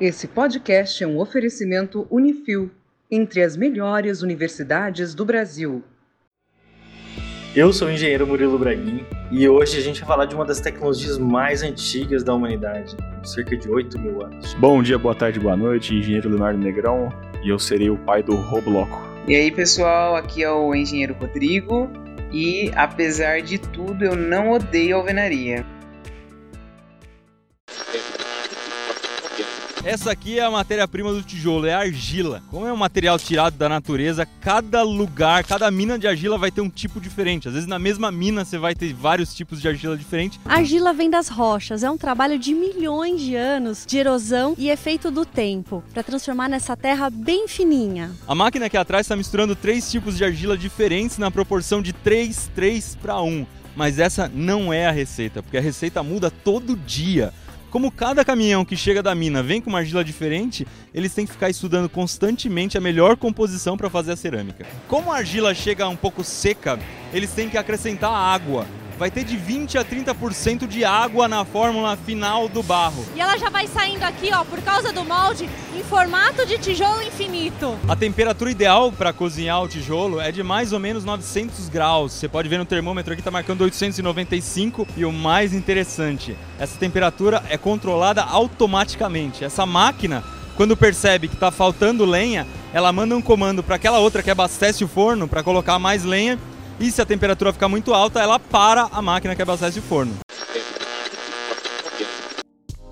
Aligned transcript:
Esse 0.00 0.28
podcast 0.28 1.02
é 1.02 1.06
um 1.08 1.18
oferecimento 1.18 2.06
Unifil, 2.08 2.70
entre 3.10 3.42
as 3.42 3.56
melhores 3.56 4.22
universidades 4.22 5.12
do 5.12 5.24
Brasil. 5.24 5.82
Eu 7.56 7.72
sou 7.72 7.88
o 7.88 7.90
engenheiro 7.90 8.24
Murilo 8.24 8.56
Braguin 8.56 9.04
e 9.32 9.48
hoje 9.48 9.76
a 9.76 9.80
gente 9.80 9.98
vai 9.98 10.08
falar 10.08 10.26
de 10.26 10.36
uma 10.36 10.44
das 10.44 10.60
tecnologias 10.60 11.18
mais 11.18 11.64
antigas 11.64 12.22
da 12.22 12.32
humanidade, 12.32 12.96
cerca 13.24 13.56
de 13.56 13.68
8 13.68 13.98
mil 13.98 14.24
anos. 14.24 14.54
Bom 14.54 14.80
dia, 14.84 14.96
boa 14.96 15.16
tarde, 15.16 15.40
boa 15.40 15.56
noite, 15.56 15.92
engenheiro 15.92 16.28
Leonardo 16.28 16.60
Negrão 16.60 17.08
e 17.42 17.48
eu 17.48 17.58
serei 17.58 17.90
o 17.90 17.98
pai 17.98 18.22
do 18.22 18.36
Robloco. 18.36 19.02
E 19.26 19.34
aí 19.34 19.50
pessoal, 19.50 20.14
aqui 20.14 20.44
é 20.44 20.50
o 20.52 20.76
engenheiro 20.76 21.16
Rodrigo 21.18 21.90
e 22.32 22.70
apesar 22.76 23.42
de 23.42 23.58
tudo 23.58 24.04
eu 24.04 24.14
não 24.14 24.52
odeio 24.52 24.94
alvenaria. 24.94 25.66
Essa 29.88 30.10
aqui 30.10 30.38
é 30.38 30.44
a 30.44 30.50
matéria-prima 30.50 31.14
do 31.14 31.22
tijolo, 31.22 31.64
é 31.64 31.72
a 31.72 31.78
argila. 31.78 32.42
Como 32.50 32.66
é 32.66 32.70
um 32.70 32.76
material 32.76 33.18
tirado 33.18 33.56
da 33.56 33.70
natureza, 33.70 34.28
cada 34.38 34.82
lugar, 34.82 35.42
cada 35.44 35.70
mina 35.70 35.98
de 35.98 36.06
argila 36.06 36.36
vai 36.36 36.50
ter 36.50 36.60
um 36.60 36.68
tipo 36.68 37.00
diferente. 37.00 37.48
Às 37.48 37.54
vezes 37.54 37.66
na 37.66 37.78
mesma 37.78 38.12
mina 38.12 38.44
você 38.44 38.58
vai 38.58 38.74
ter 38.74 38.92
vários 38.92 39.32
tipos 39.34 39.62
de 39.62 39.66
argila 39.66 39.96
diferentes. 39.96 40.38
A 40.44 40.56
argila 40.56 40.92
vem 40.92 41.08
das 41.08 41.30
rochas, 41.30 41.82
é 41.82 41.90
um 41.90 41.96
trabalho 41.96 42.38
de 42.38 42.52
milhões 42.52 43.18
de 43.18 43.34
anos 43.34 43.86
de 43.86 43.96
erosão 43.96 44.54
e 44.58 44.68
efeito 44.68 45.10
do 45.10 45.24
tempo, 45.24 45.82
para 45.94 46.02
transformar 46.02 46.50
nessa 46.50 46.76
terra 46.76 47.08
bem 47.08 47.48
fininha. 47.48 48.10
A 48.26 48.34
máquina 48.34 48.66
aqui 48.66 48.76
atrás 48.76 49.06
está 49.06 49.16
misturando 49.16 49.56
três 49.56 49.90
tipos 49.90 50.18
de 50.18 50.22
argila 50.22 50.58
diferentes 50.58 51.16
na 51.16 51.30
proporção 51.30 51.80
de 51.80 51.94
3, 51.94 52.50
3 52.54 52.94
para 53.00 53.22
1. 53.22 53.46
Mas 53.74 53.98
essa 53.98 54.30
não 54.34 54.70
é 54.70 54.86
a 54.86 54.90
receita, 54.90 55.42
porque 55.42 55.56
a 55.56 55.62
receita 55.62 56.02
muda 56.02 56.30
todo 56.30 56.76
dia. 56.76 57.32
Como 57.70 57.92
cada 57.92 58.24
caminhão 58.24 58.64
que 58.64 58.76
chega 58.76 59.02
da 59.02 59.14
mina 59.14 59.42
vem 59.42 59.60
com 59.60 59.68
uma 59.68 59.80
argila 59.80 60.02
diferente, 60.02 60.66
eles 60.94 61.14
têm 61.14 61.26
que 61.26 61.32
ficar 61.32 61.50
estudando 61.50 61.86
constantemente 61.86 62.78
a 62.78 62.80
melhor 62.80 63.14
composição 63.14 63.76
para 63.76 63.90
fazer 63.90 64.12
a 64.12 64.16
cerâmica. 64.16 64.66
Como 64.86 65.12
a 65.12 65.18
argila 65.18 65.54
chega 65.54 65.86
um 65.86 65.96
pouco 65.96 66.24
seca, 66.24 66.78
eles 67.12 67.30
têm 67.32 67.50
que 67.50 67.58
acrescentar 67.58 68.10
água 68.10 68.66
vai 68.98 69.10
ter 69.12 69.22
de 69.22 69.36
20 69.36 69.78
a 69.78 69.84
30% 69.84 70.66
de 70.66 70.84
água 70.84 71.28
na 71.28 71.44
fórmula 71.44 71.96
final 71.96 72.48
do 72.48 72.62
barro. 72.62 73.06
E 73.14 73.20
ela 73.20 73.38
já 73.38 73.48
vai 73.48 73.68
saindo 73.68 74.02
aqui, 74.02 74.30
ó, 74.34 74.44
por 74.44 74.60
causa 74.60 74.92
do 74.92 75.04
molde, 75.04 75.48
em 75.76 75.84
formato 75.84 76.44
de 76.44 76.58
tijolo 76.58 77.00
infinito. 77.02 77.78
A 77.88 77.94
temperatura 77.94 78.50
ideal 78.50 78.90
para 78.90 79.12
cozinhar 79.12 79.62
o 79.62 79.68
tijolo 79.68 80.20
é 80.20 80.32
de 80.32 80.42
mais 80.42 80.72
ou 80.72 80.80
menos 80.80 81.04
900 81.04 81.68
graus. 81.68 82.12
Você 82.12 82.28
pode 82.28 82.48
ver 82.48 82.58
no 82.58 82.64
termômetro 82.64 83.12
aqui, 83.12 83.20
está 83.20 83.30
marcando 83.30 83.62
895. 83.62 84.88
E 84.96 85.04
o 85.04 85.12
mais 85.12 85.54
interessante, 85.54 86.36
essa 86.58 86.76
temperatura 86.76 87.42
é 87.48 87.56
controlada 87.56 88.22
automaticamente. 88.22 89.44
Essa 89.44 89.64
máquina 89.64 90.24
quando 90.56 90.76
percebe 90.76 91.28
que 91.28 91.34
está 91.34 91.52
faltando 91.52 92.04
lenha, 92.04 92.44
ela 92.74 92.92
manda 92.92 93.16
um 93.16 93.22
comando 93.22 93.62
para 93.62 93.76
aquela 93.76 94.00
outra 94.00 94.24
que 94.24 94.30
abastece 94.30 94.82
o 94.82 94.88
forno 94.88 95.28
para 95.28 95.40
colocar 95.40 95.78
mais 95.78 96.02
lenha 96.02 96.36
e 96.80 96.90
se 96.90 97.02
a 97.02 97.06
temperatura 97.06 97.52
ficar 97.52 97.68
muito 97.68 97.92
alta, 97.92 98.20
ela 98.20 98.38
para 98.38 98.88
a 98.92 99.02
máquina 99.02 99.34
que 99.34 99.42
abastece 99.42 99.78
o 99.78 99.82
forno. 99.82 100.14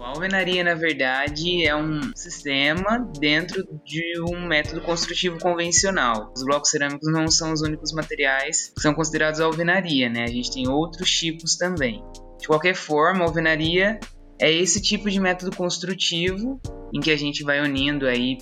A 0.01 0.09
alvenaria, 0.09 0.65
na 0.65 0.75
verdade, 0.75 1.65
é 1.65 1.77
um 1.77 2.01
sistema 2.15 2.99
dentro 3.19 3.63
de 3.85 4.21
um 4.21 4.47
método 4.47 4.81
construtivo 4.81 5.39
convencional. 5.39 6.33
Os 6.35 6.43
blocos 6.43 6.71
cerâmicos 6.71 7.13
não 7.13 7.29
são 7.29 7.53
os 7.53 7.61
únicos 7.61 7.93
materiais 7.93 8.73
que 8.75 8.81
são 8.81 8.95
considerados 8.95 9.41
alvenaria, 9.41 10.09
né? 10.09 10.25
A 10.25 10.29
gente 10.29 10.51
tem 10.51 10.69
outros 10.69 11.11
tipos 11.11 11.57
também. 11.57 12.03
De 12.41 12.47
qualquer 12.49 12.75
forma, 12.75 13.25
a 13.25 13.29
alvenaria 13.29 14.01
é 14.41 14.53
esse 14.53 14.81
tipo 14.81 15.11
de 15.11 15.21
método 15.21 15.55
construtivo 15.55 16.61
em 16.95 17.01
que 17.01 17.11
a 17.11 17.17
gente 17.17 17.45
vai 17.45 17.61
unindo 17.61 18.07
aí 18.07 18.39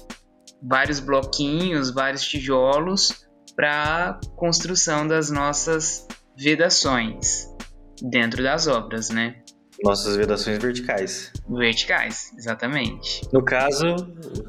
vários 0.62 1.00
bloquinhos, 1.00 1.92
vários 1.92 2.22
tijolos 2.22 3.23
para 3.56 4.18
construção 4.36 5.06
das 5.06 5.30
nossas 5.30 6.06
vedações 6.36 7.48
dentro 8.02 8.42
das 8.42 8.66
obras, 8.66 9.10
né? 9.10 9.36
Nossas 9.82 10.16
vedações 10.16 10.58
verticais. 10.58 11.32
Verticais, 11.48 12.32
exatamente. 12.36 13.22
No 13.32 13.44
caso, 13.44 13.96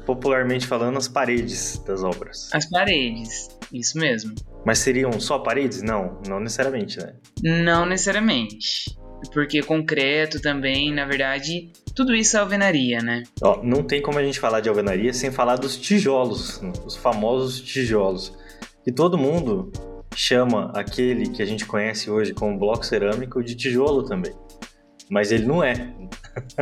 popularmente 0.06 0.66
falando, 0.66 0.96
as 0.98 1.08
paredes 1.08 1.78
das 1.84 2.02
obras. 2.02 2.48
As 2.52 2.68
paredes, 2.68 3.48
isso 3.72 3.98
mesmo. 3.98 4.34
Mas 4.64 4.78
seriam 4.78 5.18
só 5.20 5.38
paredes? 5.38 5.82
Não, 5.82 6.20
não 6.28 6.40
necessariamente, 6.40 6.98
né? 6.98 7.14
Não 7.42 7.84
necessariamente. 7.84 8.96
Porque 9.32 9.62
concreto 9.62 10.40
também, 10.40 10.92
na 10.92 11.04
verdade, 11.04 11.72
tudo 11.94 12.14
isso 12.14 12.36
é 12.36 12.40
alvenaria, 12.40 13.00
né? 13.00 13.24
Ó, 13.42 13.62
não 13.62 13.82
tem 13.82 14.00
como 14.00 14.18
a 14.18 14.22
gente 14.22 14.38
falar 14.38 14.60
de 14.60 14.68
alvenaria 14.68 15.12
sem 15.12 15.30
falar 15.32 15.56
dos 15.56 15.76
tijolos, 15.76 16.60
os 16.84 16.96
famosos 16.96 17.60
tijolos 17.60 18.32
que 18.86 18.92
todo 18.92 19.18
mundo 19.18 19.72
chama 20.14 20.70
aquele 20.72 21.28
que 21.28 21.42
a 21.42 21.44
gente 21.44 21.66
conhece 21.66 22.08
hoje 22.08 22.32
como 22.32 22.56
bloco 22.56 22.86
cerâmico 22.86 23.42
de 23.42 23.56
tijolo 23.56 24.04
também. 24.04 24.32
Mas 25.10 25.32
ele 25.32 25.44
não 25.44 25.62
é. 25.62 25.92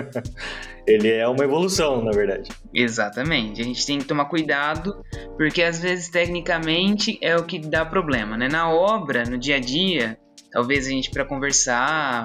ele 0.89 1.13
é 1.13 1.29
uma 1.29 1.45
evolução, 1.45 2.03
na 2.03 2.13
verdade. 2.13 2.51
Exatamente. 2.73 3.61
A 3.61 3.65
gente 3.65 3.85
tem 3.85 3.99
que 3.99 4.07
tomar 4.07 4.25
cuidado, 4.25 5.05
porque 5.37 5.63
às 5.63 5.81
vezes 5.81 6.09
tecnicamente 6.09 7.19
é 7.21 7.37
o 7.37 7.45
que 7.45 7.59
dá 7.59 7.85
problema, 7.85 8.39
né? 8.39 8.49
Na 8.49 8.71
obra, 8.71 9.25
no 9.25 9.37
dia 9.37 9.57
a 9.57 9.61
dia, 9.61 10.19
talvez 10.51 10.87
a 10.87 10.91
gente 10.91 11.11
para 11.11 11.27
conversar, 11.27 12.25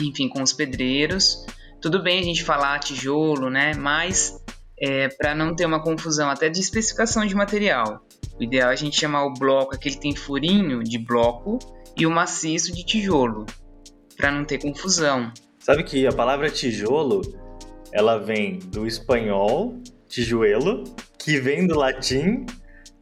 enfim, 0.00 0.28
com 0.28 0.42
os 0.42 0.52
pedreiros, 0.52 1.46
tudo 1.80 2.02
bem 2.02 2.18
a 2.18 2.24
gente 2.24 2.42
falar 2.42 2.80
tijolo, 2.80 3.48
né? 3.48 3.72
Mas 3.74 4.36
é, 4.80 5.06
para 5.10 5.32
não 5.32 5.54
ter 5.54 5.64
uma 5.64 5.80
confusão 5.80 6.28
até 6.28 6.48
de 6.48 6.58
especificação 6.58 7.24
de 7.24 7.36
material. 7.36 8.04
O 8.42 8.44
ideal 8.44 8.70
é 8.70 8.72
a 8.72 8.76
gente 8.76 8.98
chamar 8.98 9.24
o 9.24 9.34
bloco, 9.34 9.72
aquele 9.72 9.94
que 9.94 10.00
tem 10.00 10.16
furinho 10.16 10.82
de 10.82 10.98
bloco, 10.98 11.60
e 11.96 12.04
o 12.04 12.10
maciço 12.10 12.74
de 12.74 12.84
tijolo, 12.84 13.46
para 14.16 14.32
não 14.32 14.44
ter 14.44 14.58
confusão. 14.58 15.32
Sabe 15.60 15.84
que 15.84 16.04
a 16.08 16.12
palavra 16.12 16.50
tijolo, 16.50 17.22
ela 17.92 18.18
vem 18.18 18.58
do 18.58 18.84
espanhol, 18.84 19.80
tijuelo, 20.08 20.82
que 21.16 21.38
vem 21.38 21.68
do 21.68 21.78
latim, 21.78 22.44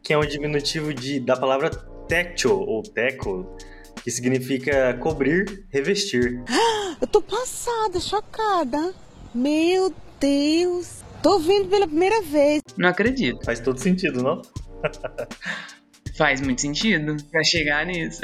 que 0.03 0.13
é 0.13 0.17
um 0.19 0.21
diminutivo 0.23 0.93
de, 0.93 1.19
da 1.19 1.35
palavra 1.35 1.71
techo 2.07 2.53
ou 2.53 2.83
teco, 2.83 3.57
que 4.03 4.11
significa 4.11 4.95
cobrir, 4.99 5.65
revestir. 5.71 6.39
Eu 7.01 7.07
tô 7.07 7.19
passada, 7.19 7.99
chocada. 7.99 8.93
Meu 9.33 9.91
Deus. 10.19 11.01
Tô 11.23 11.39
vendo 11.39 11.67
pela 11.67 11.87
primeira 11.87 12.21
vez. 12.21 12.61
Não 12.77 12.89
acredito. 12.89 13.43
Faz 13.43 13.59
todo 13.59 13.79
sentido, 13.79 14.21
não? 14.21 14.39
Faz 16.17 16.41
muito 16.41 16.61
sentido 16.61 17.15
para 17.31 17.43
chegar 17.43 17.85
nisso. 17.85 18.21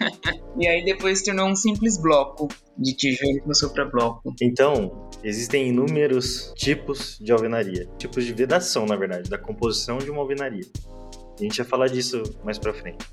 e 0.58 0.66
aí 0.66 0.84
depois 0.84 1.20
se 1.20 1.26
tornou 1.26 1.48
um 1.48 1.54
simples 1.54 1.96
bloco 2.00 2.48
de 2.76 2.94
tijolo 2.94 3.42
passou 3.46 3.70
para 3.70 3.84
bloco. 3.84 4.34
Então, 4.42 5.10
existem 5.22 5.68
inúmeros 5.68 6.52
tipos 6.56 7.18
de 7.20 7.30
alvenaria, 7.30 7.86
tipos 7.98 8.24
de 8.24 8.32
vedação, 8.32 8.86
na 8.86 8.96
verdade, 8.96 9.30
da 9.30 9.38
composição 9.38 9.98
de 9.98 10.10
uma 10.10 10.20
alvenaria. 10.22 10.64
A 11.38 11.42
gente 11.42 11.58
vai 11.58 11.66
falar 11.66 11.86
disso 11.86 12.22
mais 12.44 12.58
para 12.58 12.74
frente. 12.74 13.06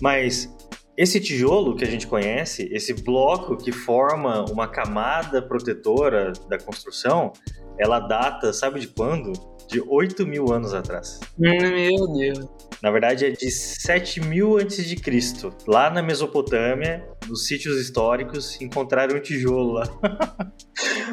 Mas 0.00 0.48
esse 0.96 1.20
tijolo 1.20 1.76
que 1.76 1.84
a 1.84 1.86
gente 1.86 2.06
conhece, 2.06 2.68
esse 2.72 2.92
bloco 2.92 3.56
que 3.56 3.72
forma 3.72 4.44
uma 4.50 4.68
camada 4.68 5.40
protetora 5.40 6.32
da 6.48 6.58
construção, 6.58 7.32
ela 7.78 7.98
data, 7.98 8.52
sabe 8.52 8.80
de 8.80 8.88
quando? 8.88 9.32
De 9.72 9.80
8 9.80 10.26
mil 10.26 10.52
anos 10.52 10.74
atrás. 10.74 11.18
Meu 11.38 12.06
Deus. 12.12 12.46
Na 12.82 12.90
verdade, 12.90 13.24
é 13.24 13.30
de 13.30 13.50
7 13.50 14.20
mil 14.20 14.58
antes 14.58 14.84
de 14.84 14.96
Cristo. 14.96 15.50
Lá 15.66 15.88
na 15.88 16.02
Mesopotâmia, 16.02 17.08
nos 17.26 17.46
sítios 17.46 17.80
históricos, 17.80 18.60
encontraram 18.60 19.16
um 19.16 19.20
tijolo 19.20 19.72
lá. 19.72 19.84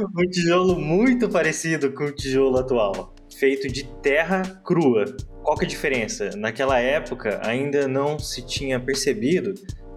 um 0.02 0.30
tijolo 0.30 0.78
muito 0.78 1.30
parecido 1.30 1.94
com 1.94 2.04
o 2.04 2.12
tijolo 2.12 2.58
atual. 2.58 3.16
Feito 3.40 3.70
de 3.70 3.86
terra 4.02 4.42
crua. 4.66 5.06
Qual 5.42 5.56
que 5.56 5.64
é 5.64 5.68
a 5.68 5.70
diferença? 5.70 6.32
Naquela 6.36 6.80
época, 6.80 7.40
ainda 7.46 7.88
não 7.88 8.20
se 8.20 8.46
tinha 8.46 8.78
percebido 8.78 9.54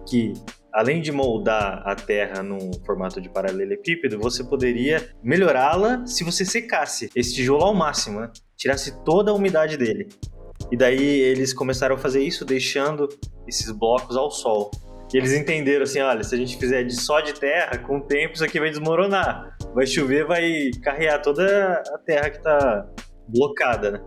que 0.07 0.31
além 0.73 1.01
de 1.01 1.11
moldar 1.11 1.83
a 1.85 1.95
Terra 1.95 2.41
num 2.41 2.71
formato 2.85 3.21
de 3.21 3.29
paralelepípedo, 3.29 4.19
você 4.19 4.43
poderia 4.43 5.09
melhorá-la 5.21 6.05
se 6.07 6.23
você 6.23 6.43
secasse 6.43 7.09
esse 7.15 7.35
tijolo 7.35 7.63
ao 7.63 7.75
máximo, 7.75 8.19
né? 8.19 8.31
tirasse 8.57 9.03
toda 9.03 9.31
a 9.31 9.33
umidade 9.33 9.77
dele. 9.77 10.07
E 10.71 10.77
daí 10.77 11.03
eles 11.03 11.53
começaram 11.53 11.95
a 11.95 11.97
fazer 11.97 12.23
isso 12.23 12.43
deixando 12.43 13.07
esses 13.47 13.69
blocos 13.71 14.15
ao 14.17 14.31
sol. 14.31 14.71
E 15.13 15.17
eles 15.17 15.31
entenderam 15.33 15.83
assim, 15.83 15.99
olha, 15.99 16.23
se 16.23 16.33
a 16.33 16.37
gente 16.37 16.57
fizer 16.57 16.83
de 16.83 16.95
só 16.95 17.19
de 17.21 17.33
terra, 17.33 17.77
com 17.77 17.97
o 17.97 18.01
tempo 18.01 18.33
isso 18.33 18.43
aqui 18.43 18.59
vai 18.59 18.69
desmoronar. 18.69 19.55
Vai 19.75 19.85
chover, 19.85 20.25
vai 20.25 20.71
carrear 20.81 21.21
toda 21.21 21.83
a 21.93 21.97
terra 21.99 22.29
que 22.31 22.37
está 22.37 22.89
blocada, 23.27 23.91
né? 23.91 24.01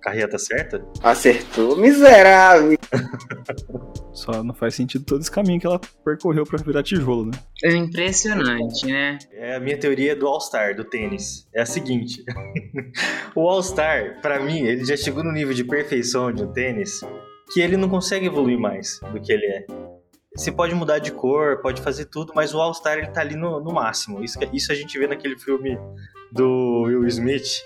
Carreta 0.00 0.38
certa? 0.38 0.84
Acertou, 1.02 1.76
miserável. 1.76 2.78
Só 4.12 4.42
não 4.42 4.54
faz 4.54 4.74
sentido 4.74 5.04
todo 5.04 5.20
esse 5.20 5.30
caminho 5.30 5.60
que 5.60 5.66
ela 5.66 5.80
percorreu 6.04 6.44
pra 6.44 6.58
virar 6.58 6.82
tijolo, 6.82 7.26
né? 7.26 7.32
É 7.64 7.74
impressionante, 7.74 8.86
né? 8.86 9.18
É 9.32 9.56
a 9.56 9.60
minha 9.60 9.78
teoria 9.78 10.16
do 10.16 10.26
All-Star, 10.26 10.74
do 10.74 10.84
tênis. 10.84 11.48
É 11.54 11.62
a 11.62 11.66
seguinte: 11.66 12.24
o 13.34 13.48
All-Star, 13.48 14.20
pra 14.20 14.40
mim, 14.40 14.60
ele 14.60 14.84
já 14.84 14.96
chegou 14.96 15.22
no 15.22 15.32
nível 15.32 15.54
de 15.54 15.62
perfeição 15.62 16.32
de 16.32 16.42
um 16.42 16.52
tênis 16.52 17.00
que 17.52 17.60
ele 17.60 17.76
não 17.76 17.88
consegue 17.88 18.26
evoluir 18.26 18.58
mais 18.58 19.00
do 19.12 19.20
que 19.20 19.32
ele 19.32 19.46
é. 19.46 19.66
Você 20.36 20.52
pode 20.52 20.74
mudar 20.74 20.98
de 20.98 21.10
cor, 21.10 21.60
pode 21.60 21.80
fazer 21.82 22.04
tudo, 22.04 22.32
mas 22.34 22.54
o 22.54 22.60
All-Star 22.60 22.98
ele 22.98 23.08
tá 23.08 23.20
ali 23.20 23.34
no, 23.34 23.60
no 23.60 23.72
máximo. 23.72 24.22
Isso, 24.22 24.38
isso 24.52 24.70
a 24.70 24.74
gente 24.74 24.98
vê 24.98 25.06
naquele 25.06 25.38
filme 25.38 25.78
do 26.30 26.82
Will 26.82 27.06
Smith, 27.06 27.64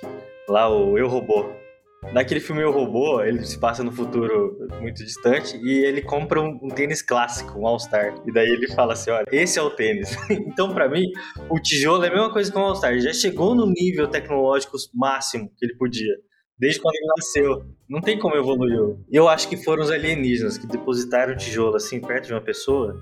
lá 0.49 0.69
o 0.69 0.97
Eu 0.97 1.09
Robô. 1.09 1.62
Naquele 2.11 2.41
filme 2.41 2.63
Eu 2.63 2.73
Robô, 2.73 3.23
ele 3.23 3.45
se 3.45 3.59
passa 3.59 3.85
no 3.85 3.93
futuro 3.93 4.59
muito 4.81 5.05
distante 5.05 5.57
e 5.57 5.85
ele 5.85 6.03
compra 6.03 6.43
um, 6.43 6.59
um 6.63 6.69
tênis 6.69 7.01
clássico, 7.01 7.59
um 7.59 7.67
All-Star. 7.67 8.15
E 8.27 8.33
daí 8.33 8.49
ele 8.49 8.69
fala 8.75 8.95
assim: 8.95 9.11
olha, 9.11 9.25
esse 9.31 9.59
é 9.59 9.63
o 9.63 9.71
tênis. 9.71 10.17
então, 10.29 10.75
para 10.75 10.89
mim, 10.89 11.05
o 11.49 11.61
tijolo 11.61 12.05
é 12.05 12.09
a 12.09 12.11
mesma 12.11 12.33
coisa 12.33 12.51
que 12.51 12.59
um 12.59 12.63
All-Star. 12.63 12.99
Já 12.99 13.13
chegou 13.13 13.55
no 13.55 13.67
nível 13.67 14.09
tecnológico 14.09 14.77
máximo 14.93 15.51
que 15.57 15.65
ele 15.65 15.77
podia. 15.77 16.13
Desde 16.59 16.81
quando 16.81 16.95
ele 16.97 17.07
nasceu. 17.17 17.67
Não 17.89 18.01
tem 18.01 18.19
como 18.19 18.37
evoluir. 18.37 18.97
Eu 19.11 19.29
acho 19.29 19.49
que 19.49 19.57
foram 19.57 19.83
os 19.83 19.91
alienígenas 19.91 20.59
que 20.59 20.67
depositaram 20.67 21.35
o 21.35 21.37
tijolo 21.37 21.77
assim 21.77 22.01
perto 22.01 22.27
de 22.27 22.35
uma 22.35 22.41
pessoa, 22.41 22.97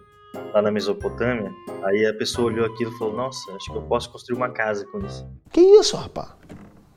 lá 0.53 0.61
na 0.61 0.71
Mesopotâmia. 0.71 1.51
Aí 1.85 2.07
a 2.07 2.15
pessoa 2.15 2.49
olhou 2.49 2.67
aquilo 2.67 2.93
e 2.93 2.99
falou: 2.99 3.17
Nossa, 3.17 3.51
acho 3.55 3.73
que 3.73 3.79
eu 3.79 3.83
posso 3.83 4.13
construir 4.13 4.37
uma 4.37 4.51
casa 4.51 4.87
com 4.87 4.99
isso. 5.05 5.27
Que 5.51 5.61
isso, 5.61 5.97
rapaz? 5.97 6.35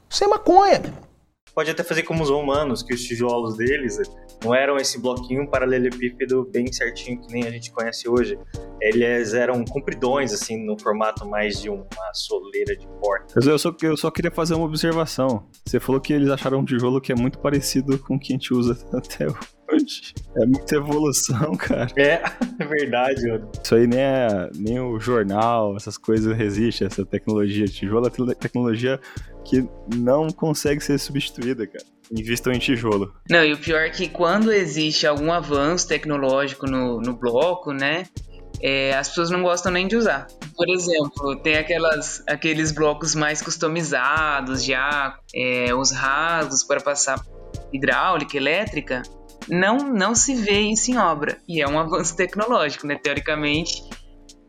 Isso 0.09 0.23
é 0.23 0.27
maconha, 0.27 0.79
meu. 0.79 1.12
Pode 1.55 1.69
até 1.69 1.83
fazer 1.83 2.03
como 2.03 2.23
os 2.23 2.29
romanos, 2.29 2.81
que 2.81 2.93
os 2.93 3.03
tijolos 3.03 3.55
deles 3.55 3.99
não 4.43 4.55
eram 4.55 4.77
esse 4.77 4.99
bloquinho 4.99 5.47
paralelepípedo 5.47 6.49
bem 6.51 6.71
certinho 6.71 7.21
que 7.21 7.31
nem 7.31 7.43
a 7.45 7.51
gente 7.51 7.71
conhece 7.71 8.09
hoje. 8.09 8.37
Eles 8.81 9.33
eram 9.33 9.63
compridões, 9.63 10.33
assim, 10.33 10.57
no 10.65 10.77
formato 10.79 11.25
mais 11.27 11.61
de 11.61 11.69
uma 11.69 11.85
soleira 12.13 12.75
de 12.75 12.87
porta. 12.99 13.39
Eu 13.39 13.59
só, 13.59 13.75
eu 13.81 13.95
só 13.95 14.09
queria 14.09 14.31
fazer 14.31 14.55
uma 14.55 14.65
observação. 14.65 15.47
Você 15.65 15.79
falou 15.79 16.01
que 16.01 16.11
eles 16.11 16.29
acharam 16.29 16.59
um 16.59 16.65
tijolo 16.65 16.99
que 16.99 17.11
é 17.11 17.15
muito 17.15 17.39
parecido 17.39 17.97
com 17.99 18.15
o 18.15 18.19
que 18.19 18.33
a 18.33 18.35
gente 18.35 18.53
usa 18.53 18.77
até 18.91 19.27
hoje. 19.27 20.13
É 20.37 20.45
muita 20.45 20.75
evolução, 20.75 21.53
cara. 21.57 21.87
É, 21.95 22.21
é 22.59 22.65
verdade, 22.65 23.27
mano. 23.27 23.49
Isso 23.63 23.75
aí 23.75 23.87
nem, 23.87 23.99
é, 23.99 24.49
nem 24.55 24.79
o 24.79 24.99
jornal, 24.99 25.75
essas 25.75 25.97
coisas 25.97 26.35
resiste, 26.35 26.83
essa 26.83 27.05
tecnologia. 27.05 27.65
Tijolo 27.65 28.07
é 28.07 28.35
tecnologia 28.35 28.99
que 29.43 29.67
não 29.95 30.29
consegue 30.29 30.81
ser 30.81 30.97
substituída, 30.97 31.67
cara. 31.67 31.85
Invistam 32.11 32.53
em 32.53 32.59
tijolo. 32.59 33.13
Não, 33.29 33.43
e 33.43 33.53
o 33.53 33.57
pior 33.57 33.81
é 33.81 33.89
que 33.89 34.07
quando 34.07 34.51
existe 34.51 35.07
algum 35.07 35.31
avanço 35.31 35.87
tecnológico 35.87 36.65
no, 36.65 36.99
no 36.99 37.13
bloco, 37.13 37.71
né? 37.71 38.05
É, 38.61 38.95
as 38.95 39.09
pessoas 39.09 39.29
não 39.29 39.41
gostam 39.41 39.71
nem 39.71 39.87
de 39.87 39.95
usar. 39.95 40.27
Por 40.55 40.69
exemplo, 40.69 41.35
tem 41.41 41.57
aquelas, 41.57 42.23
aqueles 42.27 42.71
blocos 42.71 43.15
mais 43.15 43.41
customizados 43.41 44.63
já, 44.63 45.17
é, 45.33 45.73
os 45.73 45.91
rasgos 45.91 46.63
para 46.63 46.79
passar 46.79 47.19
hidráulica, 47.73 48.37
elétrica, 48.37 49.01
não, 49.49 49.77
não 49.77 50.15
se 50.15 50.35
vê 50.35 50.61
isso 50.61 50.91
em 50.91 50.97
obra. 50.97 51.37
E 51.47 51.61
é 51.61 51.67
um 51.67 51.79
avanço 51.79 52.15
tecnológico, 52.15 52.87
né? 52.87 52.95
Teoricamente, 52.95 53.83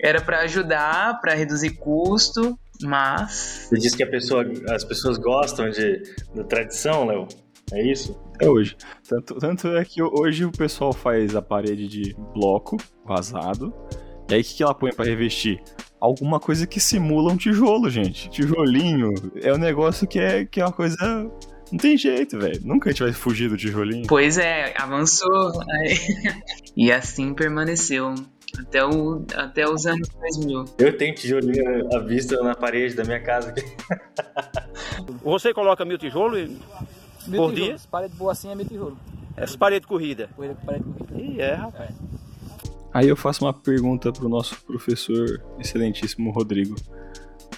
era 0.00 0.20
para 0.20 0.40
ajudar, 0.40 1.20
para 1.20 1.34
reduzir 1.34 1.70
custo, 1.70 2.58
mas. 2.84 3.68
Você 3.68 3.78
disse 3.78 3.96
que 3.96 4.02
a 4.02 4.06
pessoa, 4.06 4.44
as 4.70 4.84
pessoas 4.84 5.18
gostam 5.18 5.68
de, 5.70 6.02
de 6.34 6.44
tradição, 6.44 7.06
Léo? 7.06 7.26
É 7.72 7.82
isso? 7.82 8.18
É 8.40 8.48
hoje. 8.48 8.76
Tanto, 9.08 9.34
tanto 9.36 9.68
é 9.68 9.84
que 9.84 10.02
hoje 10.02 10.44
o 10.44 10.52
pessoal 10.52 10.92
faz 10.92 11.34
a 11.34 11.42
parede 11.42 11.88
de 11.88 12.14
bloco 12.34 12.76
vazado. 13.04 13.74
E 14.28 14.34
aí 14.34 14.40
o 14.40 14.44
que, 14.44 14.54
que 14.54 14.62
ela 14.62 14.74
põe 14.74 14.92
para 14.92 15.04
revestir? 15.04 15.62
Alguma 16.00 16.38
coisa 16.38 16.66
que 16.66 16.78
simula 16.78 17.32
um 17.32 17.36
tijolo, 17.36 17.88
gente. 17.88 18.28
Tijolinho 18.28 19.14
é 19.36 19.52
um 19.52 19.58
negócio 19.58 20.06
que 20.06 20.18
é, 20.18 20.44
que 20.44 20.60
é 20.60 20.64
uma 20.64 20.72
coisa 20.72 20.96
não 21.74 21.78
tem 21.78 21.96
jeito, 21.96 22.38
velho. 22.38 22.60
Nunca 22.62 22.88
a 22.88 22.92
gente 22.92 23.02
vai 23.02 23.12
fugir 23.12 23.48
do 23.48 23.56
tijolinho. 23.56 24.06
Pois 24.06 24.38
é, 24.38 24.74
avançou. 24.76 25.52
e 26.76 26.92
assim 26.92 27.34
permaneceu. 27.34 28.14
Até, 28.60 28.84
o, 28.84 29.24
até 29.34 29.68
os 29.68 29.86
anos 29.86 30.08
2000. 30.08 30.64
Eu 30.78 30.96
tenho 30.96 31.14
tijolinho 31.14 31.94
à 31.94 32.00
vista 32.00 32.40
na 32.42 32.54
parede 32.54 32.94
da 32.94 33.04
minha 33.04 33.20
casa. 33.22 33.54
Você 35.22 35.52
coloca 35.52 35.84
mil 35.84 35.98
tijolos 35.98 36.48
mil 37.26 37.42
por 37.42 37.50
tijolo. 37.50 37.52
dia? 37.54 37.74
Essa 37.74 37.88
parede 37.88 38.14
boa 38.14 38.32
assim 38.32 38.50
é 38.50 38.54
mil 38.54 38.66
tijolo. 38.66 38.98
Essa 39.36 39.58
parede 39.58 39.86
corrida? 39.86 40.28
Parede 40.36 40.58
corrida. 40.66 41.20
Ih, 41.20 41.40
é, 41.40 41.54
rapaz. 41.54 41.90
É. 41.90 41.94
Aí 42.92 43.08
eu 43.08 43.16
faço 43.16 43.44
uma 43.44 43.52
pergunta 43.52 44.12
pro 44.12 44.28
nosso 44.28 44.62
professor 44.64 45.42
excelentíssimo 45.58 46.30
Rodrigo. 46.30 46.76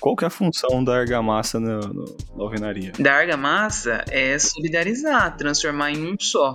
Qual 0.00 0.16
que 0.16 0.24
é 0.24 0.28
a 0.28 0.30
função 0.30 0.82
da 0.82 0.96
argamassa 0.96 1.60
na, 1.60 1.80
na 1.80 2.42
alvenaria? 2.42 2.92
Da 2.98 3.14
argamassa 3.14 4.04
é 4.08 4.38
solidarizar, 4.38 5.36
transformar 5.36 5.90
em 5.90 6.12
um 6.12 6.16
só. 6.18 6.54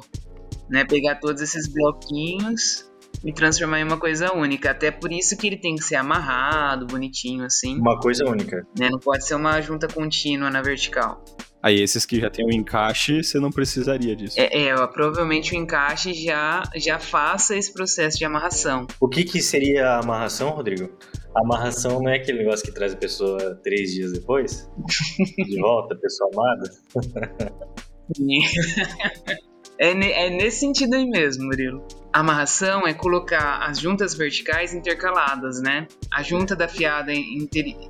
Né? 0.69 0.85
Pegar 0.85 1.15
todos 1.15 1.41
esses 1.41 1.67
bloquinhos 1.67 2.90
e 3.23 3.31
transformar 3.33 3.79
em 3.79 3.83
uma 3.83 3.97
coisa 3.97 4.33
única. 4.33 4.71
Até 4.71 4.91
por 4.91 5.11
isso 5.11 5.37
que 5.37 5.47
ele 5.47 5.57
tem 5.57 5.75
que 5.75 5.83
ser 5.83 5.95
amarrado, 5.95 6.85
bonitinho, 6.87 7.45
assim. 7.45 7.77
Uma 7.77 7.99
coisa 7.99 8.25
única. 8.25 8.65
Né? 8.77 8.89
Não 8.89 8.99
pode 8.99 9.25
ser 9.25 9.35
uma 9.35 9.59
junta 9.61 9.87
contínua 9.87 10.49
na 10.49 10.61
vertical. 10.61 11.23
Aí 11.63 11.79
esses 11.79 12.07
que 12.07 12.19
já 12.19 12.27
tem 12.29 12.43
o 12.43 12.47
um 12.47 12.51
encaixe, 12.51 13.23
você 13.23 13.39
não 13.39 13.51
precisaria 13.51 14.15
disso. 14.15 14.39
É, 14.39 14.63
é, 14.63 14.87
provavelmente 14.87 15.53
o 15.53 15.55
encaixe 15.55 16.11
já, 16.13 16.63
já 16.75 16.97
faça 16.97 17.55
esse 17.55 17.71
processo 17.71 18.17
de 18.17 18.25
amarração. 18.25 18.87
O 18.99 19.07
que, 19.07 19.23
que 19.23 19.39
seria 19.41 19.89
a 19.89 19.99
amarração, 19.99 20.49
Rodrigo? 20.49 20.89
A 21.35 21.41
amarração 21.41 22.01
não 22.01 22.09
é 22.09 22.15
aquele 22.15 22.39
negócio 22.39 22.65
que 22.65 22.73
traz 22.73 22.93
a 22.93 22.97
pessoa 22.97 23.59
três 23.63 23.91
dias 23.91 24.11
depois? 24.11 24.67
De 25.37 25.61
volta, 25.61 25.95
pessoa 25.95 26.31
amada? 26.33 26.71
é, 29.81 30.27
é 30.27 30.29
nesse 30.29 30.59
sentido 30.59 30.93
aí 30.95 31.05
mesmo, 31.05 31.45
Murilo. 31.45 31.83
Amarração 32.13 32.85
é 32.87 32.93
colocar 32.93 33.63
as 33.67 33.79
juntas 33.79 34.13
verticais 34.13 34.75
intercaladas, 34.75 35.59
né? 35.59 35.87
A 36.13 36.21
junta 36.21 36.55
da 36.55 36.67
fiada 36.67 37.11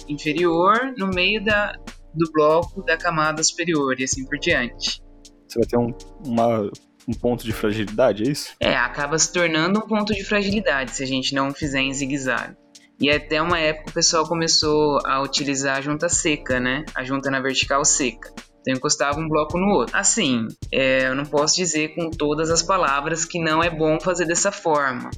inferior 0.08 0.94
no 0.98 1.08
meio 1.08 1.44
da, 1.44 1.74
do 2.14 2.32
bloco 2.32 2.82
da 2.84 2.96
camada 2.96 3.44
superior 3.44 4.00
e 4.00 4.06
assim 4.06 4.26
por 4.26 4.40
diante. 4.40 5.02
Você 5.46 5.60
vai 5.60 5.68
ter 5.68 5.78
um, 5.78 5.94
uma, 6.26 6.72
um 7.06 7.14
ponto 7.14 7.44
de 7.44 7.52
fragilidade, 7.52 8.24
é 8.24 8.32
isso? 8.32 8.54
É, 8.58 8.74
acaba 8.74 9.20
se 9.20 9.34
tornando 9.34 9.80
um 9.80 9.88
ponto 9.88 10.14
de 10.14 10.24
fragilidade 10.24 10.92
se 10.92 11.04
a 11.04 11.08
gente 11.08 11.36
não 11.36 11.54
fizer 11.54 11.82
em 11.82 11.94
zigue-zague. 11.94 12.56
E 13.02 13.10
até 13.10 13.42
uma 13.42 13.60
época 13.60 13.90
o 13.90 13.94
pessoal 13.94 14.26
começou 14.26 15.00
a 15.06 15.22
utilizar 15.22 15.78
a 15.78 15.82
junta 15.82 16.08
seca, 16.08 16.58
né? 16.58 16.86
A 16.96 17.04
junta 17.04 17.30
na 17.30 17.42
vertical 17.42 17.84
seca. 17.84 18.32
Então 18.62 18.76
encostava 18.76 19.20
um 19.20 19.28
bloco 19.28 19.58
no 19.58 19.68
outro. 19.68 19.98
Assim, 19.98 20.48
é, 20.72 21.08
eu 21.08 21.16
não 21.16 21.26
posso 21.26 21.56
dizer 21.56 21.96
com 21.96 22.10
todas 22.10 22.50
as 22.50 22.62
palavras 22.62 23.26
que 23.26 23.40
não 23.40 23.64
é 23.64 23.70
bom 23.70 24.00
fazer 24.00 24.26
dessa 24.26 24.52
forma. 24.52 25.10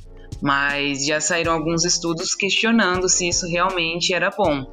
Mas 0.42 1.06
já 1.06 1.22
saíram 1.22 1.54
alguns 1.54 1.86
estudos 1.86 2.36
questionando 2.36 3.08
se 3.08 3.28
isso 3.28 3.48
realmente 3.48 4.14
era 4.14 4.30
bom. 4.30 4.66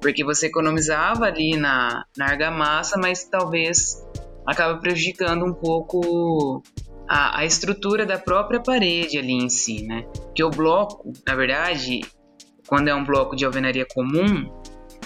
Porque 0.00 0.24
você 0.24 0.46
economizava 0.46 1.24
ali 1.24 1.56
na, 1.56 2.04
na 2.16 2.26
argamassa, 2.26 2.98
mas 2.98 3.24
talvez 3.24 4.04
acaba 4.46 4.78
prejudicando 4.78 5.44
um 5.44 5.52
pouco 5.52 6.62
a, 7.08 7.40
a, 7.40 7.44
estrutura 7.44 8.06
da 8.06 8.18
própria 8.18 8.60
parede 8.60 9.18
ali 9.18 9.32
em 9.32 9.48
si, 9.48 9.84
né? 9.84 10.04
Porque 10.12 10.44
o 10.44 10.50
bloco, 10.50 11.12
na 11.26 11.34
verdade, 11.34 12.00
quando 12.68 12.88
é 12.88 12.94
um 12.94 13.04
bloco 13.04 13.34
de 13.34 13.44
alvenaria 13.44 13.86
comum, 13.92 14.48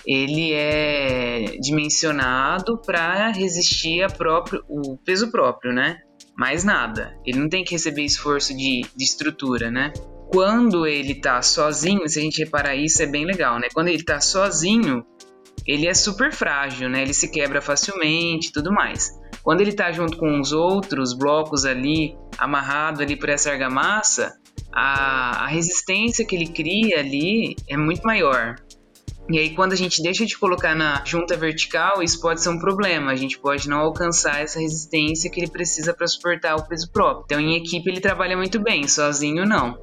ele 0.06 0.52
é 0.52 1.56
dimensionado 1.60 2.80
para 2.80 3.30
resistir 3.30 4.02
a 4.02 4.08
próprio, 4.08 4.64
o 4.68 4.96
peso 4.96 5.30
próprio, 5.30 5.72
né? 5.72 5.98
Mais 6.36 6.64
nada. 6.64 7.16
Ele 7.24 7.38
não 7.38 7.48
tem 7.48 7.64
que 7.64 7.72
receber 7.72 8.02
esforço 8.04 8.56
de, 8.56 8.86
de 8.96 9.04
estrutura, 9.04 9.70
né? 9.70 9.92
Quando 10.32 10.86
ele 10.86 11.14
tá 11.16 11.42
sozinho, 11.42 12.08
se 12.08 12.18
a 12.18 12.22
gente 12.22 12.42
reparar 12.42 12.76
isso, 12.76 13.02
é 13.02 13.06
bem 13.06 13.24
legal, 13.24 13.58
né? 13.58 13.68
Quando 13.74 13.88
ele 13.88 14.02
tá 14.02 14.20
sozinho, 14.20 15.04
ele 15.66 15.86
é 15.86 15.94
super 15.94 16.32
frágil, 16.32 16.88
né? 16.88 17.02
Ele 17.02 17.12
se 17.12 17.30
quebra 17.30 17.60
facilmente 17.60 18.48
e 18.48 18.52
tudo 18.52 18.72
mais. 18.72 19.10
Quando 19.42 19.60
ele 19.60 19.72
tá 19.72 19.90
junto 19.90 20.16
com 20.16 20.40
os 20.40 20.52
outros 20.52 21.12
blocos 21.12 21.64
ali, 21.64 22.16
amarrado 22.38 23.02
ali 23.02 23.16
por 23.16 23.28
essa 23.28 23.50
argamassa, 23.50 24.32
a, 24.72 25.44
a 25.44 25.46
resistência 25.48 26.24
que 26.24 26.36
ele 26.36 26.48
cria 26.48 27.00
ali 27.00 27.56
é 27.68 27.76
muito 27.76 28.02
maior. 28.02 28.56
E 29.30 29.38
aí, 29.38 29.54
quando 29.54 29.72
a 29.72 29.76
gente 29.76 30.02
deixa 30.02 30.26
de 30.26 30.36
colocar 30.36 30.74
na 30.74 31.04
junta 31.04 31.36
vertical, 31.36 32.02
isso 32.02 32.20
pode 32.20 32.42
ser 32.42 32.48
um 32.48 32.58
problema. 32.58 33.12
A 33.12 33.16
gente 33.16 33.38
pode 33.38 33.68
não 33.68 33.78
alcançar 33.78 34.42
essa 34.42 34.58
resistência 34.58 35.30
que 35.30 35.38
ele 35.38 35.48
precisa 35.48 35.94
para 35.94 36.06
suportar 36.08 36.56
o 36.56 36.66
peso 36.66 36.90
próprio. 36.90 37.24
Então, 37.26 37.40
em 37.40 37.56
equipe, 37.56 37.88
ele 37.88 38.00
trabalha 38.00 38.36
muito 38.36 38.58
bem, 38.58 38.88
sozinho, 38.88 39.46
não. 39.46 39.78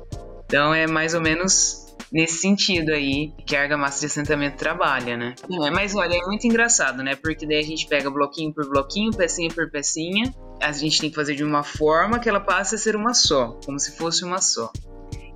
Então, 0.46 0.74
é 0.74 0.86
mais 0.86 1.13
ou 1.13 1.22
menos 1.22 1.88
nesse 2.12 2.39
sentido 2.39 2.92
aí 2.92 3.34
que 3.46 3.56
a 3.56 3.62
argamassa 3.62 4.01
de 4.01 4.08
assentamento 4.08 4.58
trabalha, 4.58 5.16
né? 5.16 5.36
Mas 5.74 5.96
olha, 5.96 6.16
é 6.16 6.25
muito 6.25 6.46
engraçado, 6.46 7.01
né? 7.01 7.16
Porque 7.16 7.46
daí 7.46 7.60
a 7.60 7.63
gente 7.63 7.88
pega 7.88 8.10
bloquinho 8.10 8.54
por 8.54 8.68
bloquinho, 8.68 9.12
pecinha 9.12 9.50
por 9.50 9.70
pecinha, 9.72 10.34
a 10.62 10.74
gente 10.74 11.00
tem 11.00 11.10
que 11.10 11.16
fazer 11.16 11.36
de 11.36 11.44
uma 11.44 11.63
forma 11.63 12.20
que 12.20 12.27
ela 12.27 12.39
passe 12.39 12.75
a 12.75 12.77
ser 12.77 12.96
uma 12.96 13.13
só, 13.13 13.58
como 13.66 13.80
se 13.80 13.96
fosse 13.98 14.25
uma 14.25 14.42
só. 14.42 14.72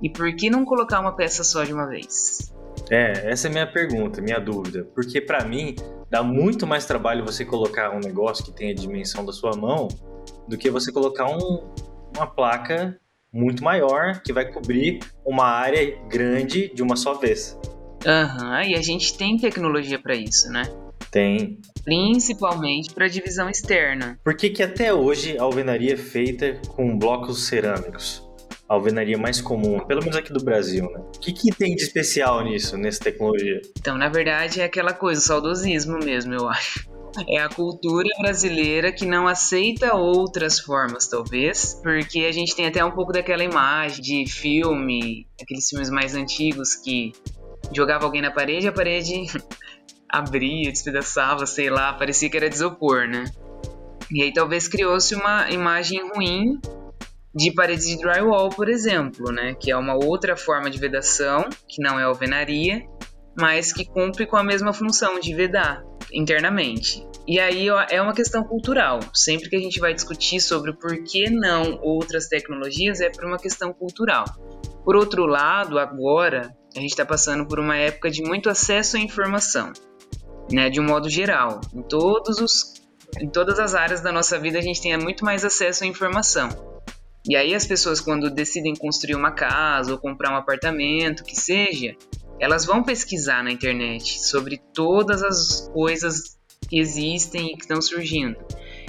E 0.02 0.10
por 0.10 0.34
que 0.34 0.50
não 0.50 0.64
colocar 0.64 1.00
uma 1.00 1.14
peça 1.14 1.44
só 1.44 1.64
de 1.64 1.72
uma 1.72 1.86
vez? 1.86 2.52
É, 2.92 3.30
essa 3.30 3.48
é 3.48 3.50
a 3.50 3.52
minha 3.52 3.66
pergunta, 3.66 4.20
minha 4.20 4.38
dúvida. 4.38 4.86
Porque 4.94 5.18
para 5.18 5.46
mim 5.46 5.74
dá 6.10 6.22
muito 6.22 6.66
mais 6.66 6.84
trabalho 6.84 7.24
você 7.24 7.42
colocar 7.42 7.90
um 7.90 7.98
negócio 7.98 8.44
que 8.44 8.52
tenha 8.52 8.70
a 8.70 8.74
dimensão 8.74 9.24
da 9.24 9.32
sua 9.32 9.56
mão 9.56 9.88
do 10.46 10.58
que 10.58 10.68
você 10.68 10.92
colocar 10.92 11.26
um, 11.26 11.72
uma 12.14 12.26
placa 12.26 13.00
muito 13.32 13.64
maior 13.64 14.20
que 14.20 14.30
vai 14.30 14.52
cobrir 14.52 15.00
uma 15.24 15.46
área 15.46 15.98
grande 16.06 16.70
de 16.74 16.82
uma 16.82 16.94
só 16.94 17.14
vez. 17.14 17.58
Aham, 18.04 18.56
uhum, 18.56 18.62
e 18.62 18.74
a 18.74 18.82
gente 18.82 19.16
tem 19.16 19.38
tecnologia 19.38 19.98
para 19.98 20.14
isso, 20.14 20.50
né? 20.50 20.64
Tem. 21.10 21.58
Principalmente 21.82 22.92
para 22.92 23.08
divisão 23.08 23.48
externa. 23.48 24.18
Por 24.22 24.36
que, 24.36 24.50
que 24.50 24.62
até 24.62 24.92
hoje 24.92 25.38
a 25.38 25.44
alvenaria 25.44 25.94
é 25.94 25.96
feita 25.96 26.60
com 26.68 26.98
blocos 26.98 27.46
cerâmicos? 27.46 28.22
Alvenaria 28.72 29.18
mais 29.18 29.38
comum, 29.38 29.80
pelo 29.80 30.00
menos 30.00 30.16
aqui 30.16 30.32
do 30.32 30.42
Brasil, 30.42 30.90
né? 30.90 31.00
O 31.14 31.20
que, 31.20 31.30
que 31.30 31.54
tem 31.54 31.74
de 31.74 31.82
especial 31.82 32.42
nisso, 32.42 32.78
nessa 32.78 33.04
tecnologia? 33.04 33.60
Então, 33.78 33.98
na 33.98 34.08
verdade, 34.08 34.62
é 34.62 34.64
aquela 34.64 34.94
coisa, 34.94 35.20
saudosismo 35.20 35.98
mesmo, 35.98 36.32
eu 36.32 36.48
acho. 36.48 36.90
É 37.28 37.38
a 37.38 37.50
cultura 37.50 38.08
brasileira 38.18 38.90
que 38.90 39.04
não 39.04 39.28
aceita 39.28 39.94
outras 39.94 40.58
formas, 40.58 41.06
talvez, 41.06 41.78
porque 41.82 42.20
a 42.20 42.32
gente 42.32 42.56
tem 42.56 42.64
até 42.64 42.82
um 42.82 42.90
pouco 42.90 43.12
daquela 43.12 43.44
imagem 43.44 44.00
de 44.00 44.26
filme, 44.26 45.26
aqueles 45.38 45.68
filmes 45.68 45.90
mais 45.90 46.14
antigos 46.14 46.74
que 46.74 47.12
jogava 47.74 48.06
alguém 48.06 48.22
na 48.22 48.30
parede, 48.30 48.66
a 48.68 48.72
parede 48.72 49.26
abria, 50.08 50.72
despedaçava, 50.72 51.44
sei 51.44 51.68
lá, 51.68 51.92
parecia 51.92 52.30
que 52.30 52.38
era 52.38 52.48
de 52.48 52.54
isopor, 52.54 53.06
né? 53.06 53.24
E 54.10 54.22
aí 54.22 54.32
talvez 54.32 54.66
criou-se 54.66 55.14
uma 55.14 55.50
imagem 55.50 56.00
ruim 56.14 56.58
de 57.34 57.52
paredes 57.52 57.86
de 57.86 57.96
drywall, 57.98 58.48
por 58.50 58.68
exemplo, 58.68 59.32
né? 59.32 59.54
Que 59.58 59.70
é 59.70 59.76
uma 59.76 59.94
outra 59.94 60.36
forma 60.36 60.70
de 60.70 60.78
vedação, 60.78 61.48
que 61.68 61.82
não 61.82 61.98
é 61.98 62.04
alvenaria, 62.04 62.82
mas 63.38 63.72
que 63.72 63.84
cumpre 63.84 64.26
com 64.26 64.36
a 64.36 64.44
mesma 64.44 64.72
função 64.72 65.18
de 65.18 65.34
vedar 65.34 65.82
internamente. 66.12 67.06
E 67.26 67.38
aí 67.38 67.68
é 67.90 68.02
uma 68.02 68.12
questão 68.12 68.42
cultural. 68.44 69.00
Sempre 69.14 69.48
que 69.48 69.56
a 69.56 69.60
gente 69.60 69.80
vai 69.80 69.94
discutir 69.94 70.40
sobre 70.40 70.72
por 70.72 71.02
que 71.04 71.30
não 71.30 71.78
outras 71.80 72.28
tecnologias, 72.28 73.00
é 73.00 73.08
por 73.08 73.24
uma 73.24 73.38
questão 73.38 73.72
cultural. 73.72 74.24
Por 74.84 74.96
outro 74.96 75.24
lado, 75.24 75.78
agora 75.78 76.54
a 76.76 76.80
gente 76.80 76.90
está 76.90 77.06
passando 77.06 77.46
por 77.46 77.60
uma 77.60 77.76
época 77.76 78.10
de 78.10 78.22
muito 78.22 78.50
acesso 78.50 78.96
à 78.96 79.00
informação 79.00 79.72
né, 80.50 80.70
de 80.70 80.80
um 80.80 80.84
modo 80.84 81.08
geral. 81.08 81.60
Em 81.74 81.82
todos 81.82 82.38
os 82.38 82.72
em 83.20 83.28
todas 83.28 83.58
as 83.58 83.74
áreas 83.74 84.00
da 84.00 84.10
nossa 84.10 84.38
vida 84.38 84.58
a 84.58 84.62
gente 84.62 84.80
tem 84.80 84.96
muito 84.96 85.22
mais 85.22 85.44
acesso 85.44 85.84
à 85.84 85.86
informação. 85.86 86.48
E 87.28 87.36
aí 87.36 87.54
as 87.54 87.66
pessoas 87.66 88.00
quando 88.00 88.30
decidem 88.30 88.74
construir 88.74 89.14
uma 89.14 89.30
casa 89.30 89.92
ou 89.92 89.98
comprar 89.98 90.32
um 90.32 90.36
apartamento, 90.36 91.24
que 91.24 91.36
seja, 91.36 91.96
elas 92.40 92.64
vão 92.64 92.82
pesquisar 92.82 93.44
na 93.44 93.52
internet 93.52 94.20
sobre 94.20 94.60
todas 94.74 95.22
as 95.22 95.70
coisas 95.72 96.36
que 96.68 96.78
existem 96.78 97.52
e 97.52 97.56
que 97.56 97.62
estão 97.62 97.80
surgindo. 97.80 98.36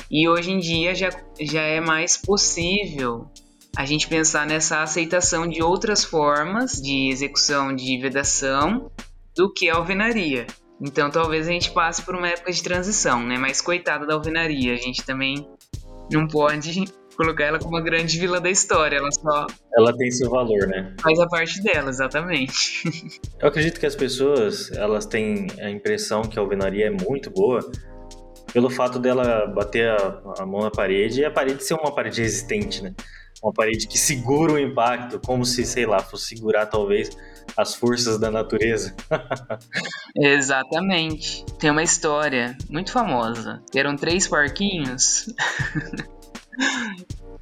E 0.10 0.28
hoje 0.28 0.52
em 0.52 0.60
dia 0.60 0.96
já, 0.96 1.10
já 1.40 1.62
é 1.62 1.80
mais 1.80 2.18
possível 2.18 3.28
a 3.76 3.86
gente 3.86 4.08
pensar 4.08 4.46
nessa 4.46 4.82
aceitação 4.82 5.48
de 5.48 5.62
outras 5.62 6.04
formas 6.04 6.74
de 6.74 7.10
execução 7.10 7.76
de 7.76 7.98
vedação 7.98 8.92
do 9.36 9.52
que 9.52 9.70
a 9.70 9.76
alvenaria. 9.76 10.46
Então 10.82 11.10
talvez 11.10 11.48
a 11.48 11.52
gente 11.52 11.72
passe 11.72 12.02
por 12.02 12.16
uma 12.16 12.28
época 12.28 12.52
de 12.52 12.62
transição, 12.62 13.24
né? 13.24 13.38
Mas 13.38 13.62
coitada 13.62 14.06
da 14.06 14.14
alvenaria, 14.14 14.74
a 14.74 14.78
gente 14.78 15.04
também 15.04 15.48
não 16.12 16.28
pode 16.28 16.86
colocar 17.16 17.46
ela 17.46 17.60
como 17.60 17.76
uma 17.76 17.82
grande 17.82 18.20
vila 18.20 18.40
da 18.40 18.50
história, 18.50 18.98
ela 18.98 19.12
só. 19.12 19.48
Ela 19.78 19.96
tem 19.96 20.12
seu 20.12 20.30
valor, 20.30 20.68
né? 20.68 20.94
Faz 21.02 21.20
a 21.20 21.28
parte 21.28 21.62
dela, 21.62 21.90
exatamente. 21.90 22.84
Eu 23.40 23.48
acredito 23.48 23.80
que 23.80 23.86
as 23.86 23.96
pessoas 23.96 24.72
elas 24.72 25.06
têm 25.06 25.48
a 25.60 25.70
impressão 25.70 26.22
que 26.24 26.38
a 26.38 26.42
alvenaria 26.42 26.88
é 26.88 26.90
muito 26.90 27.30
boa 27.30 27.60
pelo 28.54 28.70
fato 28.70 29.00
dela 29.00 29.48
bater 29.48 29.90
a, 29.90 30.22
a 30.40 30.46
mão 30.46 30.62
na 30.62 30.72
parede 30.72 31.22
e 31.22 31.26
a 31.26 31.32
parede 31.32 31.64
ser 31.64 31.74
uma 31.74 31.94
parede 31.94 32.22
resistente, 32.22 32.84
né? 32.84 32.94
Uma 33.42 33.52
parede 33.52 33.88
que 33.88 33.98
segura 33.98 34.54
o 34.54 34.60
impacto, 34.60 35.20
como 35.20 35.46
se, 35.46 35.66
sei 35.66 35.86
lá, 35.86 36.00
fosse 36.00 36.28
segurar 36.28 36.68
talvez 36.68 37.10
as 37.58 37.76
forças 37.76 38.18
da 38.18 38.32
natureza. 38.32 38.96
Exatamente. 40.16 41.44
Tem 41.60 41.70
uma 41.70 41.84
história 41.84 42.56
muito 42.70 42.92
famosa. 42.92 43.62
Eram 43.76 43.98
três 43.98 44.28
porquinhos. 44.28 45.26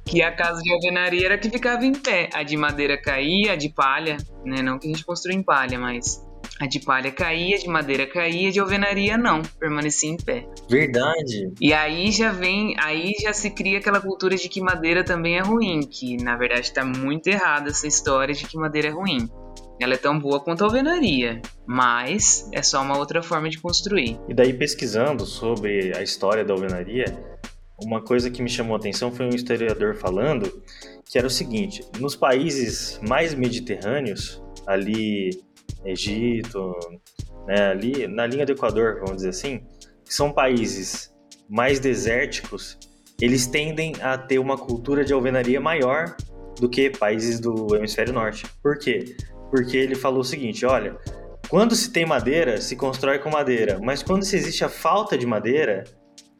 que 0.04 0.22
a 0.22 0.32
casa 0.32 0.62
de 0.62 0.72
alvenaria 0.72 1.26
era 1.26 1.38
que 1.38 1.50
ficava 1.50 1.84
em 1.84 1.92
pé. 1.92 2.28
A 2.32 2.42
de 2.42 2.56
madeira 2.56 3.00
caía, 3.00 3.52
a 3.52 3.56
de 3.56 3.68
palha, 3.68 4.16
né? 4.44 4.62
Não 4.62 4.78
que 4.78 4.86
a 4.86 4.90
gente 4.90 5.04
construiu 5.04 5.38
em 5.38 5.42
palha, 5.42 5.78
mas 5.78 6.24
a 6.60 6.66
de 6.66 6.80
palha 6.80 7.10
caía, 7.10 7.58
de 7.58 7.68
madeira 7.68 8.06
caía, 8.06 8.50
de 8.50 8.60
alvenaria 8.60 9.16
não, 9.16 9.42
permanecia 9.58 10.10
em 10.10 10.16
pé. 10.16 10.46
Verdade. 10.68 11.52
E 11.60 11.72
aí 11.72 12.10
já 12.10 12.30
vem, 12.30 12.74
aí 12.78 13.14
já 13.20 13.32
se 13.32 13.50
cria 13.50 13.78
aquela 13.78 14.00
cultura 14.00 14.36
de 14.36 14.48
que 14.48 14.60
madeira 14.60 15.04
também 15.04 15.38
é 15.38 15.42
ruim, 15.42 15.80
que 15.80 16.22
na 16.22 16.36
verdade 16.36 16.62
está 16.62 16.84
muito 16.84 17.28
errada 17.28 17.70
essa 17.70 17.86
história 17.86 18.34
de 18.34 18.46
que 18.46 18.56
madeira 18.56 18.88
é 18.88 18.90
ruim. 18.92 19.28
Ela 19.80 19.94
é 19.94 19.96
tão 19.96 20.16
boa 20.16 20.38
quanto 20.38 20.62
a 20.62 20.66
alvenaria, 20.66 21.42
mas 21.66 22.48
é 22.52 22.62
só 22.62 22.80
uma 22.82 22.96
outra 22.96 23.20
forma 23.22 23.48
de 23.48 23.58
construir. 23.58 24.20
E 24.28 24.34
daí 24.34 24.52
pesquisando 24.52 25.26
sobre 25.26 25.96
a 25.96 26.02
história 26.02 26.44
da 26.44 26.54
alvenaria, 26.54 27.06
uma 27.84 28.02
coisa 28.02 28.30
que 28.30 28.42
me 28.42 28.48
chamou 28.48 28.74
a 28.74 28.78
atenção 28.78 29.12
foi 29.12 29.26
um 29.26 29.34
historiador 29.34 29.94
falando 29.96 30.62
que 31.04 31.18
era 31.18 31.26
o 31.26 31.30
seguinte: 31.30 31.84
nos 31.98 32.16
países 32.16 33.00
mais 33.06 33.34
mediterrâneos, 33.34 34.42
ali 34.66 35.30
Egito, 35.84 36.74
né, 37.46 37.70
ali 37.70 38.06
na 38.06 38.26
linha 38.26 38.46
do 38.46 38.52
Equador, 38.52 39.00
vamos 39.00 39.16
dizer 39.16 39.30
assim, 39.30 39.62
que 40.04 40.14
são 40.14 40.32
países 40.32 41.12
mais 41.48 41.80
desérticos, 41.80 42.78
eles 43.20 43.46
tendem 43.46 43.94
a 44.00 44.16
ter 44.16 44.38
uma 44.38 44.56
cultura 44.56 45.04
de 45.04 45.12
alvenaria 45.12 45.60
maior 45.60 46.16
do 46.60 46.68
que 46.68 46.90
países 46.90 47.40
do 47.40 47.74
hemisfério 47.74 48.12
norte. 48.12 48.46
Por 48.62 48.78
quê? 48.78 49.16
porque 49.52 49.76
ele 49.76 49.94
falou 49.94 50.20
o 50.20 50.24
seguinte: 50.24 50.64
olha, 50.64 50.96
quando 51.50 51.76
se 51.76 51.92
tem 51.92 52.06
madeira, 52.06 52.58
se 52.58 52.74
constrói 52.74 53.18
com 53.18 53.28
madeira, 53.28 53.78
mas 53.82 54.02
quando 54.02 54.24
se 54.24 54.34
existe 54.34 54.64
a 54.64 54.68
falta 54.70 55.18
de 55.18 55.26
madeira, 55.26 55.84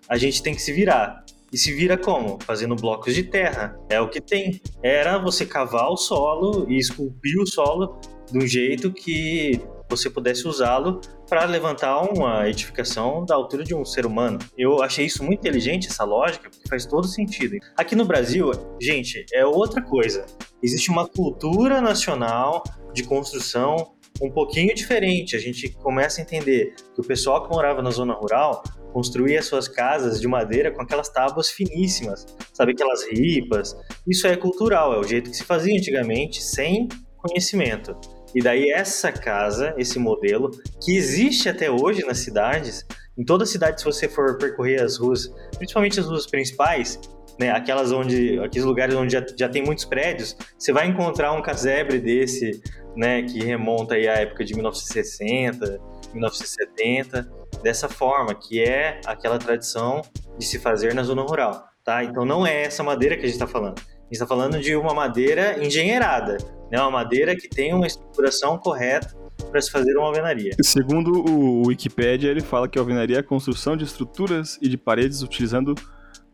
a 0.08 0.16
gente 0.16 0.42
tem 0.42 0.54
que 0.54 0.62
se 0.62 0.72
virar. 0.72 1.22
E 1.52 1.59
se 1.59 1.71
vira 1.75 1.99
como? 1.99 2.38
Fazendo 2.42 2.75
blocos 2.75 3.14
de 3.14 3.25
terra. 3.25 3.76
É 3.90 4.00
o 4.00 4.09
que 4.09 4.23
tem. 4.23 4.59
Era 4.82 5.18
você 5.18 5.44
cavar 5.44 5.90
o 5.90 5.97
solo 5.99 6.66
e 6.71 6.78
esculpir 6.78 7.38
o 7.38 7.47
solo 7.47 8.00
de 8.30 8.38
um 8.38 8.47
jeito 8.47 8.90
que 8.90 9.61
você 9.90 10.09
pudesse 10.09 10.49
usá-lo 10.49 11.02
para 11.28 11.44
levantar 11.44 12.00
uma 12.00 12.49
edificação 12.49 13.26
da 13.26 13.35
altura 13.35 13.64
de 13.64 13.75
um 13.75 13.85
ser 13.85 14.06
humano. 14.06 14.38
Eu 14.56 14.82
achei 14.82 15.04
isso 15.04 15.23
muito 15.23 15.40
inteligente, 15.40 15.88
essa 15.88 16.04
lógica, 16.04 16.49
porque 16.49 16.66
faz 16.66 16.87
todo 16.87 17.06
sentido. 17.06 17.59
Aqui 17.76 17.94
no 17.94 18.06
Brasil, 18.06 18.50
gente, 18.80 19.26
é 19.35 19.44
outra 19.44 19.82
coisa. 19.82 20.25
Existe 20.62 20.90
uma 20.90 21.06
cultura 21.06 21.82
nacional 21.82 22.64
de 22.94 23.02
construção 23.02 23.92
um 24.23 24.30
pouquinho 24.30 24.75
diferente. 24.75 25.37
A 25.37 25.38
gente 25.38 25.68
começa 25.68 26.21
a 26.21 26.25
entender 26.25 26.75
que 26.94 27.00
o 27.00 27.04
pessoal 27.04 27.47
que 27.47 27.54
morava 27.54 27.82
na 27.82 27.90
zona 27.90 28.14
rural 28.14 28.62
construía 28.92 29.42
suas 29.42 29.66
casas 29.68 30.20
de 30.20 30.28
madeira 30.28 30.70
com 30.70 30.82
aquelas 30.82 31.08
tábuas 31.08 31.50
finíssimas, 31.50 32.26
sabe 32.52 32.72
aquelas 32.72 33.04
ripas. 33.08 33.76
Isso 34.06 34.26
é 34.26 34.37
cultural, 34.37 34.94
é 34.94 34.99
o 34.99 35.04
jeito 35.04 35.30
que 35.30 35.37
se 35.37 35.44
fazia 35.44 35.76
antigamente, 35.76 36.42
sem 36.42 36.88
conhecimento. 37.16 37.96
E 38.34 38.42
daí 38.42 38.70
essa 38.70 39.12
casa, 39.12 39.75
esse 39.76 39.99
modelo, 39.99 40.50
que 40.82 40.96
existe 40.96 41.49
até 41.49 41.70
hoje 41.70 42.04
nas 42.04 42.18
cidades, 42.18 42.87
em 43.16 43.25
toda 43.25 43.44
cidade 43.44 43.80
se 43.80 43.84
você 43.84 44.08
for 44.08 44.38
percorrer 44.38 44.82
as 44.82 44.96
ruas, 44.96 45.32
principalmente 45.56 46.00
as 46.00 46.06
ruas 46.06 46.26
principais, 46.26 46.99
né, 47.38 47.50
aquelas 47.50 47.92
onde, 47.92 48.38
aqueles 48.40 48.64
lugares 48.64 48.94
onde 48.94 49.12
já, 49.12 49.25
já 49.37 49.49
tem 49.49 49.62
muitos 49.62 49.84
prédios, 49.84 50.37
você 50.58 50.72
vai 50.72 50.87
encontrar 50.87 51.32
um 51.32 51.42
casebre 51.42 51.99
desse, 51.99 52.62
né, 52.96 53.22
que 53.22 53.42
remonta 53.42 53.94
aí 53.94 54.08
à 54.08 54.14
época 54.14 54.44
de 54.44 54.54
1960, 54.54 55.80
1970, 56.12 57.41
dessa 57.62 57.88
forma, 57.88 58.35
que 58.35 58.62
é 58.62 59.00
aquela 59.07 59.38
tradição 59.38 60.02
de 60.38 60.45
se 60.45 60.59
fazer 60.59 60.95
na 60.95 61.02
zona 61.02 61.23
rural, 61.23 61.64
tá? 61.85 62.02
Então 62.04 62.25
não 62.25 62.47
é 62.47 62.62
essa 62.62 62.83
madeira 62.83 63.16
que 63.16 63.23
a 63.23 63.26
gente 63.26 63.35
está 63.35 63.47
falando. 63.47 63.78
A 63.78 64.04
gente 64.04 64.12
está 64.12 64.26
falando 64.26 64.61
de 64.61 64.76
uma 64.76 64.92
madeira 64.92 65.64
engenheirada, 65.64 66.37
né, 66.71 66.81
uma 66.81 66.90
madeira 66.90 67.35
que 67.35 67.49
tem 67.49 67.73
uma 67.73 67.87
estruturação 67.87 68.59
correta 68.59 69.14
para 69.50 69.61
se 69.61 69.71
fazer 69.71 69.97
uma 69.97 70.07
alvenaria. 70.07 70.52
Segundo 70.62 71.11
o 71.31 71.66
Wikipedia, 71.66 72.31
ele 72.31 72.40
fala 72.40 72.69
que 72.69 72.78
a 72.78 72.83
alvenaria 72.83 73.16
é 73.16 73.21
a 73.21 73.23
construção 73.23 73.76
de 73.76 73.85
estruturas 73.85 74.59
e 74.61 74.69
de 74.69 74.76
paredes 74.76 75.23
utilizando 75.23 75.75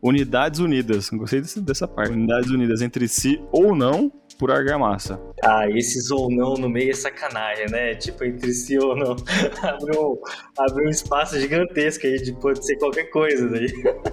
unidades 0.03 0.61
unidas. 0.61 1.11
Gostei 1.11 1.43
dessa 1.63 1.87
parte. 1.87 2.13
Unidades 2.13 2.51
unidas 2.51 2.81
entre 2.81 3.09
si 3.09 3.41
ou 3.53 3.75
não, 3.75 4.13
por 4.39 4.53
argamassa. 4.53 5.21
Ah, 5.43 5.69
esses 5.69 6.11
ou 6.11 6.31
não 6.31 6.55
no 6.55 6.69
meio 6.69 6.91
é 6.91 6.95
sacanagem, 6.95 7.67
né? 7.71 7.95
Tipo, 7.97 8.25
entre 8.25 8.53
si 8.53 8.79
ou 8.79 8.97
não. 8.97 9.17
abre, 9.63 9.99
um, 9.99 10.17
abre 10.57 10.87
um 10.87 10.89
espaço 10.89 11.39
gigantesco 11.41 12.07
aí 12.07 12.17
de 12.23 12.33
pode 12.35 12.65
ser 12.65 12.77
qualquer 12.77 13.11
coisa 13.11 13.49
daí. 13.49 13.67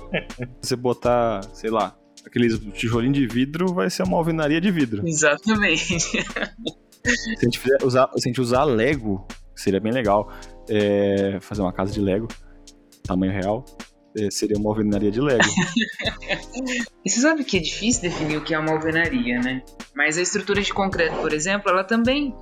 Você 0.62 0.76
botar, 0.76 1.44
sei 1.54 1.70
lá, 1.70 1.96
aqueles 2.26 2.60
tijolinhos 2.74 3.18
de 3.18 3.28
vidro, 3.28 3.74
vai 3.74 3.90
ser 3.90 4.04
uma 4.04 4.18
alvenaria 4.18 4.60
de 4.60 4.72
vidro. 4.72 5.08
Exatamente. 5.08 6.00
Se 6.00 6.18
a 6.18 7.44
gente, 7.44 7.60
fizer, 7.60 7.78
usar, 7.84 8.10
se 8.16 8.28
a 8.28 8.30
gente 8.30 8.42
usar 8.42 8.64
Lego, 8.64 9.28
seria 9.56 9.80
bem 9.80 9.92
legal. 9.92 10.32
é, 10.68 11.38
fazer 11.40 11.62
uma 11.62 11.72
casa 11.72 11.94
de 11.94 12.02
Lego, 12.02 12.28
tamanho 13.04 13.32
real, 13.32 13.64
seria 14.32 14.58
uma 14.58 14.70
alvenaria 14.70 15.12
de 15.12 15.22
Lego. 15.22 15.44
E 17.06 17.10
você 17.10 17.22
sabe 17.22 17.44
que 17.44 17.58
é 17.58 17.60
difícil 17.60 18.02
definir 18.02 18.38
o 18.38 18.44
que 18.44 18.52
é 18.52 18.58
uma 18.58 18.72
alvenaria, 18.72 19.40
né? 19.40 19.62
Mas 19.96 20.18
a 20.18 20.24
estrutura 20.24 20.60
de 20.60 20.74
concreto, 20.74 21.16
por 21.18 21.32
exemplo, 21.32 21.70
ela 21.70 21.84
também 21.84 22.36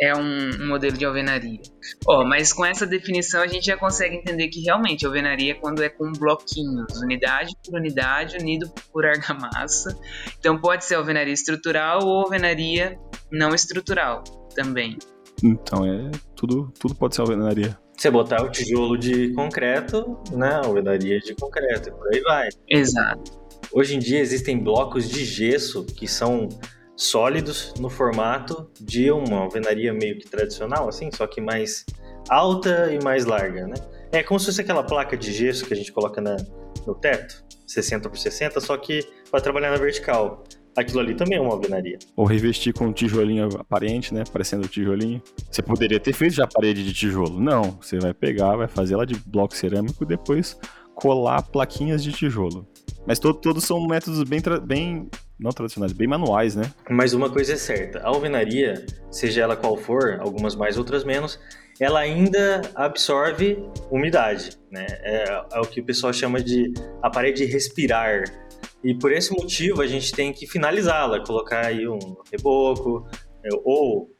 é 0.00 0.12
um, 0.16 0.50
um 0.60 0.68
modelo 0.68 0.96
de 0.96 1.04
alvenaria. 1.04 1.60
Ó, 2.08 2.24
mas 2.24 2.52
com 2.52 2.64
essa 2.64 2.84
definição 2.84 3.40
a 3.40 3.46
gente 3.46 3.66
já 3.66 3.76
consegue 3.76 4.16
entender 4.16 4.48
que 4.48 4.60
realmente 4.60 5.06
alvenaria 5.06 5.52
é 5.52 5.54
quando 5.54 5.82
é 5.82 5.88
com 5.88 6.10
bloquinhos, 6.10 7.00
unidade 7.00 7.54
por 7.64 7.78
unidade, 7.78 8.36
unido 8.38 8.68
por 8.92 9.06
argamassa. 9.06 9.96
Então 10.38 10.60
pode 10.60 10.84
ser 10.84 10.96
alvenaria 10.96 11.32
estrutural 11.32 12.00
ou 12.02 12.22
alvenaria 12.22 12.98
não 13.30 13.54
estrutural 13.54 14.24
também. 14.54 14.98
então, 15.42 15.86
é 15.86 16.10
tudo, 16.34 16.72
tudo 16.78 16.94
pode 16.96 17.14
ser 17.14 17.20
alvenaria. 17.20 17.78
Você 18.02 18.10
botar 18.10 18.42
o 18.42 18.50
tijolo 18.50 18.98
de 18.98 19.32
concreto, 19.32 20.18
né? 20.32 20.54
Alvenaria 20.54 21.20
de 21.20 21.36
concreto, 21.36 21.88
e 21.88 21.92
por 21.92 22.12
aí 22.12 22.20
vai. 22.22 22.48
Exato. 22.68 23.40
Hoje 23.70 23.94
em 23.94 24.00
dia 24.00 24.18
existem 24.18 24.58
blocos 24.58 25.08
de 25.08 25.24
gesso 25.24 25.84
que 25.84 26.08
são 26.08 26.48
sólidos 26.96 27.72
no 27.78 27.88
formato 27.88 28.68
de 28.80 29.12
uma 29.12 29.42
alvenaria 29.42 29.94
meio 29.94 30.18
que 30.18 30.28
tradicional, 30.28 30.88
assim, 30.88 31.10
só 31.14 31.28
que 31.28 31.40
mais 31.40 31.86
alta 32.28 32.92
e 32.92 33.00
mais 33.04 33.24
larga, 33.24 33.68
né? 33.68 33.76
É 34.10 34.20
como 34.20 34.40
se 34.40 34.46
fosse 34.46 34.62
aquela 34.62 34.82
placa 34.82 35.16
de 35.16 35.32
gesso 35.32 35.64
que 35.64 35.72
a 35.72 35.76
gente 35.76 35.92
coloca 35.92 36.20
na, 36.20 36.36
no 36.84 36.96
teto, 36.96 37.44
60 37.68 38.10
por 38.10 38.18
60, 38.18 38.60
só 38.60 38.76
que 38.78 39.06
para 39.30 39.40
trabalhar 39.40 39.70
na 39.70 39.76
vertical. 39.76 40.42
Aquilo 40.76 41.00
ali 41.00 41.14
também 41.14 41.38
é 41.38 41.40
uma 41.40 41.52
alvenaria. 41.52 41.98
Ou 42.16 42.24
revestir 42.24 42.72
com 42.72 42.86
um 42.86 42.92
tijolinho 42.92 43.48
aparente, 43.58 44.14
né? 44.14 44.24
Parecendo 44.32 44.64
um 44.64 44.68
tijolinho. 44.68 45.22
Você 45.50 45.60
poderia 45.62 46.00
ter 46.00 46.12
feito 46.12 46.34
já 46.34 46.46
parede 46.46 46.82
de 46.84 46.92
tijolo. 46.94 47.38
Não, 47.40 47.78
você 47.80 47.98
vai 47.98 48.14
pegar, 48.14 48.56
vai 48.56 48.68
fazer 48.68 48.94
ela 48.94 49.04
de 49.06 49.14
bloco 49.26 49.54
cerâmico 49.54 50.02
e 50.02 50.06
depois 50.06 50.58
colar 50.94 51.42
plaquinhas 51.42 52.02
de 52.02 52.12
tijolo. 52.12 52.66
Mas 53.06 53.18
to- 53.18 53.34
todos 53.34 53.64
são 53.64 53.84
métodos 53.86 54.22
bem, 54.22 54.40
bem 54.64 55.08
não 55.38 55.50
tradicionais, 55.50 55.92
bem 55.92 56.06
manuais, 56.06 56.54
né? 56.54 56.70
Mas 56.88 57.12
uma 57.12 57.28
coisa 57.28 57.54
é 57.54 57.56
certa, 57.56 57.98
a 57.98 58.08
alvenaria, 58.08 58.86
seja 59.10 59.42
ela 59.42 59.56
qual 59.56 59.76
for, 59.76 60.18
algumas 60.20 60.54
mais, 60.54 60.78
outras 60.78 61.02
menos, 61.04 61.38
ela 61.80 61.98
ainda 61.98 62.62
absorve 62.76 63.58
umidade, 63.90 64.50
né? 64.70 64.86
É, 65.02 65.42
é 65.52 65.58
o 65.60 65.62
que 65.66 65.80
o 65.80 65.84
pessoal 65.84 66.12
chama 66.12 66.40
de 66.40 66.72
a 67.02 67.10
parede 67.10 67.44
respirar. 67.44 68.22
E 68.84 68.94
por 68.94 69.12
esse 69.12 69.32
motivo 69.32 69.80
a 69.82 69.86
gente 69.86 70.12
tem 70.12 70.32
que 70.32 70.46
finalizá-la, 70.46 71.24
colocar 71.24 71.66
aí 71.66 71.86
um 71.86 71.98
reboco, 72.30 73.06
é, 73.44 73.48
ou 73.64 74.10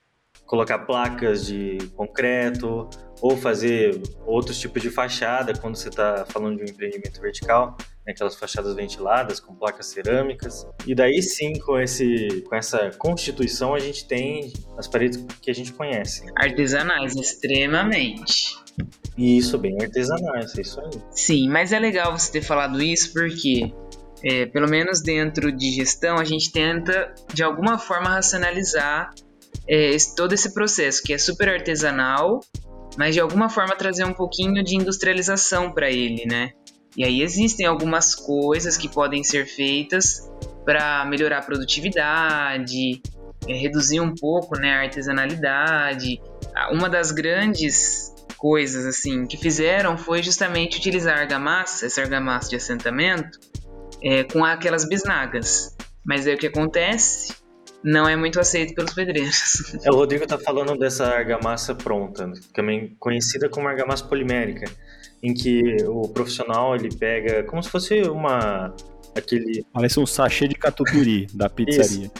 colocar 0.46 0.80
placas 0.80 1.46
de 1.46 1.78
concreto, 1.96 2.88
ou 3.22 3.36
fazer 3.36 4.02
outros 4.26 4.58
tipos 4.58 4.82
de 4.82 4.90
fachada 4.90 5.54
quando 5.54 5.76
você 5.76 5.88
está 5.88 6.26
falando 6.26 6.56
de 6.58 6.64
um 6.64 6.66
empreendimento 6.66 7.20
vertical, 7.20 7.76
né, 8.04 8.12
aquelas 8.12 8.34
fachadas 8.34 8.74
ventiladas 8.74 9.40
com 9.40 9.54
placas 9.54 9.86
cerâmicas. 9.86 10.66
E 10.86 10.94
daí 10.94 11.22
sim, 11.22 11.58
com, 11.60 11.78
esse, 11.78 12.42
com 12.48 12.54
essa 12.54 12.90
constituição, 12.98 13.74
a 13.74 13.78
gente 13.78 14.06
tem 14.06 14.52
as 14.76 14.86
paredes 14.86 15.24
que 15.40 15.50
a 15.50 15.54
gente 15.54 15.72
conhece. 15.72 16.24
Artesanais, 16.36 17.16
extremamente. 17.16 18.58
E 19.16 19.38
isso 19.38 19.56
bem 19.56 19.76
artesanais, 19.80 20.56
é 20.58 20.60
isso 20.60 20.80
aí. 20.80 20.90
Sim, 21.12 21.48
mas 21.48 21.72
é 21.72 21.78
legal 21.78 22.18
você 22.18 22.32
ter 22.32 22.42
falado 22.42 22.82
isso 22.82 23.12
porque, 23.12 23.72
é, 24.24 24.46
pelo 24.46 24.68
menos 24.68 25.00
dentro 25.02 25.50
de 25.52 25.70
gestão, 25.72 26.16
a 26.18 26.24
gente 26.24 26.52
tenta 26.52 27.12
de 27.32 27.42
alguma 27.42 27.78
forma 27.78 28.08
racionalizar 28.10 29.10
é, 29.68 29.90
esse- 29.90 30.14
todo 30.16 30.32
esse 30.32 30.52
processo 30.54 31.02
que 31.02 31.12
é 31.12 31.18
super 31.18 31.48
artesanal, 31.48 32.40
mas 32.98 33.14
de 33.14 33.20
alguma 33.20 33.48
forma 33.48 33.74
trazer 33.76 34.04
um 34.04 34.12
pouquinho 34.12 34.62
de 34.64 34.76
industrialização 34.76 35.72
para 35.72 35.90
ele, 35.90 36.24
né? 36.26 36.50
E 36.96 37.04
aí 37.04 37.22
existem 37.22 37.64
algumas 37.66 38.14
coisas 38.14 38.76
que 38.76 38.88
podem 38.88 39.22
ser 39.24 39.46
feitas 39.46 40.28
para 40.64 41.04
melhorar 41.06 41.38
a 41.38 41.42
produtividade, 41.42 43.00
é, 43.48 43.54
reduzir 43.54 44.00
um 44.00 44.14
pouco 44.14 44.58
né, 44.58 44.74
a 44.74 44.80
artesanalidade. 44.82 46.20
Ah, 46.54 46.72
Uma 46.72 46.88
das 46.88 47.10
grandes 47.12 48.12
coisas 48.36 48.84
assim 48.86 49.26
que 49.26 49.36
fizeram 49.36 49.96
foi 49.96 50.22
justamente 50.22 50.76
utilizar 50.78 51.18
argamassa, 51.18 51.86
essa 51.86 52.00
argamassa 52.00 52.50
de 52.50 52.56
assentamento, 52.56 53.38
é, 54.02 54.24
com 54.24 54.44
aquelas 54.44 54.88
bisnagas. 54.88 55.76
Mas 56.04 56.26
aí 56.26 56.34
o 56.34 56.38
que 56.38 56.46
acontece? 56.46 57.34
Não 57.82 58.08
é 58.08 58.14
muito 58.14 58.38
aceito 58.38 58.74
pelos 58.74 58.94
pedreiros. 58.94 59.74
É, 59.84 59.90
o 59.90 59.94
Rodrigo 59.94 60.26
tá 60.26 60.38
falando 60.38 60.76
dessa 60.78 61.06
argamassa 61.06 61.74
pronta, 61.74 62.30
também 62.54 62.96
conhecida 62.98 63.48
como 63.48 63.66
argamassa 63.66 64.04
polimérica, 64.04 64.70
em 65.22 65.34
que 65.34 65.76
o 65.86 66.08
profissional 66.08 66.76
ele 66.76 66.94
pega 66.94 67.42
como 67.44 67.62
se 67.62 67.68
fosse 67.68 68.02
uma 68.02 68.72
aquele 69.14 69.64
Parece 69.72 70.00
um 70.00 70.06
sachê 70.06 70.48
de 70.48 70.54
catupiry 70.54 71.26
da 71.34 71.48
pizzaria. 71.48 72.10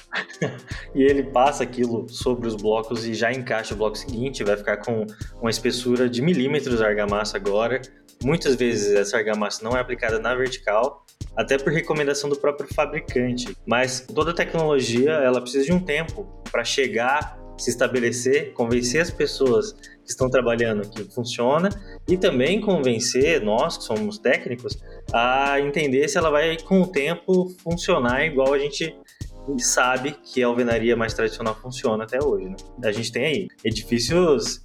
e 0.95 1.03
ele 1.03 1.23
passa 1.23 1.63
aquilo 1.63 2.09
sobre 2.09 2.49
os 2.49 2.55
blocos 2.55 3.07
e 3.07 3.15
já 3.15 3.33
encaixa 3.33 3.75
o 3.75 3.77
bloco 3.77 3.97
seguinte, 3.97 4.45
vai 4.45 4.57
ficar 4.57 4.79
com 4.79 5.07
uma 5.41 5.51
espessura 5.51 6.09
de 6.09 6.21
milímetros 6.21 6.79
de 6.79 6.85
argamassa 6.85 7.37
agora. 7.37 7.81
Muitas 8.25 8.55
vezes 8.55 8.93
essa 8.95 9.17
argamassa 9.17 9.63
não 9.65 9.77
é 9.77 9.81
aplicada 9.81 10.19
na 10.19 10.35
vertical, 10.35 11.05
até 11.37 11.59
por 11.59 11.73
recomendação 11.73 12.29
do 12.29 12.37
próprio 12.37 12.73
fabricante. 12.75 13.57
Mas 13.67 14.01
toda 14.01 14.35
tecnologia 14.35 15.13
ela 15.13 15.41
precisa 15.41 15.65
de 15.65 15.73
um 15.73 15.81
tempo 15.81 16.27
para 16.51 16.65
chegar, 16.65 17.39
se 17.59 17.71
estabelecer, 17.71 18.53
convencer 18.53 19.01
as 19.01 19.11
pessoas 19.11 19.73
que 19.73 20.11
estão 20.11 20.29
trabalhando 20.29 20.89
que 20.89 21.05
funciona 21.13 21.69
e 22.09 22.17
também 22.17 22.61
convencer 22.61 23.41
nós 23.41 23.79
que 23.79 23.85
somos 23.85 24.19
técnicos 24.19 24.77
a 25.13 25.61
entender 25.61 26.09
se 26.09 26.19
ela 26.19 26.31
vai 26.31 26.57
com 26.59 26.83
o 26.83 26.87
tempo 26.87 27.49
funcionar 27.63 28.25
igual 28.25 28.53
a 28.53 28.59
gente 28.59 28.95
sabe 29.59 30.13
que 30.13 30.43
a 30.43 30.47
alvenaria 30.47 30.97
mais 30.97 31.15
tradicional 31.15 31.55
funciona 31.55 32.05
até 32.05 32.23
hoje. 32.23 32.49
Né? 32.49 32.57
A 32.85 32.93
gente 32.93 33.11
tem 33.11 33.25
aí 33.25 33.49
edifícios 33.65 34.65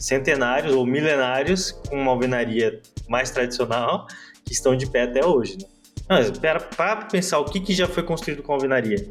centenários 0.00 0.74
ou 0.74 0.86
milenários 0.86 1.72
com 1.88 1.96
uma 1.96 2.12
alvenaria 2.12 2.80
mais 3.08 3.30
tradicional 3.30 4.06
que 4.44 4.52
estão 4.52 4.76
de 4.76 4.88
pé 4.88 5.02
até 5.02 5.24
hoje. 5.24 5.58
Né? 5.58 5.66
Mas 6.08 6.30
para 6.38 6.96
pensar 7.06 7.38
o 7.38 7.44
que, 7.44 7.60
que 7.60 7.74
já 7.74 7.86
foi 7.86 8.02
construído 8.02 8.42
com 8.42 8.52
alvenaria. 8.52 9.06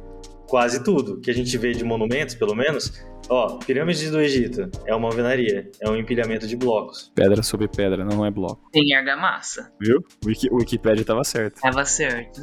Quase 0.48 0.84
tudo 0.84 1.20
que 1.20 1.30
a 1.30 1.34
gente 1.34 1.58
vê 1.58 1.74
de 1.74 1.84
monumentos, 1.84 2.36
pelo 2.36 2.56
menos. 2.56 3.06
Ó, 3.30 3.58
pirâmides 3.58 4.10
do 4.10 4.22
Egito 4.22 4.70
é 4.86 4.96
uma 4.96 5.10
alvenaria, 5.10 5.70
é 5.82 5.90
um 5.90 5.98
empilhamento 5.98 6.48
de 6.48 6.56
blocos. 6.56 7.12
Pedra 7.14 7.44
sobre 7.44 7.68
pedra, 7.68 8.06
não 8.06 8.26
é 8.26 8.32
bloco. 8.32 8.70
Tem 8.72 8.96
argamassa. 8.96 9.70
Viu? 9.82 9.98
O, 10.24 10.28
Wiki, 10.28 10.48
Wikipedia 10.50 11.04
tava 11.04 11.24
certo. 11.26 11.60
Tava 11.60 11.84
certo. 11.86 12.42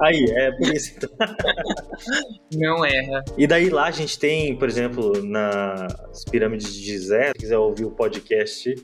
Aí, 0.00 0.24
é 0.30 0.50
por 0.50 0.74
isso. 0.74 0.94
Não 2.52 2.84
erra. 2.84 3.24
E 3.38 3.46
daí 3.46 3.70
lá 3.70 3.86
a 3.86 3.92
gente 3.92 4.18
tem, 4.18 4.58
por 4.58 4.68
exemplo, 4.68 5.12
nas 5.22 6.24
pirâmides 6.28 6.74
de 6.74 6.82
Gizé, 6.82 7.28
se 7.28 7.34
quiser 7.34 7.58
ouvir 7.58 7.84
o 7.84 7.90
podcast, 7.92 8.74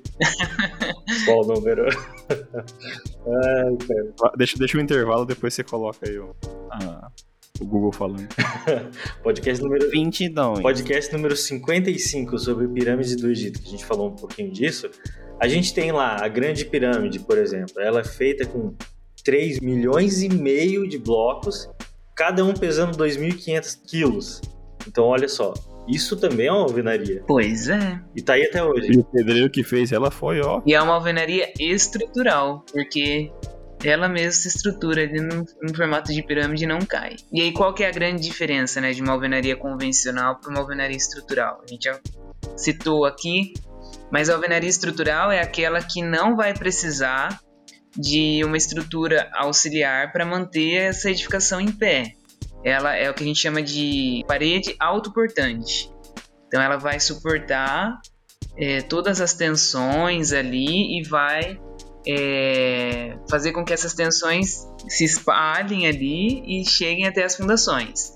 qual 1.27 1.41
o 1.41 1.47
número? 1.47 1.87
Ai, 2.29 3.77
cara. 3.87 4.33
Deixa, 4.37 4.57
deixa 4.57 4.79
o 4.79 4.81
intervalo, 4.81 5.25
depois 5.25 5.55
você 5.55 5.65
coloca 5.65 6.09
aí 6.09 6.19
o, 6.19 6.37
ah, 6.71 7.09
o 7.61 7.67
Google 7.67 7.93
falando. 7.93 8.27
Podcast 9.23 9.63
número 9.63 9.91
22. 9.91 10.61
Podcast 10.61 11.13
número 11.13 11.37
55 11.37 12.39
sobre 12.39 12.67
pirâmides 12.69 13.15
do 13.17 13.31
Egito, 13.31 13.61
que 13.61 13.69
a 13.69 13.71
gente 13.71 13.85
falou 13.85 14.09
um 14.09 14.17
pouquinho 14.17 14.51
disso. 14.51 14.91
A 15.39 15.47
gente 15.47 15.73
tem 15.73 15.93
lá 15.93 16.17
a 16.23 16.29
Grande 16.29 16.65
Pirâmide, 16.65 17.21
por 17.21 17.39
exemplo. 17.39 17.81
Ela 17.81 18.01
é 18.01 18.05
feita 18.05 18.47
com 18.47 18.75
3 19.25 19.61
milhões 19.61 20.23
e 20.23 20.29
meio 20.29 20.89
de 20.89 20.99
blocos, 20.99 21.69
cada 22.15 22.45
um 22.45 22.55
pesando 22.55 22.97
2.500 22.97 23.79
quilos. 23.87 24.41
Então, 24.87 25.05
olha 25.05 25.29
só, 25.29 25.53
isso 25.87 26.17
também 26.17 26.47
é 26.47 26.53
uma 26.53 26.63
alvenaria. 26.63 27.23
Pois 27.27 27.69
é. 27.69 28.01
E 28.15 28.23
tá 28.23 28.35
aí 28.35 28.45
até 28.45 28.63
hoje. 28.63 28.93
E 28.93 28.99
o 28.99 29.05
pedreiro 29.05 29.51
que 29.51 29.63
fez 29.63 29.93
ela 29.93 30.11
foi, 30.11 30.41
ó. 30.41 30.63
E 30.67 30.75
é 30.75 30.81
uma 30.81 30.95
alvenaria 30.95 31.53
estrutural, 31.59 32.65
porque 32.73 33.31
ela 33.85 34.09
mesma 34.09 34.33
se 34.33 34.49
estrutura 34.49 35.03
ali 35.03 35.21
no, 35.21 35.45
no 35.63 35.75
formato 35.75 36.13
de 36.13 36.23
pirâmide 36.23 36.67
não 36.67 36.81
cai. 36.81 37.17
E 37.33 37.41
aí 37.41 37.53
qual 37.53 37.73
que 37.73 37.83
é 37.83 37.89
a 37.89 37.93
grande 37.93 38.23
diferença 38.23 38.81
né, 38.81 38.93
de 38.93 39.01
uma 39.01 39.13
alvenaria 39.13 39.57
convencional 39.57 40.37
para 40.39 40.51
uma 40.51 40.61
alvenaria 40.61 40.97
estrutural? 40.97 41.63
A 41.65 41.67
gente 41.67 41.85
já 41.85 41.99
citou 42.57 43.05
aqui, 43.05 43.55
mas 44.11 44.29
a 44.29 44.35
alvenaria 44.35 44.69
estrutural 44.69 45.31
é 45.31 45.41
aquela 45.41 45.81
que 45.81 46.03
não 46.03 46.37
vai 46.37 46.53
precisar 46.53 47.41
de 47.97 48.43
uma 48.45 48.57
estrutura 48.57 49.29
auxiliar 49.35 50.13
para 50.13 50.25
manter 50.25 50.75
essa 50.75 51.11
edificação 51.11 51.61
em 51.61 51.73
pé. 51.73 52.13
ela 52.65 52.95
é 52.95 53.11
o 53.11 53.15
que 53.15 53.23
a 53.23 53.27
gente 53.27 53.41
chama 53.41 53.63
de 53.63 54.23
parede 54.29 54.77
autoportante. 54.79 55.91
Então 56.47 56.61
ela 56.61 56.77
vai 56.77 57.01
suportar 57.01 57.99
é, 58.57 58.83
todas 58.83 59.21
as 59.21 59.33
tensões 59.33 60.33
ali 60.33 60.99
e 60.99 61.03
vai 61.09 61.59
é, 62.07 63.17
fazer 63.29 63.53
com 63.53 63.65
que 63.65 63.73
essas 63.73 63.95
tensões 63.95 64.67
se 64.89 65.05
espalhem 65.05 65.87
ali 65.87 66.43
e 66.47 66.65
cheguem 66.65 67.07
até 67.07 67.25
as 67.25 67.37
fundações 67.37 68.13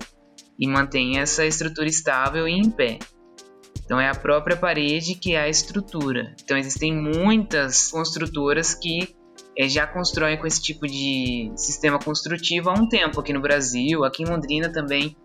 e 0.59 0.67
mantenha 0.67 1.23
essa 1.23 1.45
estrutura 1.45 1.89
estável 1.89 2.49
e 2.49 2.53
em 2.53 2.71
pé. 2.71 2.99
Então 3.85 4.01
é 4.01 4.09
a 4.09 4.15
própria 4.15 4.57
parede 4.57 5.15
que 5.15 5.35
é 5.35 5.41
a 5.41 5.49
estrutura. 5.49 6.35
Então 6.43 6.57
existem 6.57 6.95
muitas 6.95 7.91
construtoras 7.91 8.75
que 8.75 9.15
é, 9.57 9.69
já 9.69 9.87
constroem 9.87 10.39
com 10.39 10.47
esse 10.47 10.63
tipo 10.63 10.87
de 10.87 11.53
sistema 11.57 11.99
construtivo 11.99 12.71
há 12.71 12.73
um 12.75 12.89
tempo 12.89 13.21
aqui 13.21 13.33
no 13.33 13.41
Brasil, 13.41 14.05
aqui 14.05 14.23
em 14.23 14.27
Londrina 14.27 14.73
também 14.73 15.17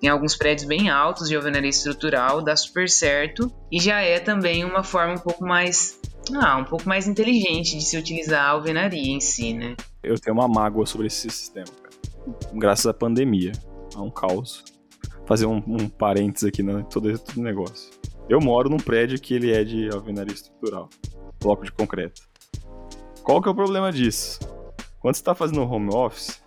tem 0.00 0.10
alguns 0.10 0.36
prédios 0.36 0.66
bem 0.66 0.90
altos 0.90 1.28
de 1.28 1.36
alvenaria 1.36 1.70
estrutural, 1.70 2.42
dá 2.42 2.56
super 2.56 2.88
certo 2.88 3.52
e 3.70 3.80
já 3.80 4.00
é 4.00 4.18
também 4.18 4.64
uma 4.64 4.82
forma 4.82 5.14
um 5.14 5.18
pouco 5.18 5.44
mais 5.44 6.00
ah, 6.34 6.56
um 6.58 6.64
pouco 6.64 6.88
mais 6.88 7.06
inteligente 7.06 7.76
de 7.76 7.84
se 7.84 7.96
utilizar 7.96 8.44
a 8.44 8.50
alvenaria 8.50 9.12
em 9.12 9.20
si, 9.20 9.52
né? 9.52 9.74
Eu 10.02 10.18
tenho 10.18 10.36
uma 10.36 10.48
mágoa 10.48 10.86
sobre 10.86 11.06
esse 11.06 11.28
sistema, 11.28 11.66
cara. 11.66 11.96
Graças 12.54 12.86
à 12.86 12.94
pandemia. 12.94 13.52
É 13.94 13.98
um 13.98 14.10
caos. 14.10 14.64
Fazer 15.26 15.46
um, 15.46 15.62
um 15.66 15.88
parênteses 15.88 16.48
aqui 16.48 16.62
no 16.62 16.82
todo, 16.84 17.18
todo 17.18 17.40
negócio. 17.40 17.90
Eu 18.28 18.40
moro 18.40 18.68
num 18.68 18.78
prédio 18.78 19.20
que 19.20 19.34
ele 19.34 19.52
é 19.52 19.64
de 19.64 19.90
alvenaria 19.92 20.34
estrutural. 20.34 20.88
Bloco 21.40 21.64
de 21.64 21.72
concreto. 21.72 22.22
Qual 23.22 23.40
que 23.40 23.48
é 23.48 23.52
o 23.52 23.54
problema 23.54 23.92
disso? 23.92 24.38
Quando 25.00 25.16
você 25.16 25.22
tá 25.22 25.34
fazendo 25.34 25.62
home 25.62 25.94
office, 25.94 26.41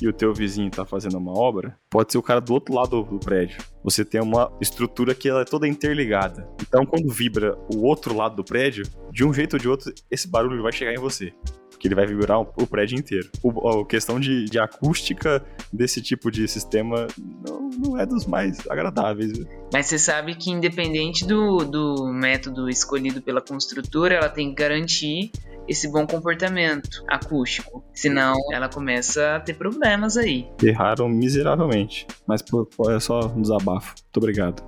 e 0.00 0.08
o 0.08 0.12
teu 0.12 0.32
vizinho 0.34 0.70
tá 0.70 0.84
fazendo 0.84 1.16
uma 1.16 1.32
obra, 1.32 1.76
pode 1.88 2.12
ser 2.12 2.18
o 2.18 2.22
cara 2.22 2.40
do 2.40 2.52
outro 2.52 2.74
lado 2.74 3.02
do 3.02 3.18
prédio. 3.18 3.58
Você 3.82 4.04
tem 4.04 4.20
uma 4.20 4.52
estrutura 4.60 5.14
que 5.14 5.28
ela 5.28 5.42
é 5.42 5.44
toda 5.44 5.66
interligada. 5.66 6.48
Então, 6.60 6.84
quando 6.84 7.08
vibra 7.12 7.56
o 7.72 7.84
outro 7.84 8.14
lado 8.14 8.36
do 8.36 8.44
prédio, 8.44 8.84
de 9.10 9.24
um 9.24 9.32
jeito 9.32 9.54
ou 9.54 9.58
de 9.58 9.68
outro, 9.68 9.92
esse 10.10 10.28
barulho 10.28 10.62
vai 10.62 10.72
chegar 10.72 10.92
em 10.92 10.98
você. 10.98 11.32
Porque 11.70 11.88
ele 11.88 11.94
vai 11.94 12.06
vibrar 12.06 12.40
o 12.40 12.66
prédio 12.66 12.98
inteiro. 12.98 13.28
O, 13.42 13.68
a 13.68 13.86
questão 13.86 14.18
de, 14.18 14.46
de 14.46 14.58
acústica 14.58 15.44
desse 15.70 16.00
tipo 16.00 16.30
de 16.30 16.48
sistema 16.48 17.06
não, 17.46 17.68
não 17.70 18.00
é 18.00 18.06
dos 18.06 18.24
mais 18.26 18.66
agradáveis. 18.68 19.32
Mas 19.72 19.86
você 19.86 19.98
sabe 19.98 20.34
que, 20.34 20.50
independente 20.50 21.26
do, 21.26 21.58
do 21.58 22.06
método 22.12 22.68
escolhido 22.68 23.20
pela 23.20 23.42
construtora, 23.42 24.14
ela 24.14 24.28
tem 24.28 24.48
que 24.48 24.54
garantir 24.54 25.30
esse 25.68 25.90
bom 25.90 26.06
comportamento 26.06 27.04
acústico. 27.08 27.84
Senão 27.94 28.34
ela 28.52 28.68
começa 28.68 29.36
a 29.36 29.40
ter 29.40 29.54
problemas 29.54 30.16
aí. 30.16 30.48
Erraram 30.62 31.08
miseravelmente. 31.08 32.06
Mas 32.26 32.42
pô, 32.42 32.68
é 32.90 33.00
só 33.00 33.20
um 33.26 33.42
desabafo. 33.42 33.94
Muito 34.02 34.16
obrigado. 34.16 34.62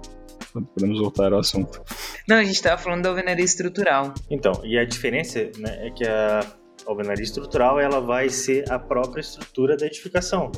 Podemos 0.74 0.98
voltar 0.98 1.32
ao 1.32 1.40
assunto. 1.40 1.82
Não, 2.28 2.37
a 2.37 2.44
gente 2.44 2.56
estava 2.56 2.80
falando 2.80 3.02
da 3.02 3.11
alvenaria 3.11 3.44
estrutural. 3.44 4.14
Então, 4.30 4.52
e 4.64 4.78
a 4.78 4.84
diferença 4.84 5.38
né, 5.58 5.87
é 5.87 5.90
que 5.90 6.06
a 6.06 6.40
alvenaria 6.87 7.22
estrutural 7.22 7.78
ela 7.78 8.00
vai 8.00 8.28
ser 8.28 8.70
a 8.70 8.78
própria 8.78 9.20
estrutura 9.20 9.76
da 9.76 9.87
edificação, 9.87 10.50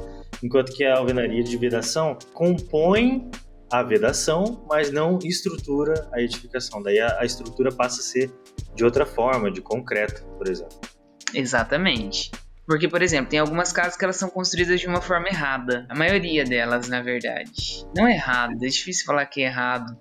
enquanto 0.43 0.73
que 0.73 0.85
a 0.85 0.97
alvenaria 0.97 1.43
de 1.43 1.57
vedação 1.57 2.17
compõe 2.33 3.29
a 3.71 3.83
vedação, 3.83 4.65
mas 4.69 4.91
não 4.91 5.19
estrutura 5.23 6.09
a 6.13 6.21
edificação. 6.21 6.83
Daí 6.83 6.99
a, 6.99 7.21
a 7.21 7.25
estrutura 7.25 7.71
passa 7.71 8.01
a 8.01 8.05
ser 8.05 8.33
de 8.75 8.85
outra 8.85 9.07
forma, 9.07 9.51
de 9.51 9.61
concreto, 9.61 10.25
por 10.37 10.49
exemplo. 10.49 10.79
Exatamente. 11.33 12.31
Porque, 12.67 12.89
por 12.89 13.03
exemplo, 13.03 13.31
tem 13.31 13.39
algumas 13.39 13.73
casas 13.73 13.97
que 13.97 14.05
elas 14.05 14.17
são 14.17 14.29
construídas 14.29 14.81
de 14.81 14.87
uma 14.87 15.01
forma 15.01 15.29
errada. 15.29 15.87
A 15.89 15.95
maioria 15.95 16.45
delas, 16.45 16.89
na 16.89 17.03
verdade. 17.03 17.85
Não 17.97 18.07
é 18.07 18.15
errado, 18.15 18.53
é 18.63 18.69
difícil 18.69 19.07
falar 19.07 19.27
que 19.27 19.43
é 19.43 19.47
errado. 19.47 19.97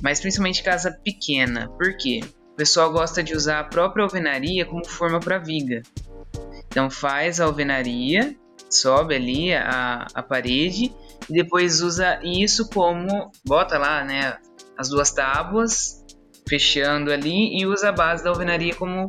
Mas 0.00 0.20
principalmente 0.20 0.62
casa 0.62 0.90
pequena. 1.04 1.68
Por 1.70 1.96
quê? 1.96 2.20
O 2.52 2.56
pessoal 2.56 2.92
gosta 2.92 3.22
de 3.22 3.34
usar 3.34 3.60
a 3.60 3.64
própria 3.64 4.04
alvenaria 4.04 4.64
como 4.64 4.86
forma 4.86 5.18
para 5.18 5.38
viga. 5.38 5.82
Então 6.68 6.90
faz 6.90 7.40
a 7.40 7.44
alvenaria, 7.44 8.36
sobe 8.70 9.14
ali 9.14 9.52
a, 9.54 10.06
a 10.14 10.22
parede 10.22 10.94
e 11.28 11.32
depois 11.32 11.80
usa 11.80 12.20
isso 12.22 12.68
como 12.68 13.30
bota 13.44 13.78
lá, 13.78 14.04
né, 14.04 14.38
as 14.76 14.88
duas 14.88 15.12
tábuas 15.12 16.02
fechando 16.48 17.12
ali 17.12 17.58
e 17.58 17.66
usa 17.66 17.90
a 17.90 17.92
base 17.92 18.24
da 18.24 18.30
alvenaria 18.30 18.74
como 18.74 19.06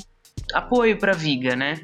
apoio 0.54 0.98
para 0.98 1.14
viga, 1.14 1.56
né? 1.56 1.84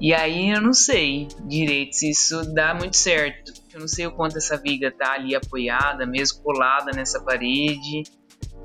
E 0.00 0.14
aí 0.14 0.50
eu 0.50 0.60
não 0.62 0.72
sei 0.72 1.28
direito 1.46 1.94
se 1.94 2.10
isso 2.10 2.54
dá 2.54 2.74
muito 2.74 2.96
certo. 2.96 3.52
Eu 3.72 3.80
não 3.80 3.88
sei 3.88 4.06
o 4.06 4.12
quanto 4.12 4.38
essa 4.38 4.56
viga 4.56 4.90
tá 4.90 5.12
ali 5.12 5.34
apoiada, 5.34 6.06
mesmo 6.06 6.42
colada 6.42 6.90
nessa 6.92 7.20
parede. 7.20 8.02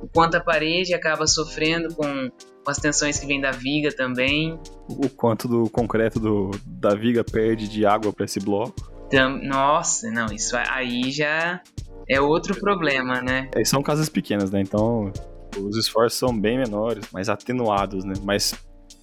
O 0.01 0.07
quanto 0.07 0.35
a 0.35 0.39
parede 0.39 0.93
acaba 0.93 1.27
sofrendo 1.27 1.93
com, 1.93 2.29
as 2.65 2.77
tensões 2.77 3.19
que 3.19 3.25
vêm 3.25 3.41
da 3.41 3.51
viga 3.51 3.91
também. 3.91 4.57
O 4.87 5.09
quanto 5.09 5.47
do 5.47 5.69
concreto 5.69 6.19
do, 6.19 6.51
da 6.65 6.95
viga 6.95 7.23
perde 7.23 7.67
de 7.67 7.85
água 7.85 8.13
para 8.13 8.25
esse 8.25 8.39
bloco. 8.39 8.92
Nossa, 9.13 10.09
não, 10.11 10.27
isso 10.27 10.55
aí 10.57 11.11
já 11.11 11.61
é 12.09 12.19
outro 12.19 12.59
problema, 12.59 13.21
né? 13.21 13.49
É, 13.55 13.63
são 13.63 13.81
casas 13.81 14.09
pequenas, 14.09 14.51
né? 14.51 14.61
Então 14.61 15.11
os 15.57 15.77
esforços 15.77 16.17
são 16.17 16.37
bem 16.37 16.57
menores, 16.57 17.05
mais 17.11 17.29
atenuados, 17.29 18.03
né? 18.03 18.13
Mas 18.23 18.53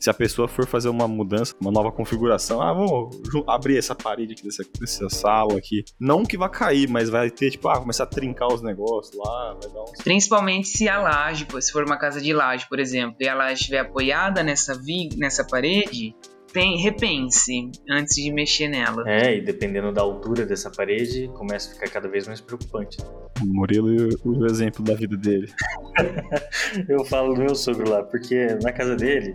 se 0.01 0.09
a 0.09 0.14
pessoa 0.14 0.49
for 0.49 0.66
fazer 0.66 0.88
uma 0.88 1.07
mudança, 1.07 1.55
uma 1.61 1.70
nova 1.70 1.92
configuração, 1.92 2.62
ah, 2.62 2.73
vamos 2.73 3.14
abrir 3.46 3.77
essa 3.77 3.94
parede 3.94 4.33
aqui 4.33 4.42
dessa, 4.42 4.64
dessa 4.81 5.11
sala 5.11 5.59
aqui. 5.59 5.85
Não 6.01 6.25
que 6.25 6.38
vai 6.38 6.49
cair, 6.49 6.88
mas 6.88 7.11
vai 7.11 7.31
ter, 7.31 7.51
tipo, 7.51 7.68
ah, 7.68 7.79
começar 7.79 8.05
a 8.05 8.07
trincar 8.07 8.49
os 8.49 8.62
negócios 8.62 9.14
lá, 9.14 9.59
vai 9.62 9.70
dar 9.70 9.83
uns... 9.83 10.03
Principalmente 10.03 10.68
se 10.68 10.88
a 10.88 10.99
laje, 10.99 11.46
se 11.61 11.70
for 11.70 11.85
uma 11.85 11.99
casa 11.99 12.18
de 12.18 12.33
laje, 12.33 12.66
por 12.66 12.81
exemplo, 12.81 13.16
e 13.20 13.29
a 13.29 13.35
laje 13.35 13.61
estiver 13.61 13.81
apoiada 13.81 14.42
nessa, 14.42 14.75
vi, 14.75 15.11
nessa 15.18 15.44
parede, 15.44 16.14
repense 16.54 17.70
antes 17.88 18.14
de 18.16 18.32
mexer 18.32 18.68
nela. 18.68 19.04
É, 19.06 19.36
e 19.36 19.40
dependendo 19.40 19.92
da 19.92 20.02
altura 20.02 20.44
dessa 20.44 20.70
parede, 20.70 21.28
começa 21.34 21.70
a 21.70 21.74
ficar 21.74 21.88
cada 21.88 22.08
vez 22.08 22.26
mais 22.26 22.40
preocupante. 22.40 22.98
O 23.42 23.46
Murilo 23.46 23.92
e 23.92 24.18
o 24.24 24.46
exemplo 24.46 24.84
da 24.84 24.94
vida 24.94 25.16
dele. 25.16 25.52
Eu 26.88 27.04
falo 27.04 27.34
do 27.34 27.40
meu 27.40 27.54
sogro 27.54 27.88
lá, 27.88 28.02
porque 28.02 28.58
na 28.62 28.72
casa 28.72 28.96
dele, 28.96 29.34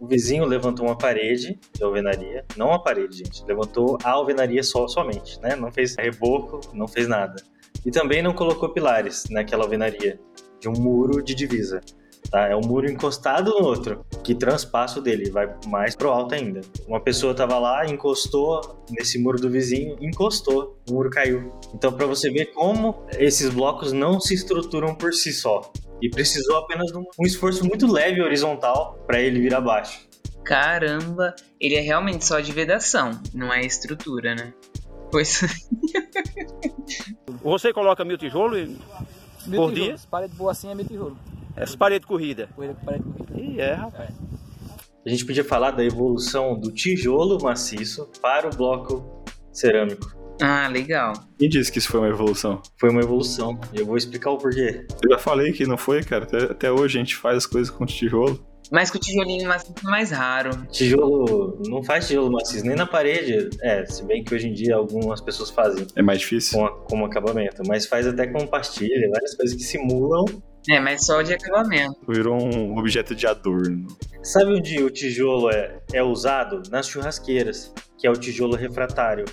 o 0.00 0.06
vizinho 0.06 0.44
levantou 0.44 0.86
uma 0.86 0.98
parede 0.98 1.58
de 1.72 1.82
alvenaria, 1.82 2.44
não 2.56 2.68
uma 2.68 2.82
parede, 2.82 3.18
gente, 3.18 3.44
levantou 3.46 3.96
a 4.02 4.10
alvenaria 4.10 4.62
só, 4.62 4.88
somente, 4.88 5.40
né? 5.40 5.54
Não 5.56 5.70
fez 5.70 5.96
reboco, 5.96 6.60
não 6.72 6.88
fez 6.88 7.06
nada. 7.06 7.36
E 7.84 7.90
também 7.90 8.22
não 8.22 8.32
colocou 8.32 8.70
pilares 8.70 9.24
naquela 9.30 9.64
alvenaria, 9.64 10.18
de 10.60 10.68
um 10.68 10.72
muro 10.72 11.22
de 11.22 11.34
divisa. 11.34 11.80
Tá? 12.30 12.48
É 12.48 12.56
um 12.56 12.60
muro 12.60 12.90
encostado 12.90 13.50
no 13.50 13.64
outro, 13.64 14.04
que 14.22 14.34
transpassa 14.34 14.98
o 14.98 15.02
dele, 15.02 15.30
vai 15.30 15.52
mais 15.66 15.94
pro 15.94 16.10
alto 16.10 16.34
ainda. 16.34 16.60
Uma 16.86 17.00
pessoa 17.00 17.34
tava 17.34 17.58
lá, 17.58 17.86
encostou 17.86 18.84
nesse 18.90 19.18
muro 19.18 19.40
do 19.40 19.50
vizinho, 19.50 19.96
encostou, 20.00 20.78
o 20.88 20.92
muro 20.92 21.10
caiu. 21.10 21.52
Então, 21.74 21.92
para 21.92 22.06
você 22.06 22.30
ver 22.30 22.46
como 22.46 23.06
esses 23.18 23.50
blocos 23.50 23.92
não 23.92 24.18
se 24.20 24.34
estruturam 24.34 24.94
por 24.94 25.12
si 25.12 25.32
só. 25.32 25.72
E 26.02 26.10
precisou 26.10 26.56
apenas 26.58 26.90
de 26.90 26.98
um 26.98 27.24
esforço 27.24 27.64
muito 27.64 27.90
leve 27.90 28.20
horizontal 28.20 28.98
para 29.06 29.20
ele 29.20 29.40
vir 29.40 29.54
abaixo. 29.54 30.06
Caramba, 30.44 31.34
ele 31.58 31.74
é 31.74 31.80
realmente 31.80 32.24
só 32.24 32.40
de 32.40 32.52
vedação, 32.52 33.12
não 33.32 33.52
é 33.52 33.64
estrutura, 33.64 34.34
né? 34.34 34.52
Pois. 35.10 35.40
Você 37.42 37.72
coloca 37.72 38.04
mil 38.04 38.18
tijolos 38.18 38.68
mil 39.46 39.60
por 39.60 39.72
tijolos. 39.72 39.74
dia? 39.74 39.96
Parede 40.10 40.34
boa 40.34 40.52
assim 40.52 40.70
é 40.70 40.74
mil 40.74 40.84
tijolos. 40.84 41.16
Essa 41.56 41.76
parede 41.76 42.06
corrida. 42.06 42.48
Parede 42.56 42.74
corrida. 42.84 43.40
Ih, 43.40 43.60
é, 43.60 43.72
rapaz. 43.72 44.10
A 45.06 45.10
gente 45.10 45.26
podia 45.26 45.44
falar 45.44 45.72
da 45.72 45.84
evolução 45.84 46.58
do 46.58 46.72
tijolo 46.72 47.42
maciço 47.42 48.08
para 48.22 48.48
o 48.48 48.50
bloco 48.50 49.24
cerâmico. 49.52 50.14
Ah, 50.40 50.66
legal. 50.66 51.12
Quem 51.38 51.48
disse 51.48 51.70
que 51.70 51.78
isso 51.78 51.88
foi 51.88 52.00
uma 52.00 52.08
evolução? 52.08 52.60
Foi 52.78 52.90
uma 52.90 53.00
evolução. 53.00 53.60
Eu 53.72 53.86
vou 53.86 53.96
explicar 53.96 54.30
o 54.30 54.38
porquê. 54.38 54.86
Eu 55.04 55.10
já 55.10 55.18
falei 55.18 55.52
que 55.52 55.66
não 55.66 55.76
foi, 55.76 56.02
cara. 56.02 56.24
Até, 56.24 56.44
até 56.44 56.72
hoje 56.72 56.98
a 56.98 57.00
gente 57.00 57.16
faz 57.16 57.36
as 57.36 57.46
coisas 57.46 57.70
com 57.70 57.84
tijolo. 57.86 58.44
Mas 58.72 58.90
com 58.90 58.98
tijolinho 58.98 59.46
maciço 59.46 59.74
é 59.78 59.90
mais 59.90 60.10
raro. 60.10 60.66
Tijolo. 60.72 61.62
Não 61.68 61.84
faz 61.84 62.08
tijolo 62.08 62.32
maciço 62.32 62.64
nem 62.66 62.74
na 62.74 62.86
parede. 62.86 63.50
É, 63.62 63.84
se 63.84 64.02
bem 64.04 64.24
que 64.24 64.34
hoje 64.34 64.48
em 64.48 64.52
dia 64.52 64.74
algumas 64.74 65.20
pessoas 65.20 65.50
fazem. 65.50 65.86
É 65.94 66.02
mais 66.02 66.20
difícil. 66.20 66.58
Com, 66.58 66.68
como 66.88 67.04
acabamento. 67.04 67.62
Mas 67.68 67.86
faz 67.86 68.06
até 68.06 68.26
com 68.26 68.46
pastilha, 68.46 69.08
várias 69.12 69.36
coisas 69.36 69.54
que 69.54 69.62
simulam. 69.62 70.24
É, 70.70 70.80
mas 70.80 71.04
só 71.04 71.22
de 71.22 71.34
acabamento. 71.34 71.98
Virou 72.08 72.42
um 72.42 72.78
objeto 72.78 73.14
de 73.14 73.26
adorno. 73.26 73.86
Sabe 74.22 74.54
onde 74.54 74.82
o 74.82 74.90
tijolo 74.90 75.50
é, 75.50 75.80
é 75.92 76.02
usado? 76.02 76.62
Nas 76.70 76.88
churrasqueiras, 76.88 77.72
que 77.98 78.06
é 78.06 78.10
o 78.10 78.14
tijolo 78.14 78.56
refratário 78.56 79.26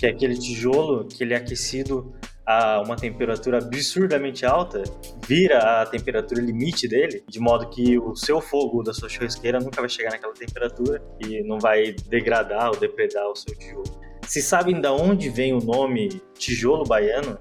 que 0.00 0.06
é 0.06 0.08
aquele 0.08 0.34
tijolo 0.34 1.06
que 1.06 1.22
ele 1.22 1.34
é 1.34 1.36
aquecido 1.36 2.14
a 2.46 2.80
uma 2.80 2.96
temperatura 2.96 3.58
absurdamente 3.58 4.46
alta, 4.46 4.82
vira 5.28 5.82
a 5.82 5.86
temperatura 5.86 6.40
limite 6.40 6.88
dele, 6.88 7.22
de 7.28 7.38
modo 7.38 7.68
que 7.68 7.98
o 7.98 8.16
seu 8.16 8.40
fogo 8.40 8.82
da 8.82 8.94
sua 8.94 9.10
churrasqueira 9.10 9.60
nunca 9.60 9.82
vai 9.82 9.90
chegar 9.90 10.10
naquela 10.10 10.32
temperatura 10.32 11.02
e 11.20 11.42
não 11.42 11.58
vai 11.58 11.94
degradar 12.08 12.70
ou 12.70 12.76
depredar 12.76 13.28
o 13.28 13.36
seu 13.36 13.54
tijolo. 13.54 13.84
Se 14.26 14.40
sabem 14.40 14.80
da 14.80 14.90
onde 14.90 15.28
vem 15.28 15.52
o 15.52 15.60
nome 15.60 16.08
tijolo 16.38 16.84
baiano? 16.84 17.38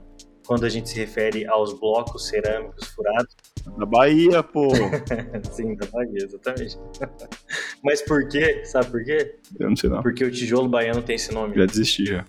Quando 0.49 0.65
a 0.65 0.69
gente 0.69 0.89
se 0.89 0.95
refere 0.95 1.45
aos 1.45 1.79
blocos 1.79 2.27
cerâmicos 2.27 2.87
furados? 2.87 3.35
Da 3.77 3.85
Bahia, 3.85 4.41
pô. 4.41 4.69
Sim, 5.53 5.75
da 5.75 5.85
Bahia, 5.85 6.23
exatamente. 6.23 6.75
Mas 7.85 8.01
por 8.01 8.27
quê? 8.27 8.65
Sabe 8.65 8.89
por 8.89 9.03
quê? 9.03 9.35
Eu 9.59 9.69
não 9.69 9.75
sei 9.75 9.91
não. 9.91 10.01
Porque 10.01 10.25
o 10.25 10.31
tijolo 10.31 10.67
baiano 10.67 11.03
tem 11.03 11.17
esse 11.17 11.31
nome. 11.31 11.55
Já 11.55 11.67
desisti 11.67 12.05
já. 12.05 12.25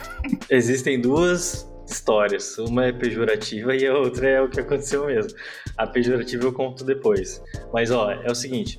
Existem 0.50 1.00
duas 1.00 1.66
histórias. 1.86 2.58
Uma 2.58 2.88
é 2.88 2.92
pejorativa 2.92 3.74
e 3.74 3.86
a 3.86 3.96
outra 3.96 4.28
é 4.28 4.42
o 4.42 4.50
que 4.50 4.60
aconteceu 4.60 5.06
mesmo. 5.06 5.32
A 5.78 5.86
pejorativa 5.86 6.44
eu 6.44 6.52
conto 6.52 6.84
depois. 6.84 7.42
Mas 7.72 7.90
ó, 7.90 8.10
é 8.10 8.30
o 8.30 8.34
seguinte. 8.34 8.78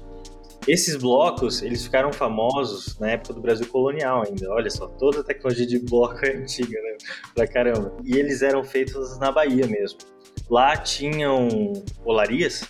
Esses 0.68 0.96
blocos, 0.96 1.62
eles 1.62 1.84
ficaram 1.84 2.14
famosos 2.14 2.98
na 2.98 3.12
época 3.12 3.34
do 3.34 3.42
Brasil 3.42 3.68
colonial 3.68 4.24
ainda. 4.26 4.50
Olha 4.50 4.70
só, 4.70 4.88
toda 4.88 5.20
a 5.20 5.24
tecnologia 5.24 5.68
de 5.68 5.80
bloco 5.80 6.26
é 6.26 6.38
antiga, 6.38 6.80
né? 6.82 6.98
Pra 7.36 7.46
caramba. 7.46 7.98
E 8.06 8.18
eles 8.18 8.42
eram 8.42 8.64
feitos 8.64 9.20
na 9.20 9.32
Bahia 9.32 9.68
mesmo. 9.68 10.00
Lá 10.50 10.78
tinham 10.78 11.74
olarias 12.06 12.64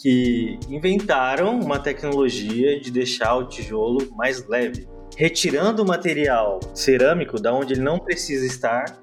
que 0.00 0.58
inventaram 0.68 1.58
uma 1.58 1.78
tecnologia 1.78 2.80
de 2.80 2.90
deixar 2.90 3.36
o 3.36 3.48
tijolo 3.48 4.10
mais 4.14 4.46
leve, 4.46 4.88
retirando 5.16 5.82
o 5.82 5.86
material 5.86 6.60
cerâmico 6.74 7.40
da 7.40 7.52
onde 7.52 7.74
ele 7.74 7.82
não 7.82 7.98
precisa 7.98 8.46
estar. 8.46 9.02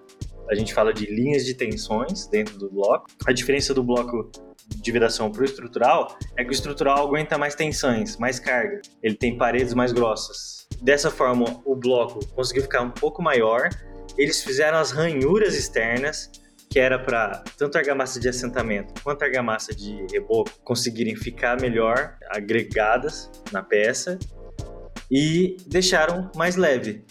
A 0.50 0.56
gente 0.56 0.74
fala 0.74 0.94
de 0.94 1.06
linhas 1.06 1.46
de 1.46 1.54
tensões 1.54 2.28
dentro 2.28 2.58
do 2.58 2.70
bloco. 2.70 3.08
A 3.28 3.34
diferença 3.34 3.74
do 3.74 3.84
bloco 3.84 4.32
de 4.76 4.92
vedação 4.92 5.32
para 5.32 5.42
o 5.42 5.46
estrutural 5.46 6.18
é 6.38 6.44
que 6.44 6.50
o 6.50 6.54
estrutural 6.54 7.08
aguenta 7.08 7.38
mais 7.38 7.56
tensões, 7.56 8.18
mais 8.18 8.40
carga. 8.40 8.82
Ele 9.02 9.16
tem 9.16 9.38
paredes 9.38 9.74
mais 9.74 9.92
grossas. 9.92 10.68
Dessa 10.82 11.10
forma, 11.10 11.62
o 11.66 11.76
bloco 11.76 12.26
conseguiu 12.28 12.64
ficar 12.64 12.82
um 12.82 12.92
pouco 12.92 13.22
maior. 13.22 13.70
Eles 14.18 14.44
fizeram 14.44 14.78
as 14.78 14.92
ranhuras 14.92 15.56
externas, 15.56 16.30
que 16.70 16.80
era 16.80 17.00
para 17.00 17.44
tanto 17.58 17.78
a 17.78 17.80
argamassa 17.80 18.20
de 18.20 18.28
assentamento 18.28 19.02
quanto 19.02 19.24
a 19.24 19.26
argamassa 19.26 19.74
de 19.74 20.06
reboco 20.12 20.52
conseguirem 20.64 21.16
ficar 21.16 21.60
melhor 21.60 22.18
agregadas 22.30 23.32
na 23.52 23.64
peça 23.64 24.20
e 25.10 25.58
deixaram 25.66 26.30
mais 26.36 26.56
leve. 26.56 27.06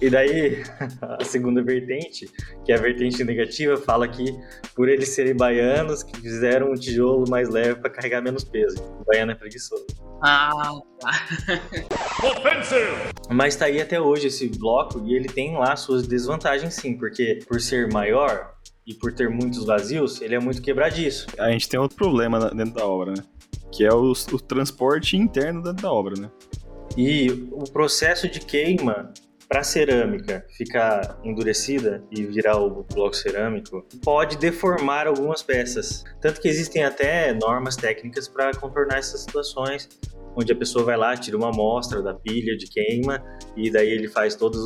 E 0.00 0.08
daí, 0.08 0.62
a 1.02 1.24
segunda 1.24 1.62
vertente, 1.62 2.30
que 2.64 2.72
é 2.72 2.76
a 2.76 2.80
vertente 2.80 3.22
negativa, 3.24 3.76
fala 3.76 4.06
que 4.06 4.24
por 4.74 4.88
eles 4.88 5.08
serem 5.08 5.34
baianos, 5.36 6.02
que 6.02 6.20
fizeram 6.20 6.70
um 6.70 6.74
tijolo 6.74 7.28
mais 7.28 7.48
leve 7.48 7.76
para 7.80 7.90
carregar 7.90 8.22
menos 8.22 8.44
peso. 8.44 8.80
O 9.00 9.04
baiano 9.04 9.32
é 9.32 9.34
preguiçoso. 9.34 9.86
Ah, 10.22 10.50
tá. 11.00 11.10
Mas 13.30 13.56
tá 13.56 13.66
aí 13.66 13.80
até 13.80 14.00
hoje 14.00 14.28
esse 14.28 14.48
bloco 14.48 15.02
e 15.06 15.14
ele 15.14 15.28
tem 15.28 15.56
lá 15.56 15.76
suas 15.76 16.06
desvantagens 16.06 16.74
sim, 16.74 16.96
porque 16.96 17.40
por 17.46 17.60
ser 17.60 17.92
maior 17.92 18.52
e 18.86 18.94
por 18.94 19.12
ter 19.12 19.28
muitos 19.28 19.64
vazios, 19.64 20.20
ele 20.22 20.34
é 20.34 20.40
muito 20.40 20.62
quebradiço. 20.62 21.26
A 21.38 21.50
gente 21.50 21.68
tem 21.68 21.78
outro 21.78 21.96
problema 21.96 22.38
na- 22.38 22.50
dentro 22.50 22.74
da 22.74 22.86
obra, 22.86 23.12
né? 23.12 23.22
Que 23.72 23.84
é 23.84 23.92
o, 23.92 24.12
o 24.12 24.40
transporte 24.40 25.16
interno 25.16 25.62
dentro 25.62 25.82
da 25.82 25.92
obra, 25.92 26.14
né? 26.18 26.30
E 26.96 27.30
o 27.52 27.64
processo 27.70 28.28
de 28.28 28.40
queima 28.40 29.12
para 29.48 29.62
cerâmica 29.64 30.44
ficar 30.56 31.18
endurecida 31.24 32.04
e 32.10 32.22
virar 32.24 32.58
o 32.58 32.84
bloco 32.84 33.16
cerâmico 33.16 33.84
pode 34.04 34.36
deformar 34.36 35.06
algumas 35.06 35.42
peças. 35.42 36.04
Tanto 36.20 36.40
que 36.40 36.48
existem 36.48 36.84
até 36.84 37.32
normas 37.32 37.74
técnicas 37.74 38.28
para 38.28 38.52
contornar 38.58 38.98
essas 38.98 39.22
situações, 39.22 39.88
onde 40.36 40.52
a 40.52 40.56
pessoa 40.56 40.84
vai 40.84 40.96
lá, 40.96 41.16
tira 41.16 41.36
uma 41.36 41.48
amostra 41.48 42.02
da 42.02 42.12
pilha 42.12 42.56
de 42.56 42.66
queima 42.66 43.24
e 43.56 43.70
daí 43.70 43.88
ele 43.88 44.06
faz 44.06 44.36
todas 44.36 44.60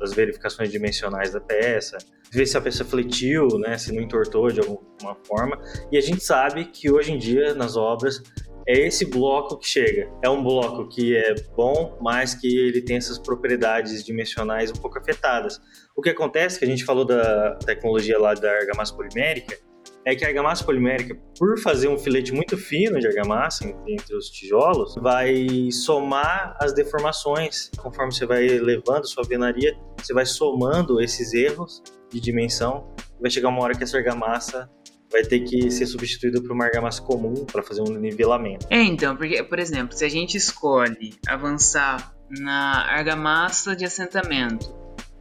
as 0.00 0.14
verificações 0.14 0.70
dimensionais 0.70 1.32
da 1.32 1.40
peça, 1.40 1.98
vê 2.32 2.46
se 2.46 2.56
a 2.56 2.60
peça 2.60 2.84
fletiu, 2.84 3.46
né, 3.58 3.76
se 3.76 3.92
não 3.92 4.02
entortou 4.02 4.50
de 4.50 4.60
alguma 4.60 5.14
forma. 5.26 5.60
E 5.92 5.98
a 5.98 6.00
gente 6.00 6.24
sabe 6.24 6.64
que 6.64 6.90
hoje 6.90 7.12
em 7.12 7.18
dia 7.18 7.52
nas 7.54 7.76
obras 7.76 8.22
é 8.66 8.86
esse 8.86 9.04
bloco 9.04 9.58
que 9.58 9.66
chega. 9.66 10.10
É 10.22 10.28
um 10.28 10.42
bloco 10.42 10.88
que 10.88 11.16
é 11.16 11.34
bom, 11.56 11.98
mas 12.00 12.34
que 12.34 12.46
ele 12.46 12.82
tem 12.82 12.96
essas 12.96 13.18
propriedades 13.18 14.04
dimensionais 14.04 14.70
um 14.70 14.74
pouco 14.74 14.98
afetadas. 14.98 15.60
O 15.96 16.02
que 16.02 16.10
acontece, 16.10 16.58
que 16.58 16.64
a 16.64 16.68
gente 16.68 16.84
falou 16.84 17.04
da 17.04 17.56
tecnologia 17.56 18.18
lá 18.18 18.34
da 18.34 18.50
argamassa 18.50 18.94
polimérica, 18.94 19.56
é 20.04 20.16
que 20.16 20.24
a 20.24 20.28
argamassa 20.28 20.64
polimérica, 20.64 21.16
por 21.38 21.58
fazer 21.60 21.88
um 21.88 21.96
filete 21.96 22.32
muito 22.32 22.56
fino 22.56 22.98
de 22.98 23.06
argamassa 23.06 23.68
entre 23.86 24.16
os 24.16 24.28
tijolos, 24.30 24.94
vai 24.96 25.70
somar 25.70 26.56
as 26.60 26.72
deformações. 26.72 27.70
Conforme 27.76 28.12
você 28.12 28.26
vai 28.26 28.46
levando 28.46 29.06
sua 29.06 29.22
venaria, 29.22 29.76
você 29.96 30.12
vai 30.12 30.26
somando 30.26 31.00
esses 31.00 31.32
erros 31.32 31.82
de 32.10 32.20
dimensão. 32.20 32.92
Vai 33.20 33.30
chegar 33.30 33.48
uma 33.48 33.62
hora 33.62 33.74
que 33.76 33.84
essa 33.84 33.96
argamassa 33.96 34.68
vai 35.12 35.22
ter 35.22 35.40
que 35.40 35.70
ser 35.70 35.86
substituída 35.86 36.40
por 36.40 36.50
uma 36.50 36.64
argamassa 36.64 37.02
comum 37.02 37.44
para 37.44 37.62
fazer 37.62 37.82
um 37.82 37.92
nivelamento. 37.98 38.66
É, 38.70 38.82
então, 38.82 39.14
porque, 39.14 39.42
por 39.42 39.58
exemplo, 39.58 39.96
se 39.96 40.04
a 40.04 40.08
gente 40.08 40.36
escolhe 40.36 41.14
avançar 41.28 42.14
na 42.30 42.86
argamassa 42.90 43.76
de 43.76 43.84
assentamento 43.84 44.74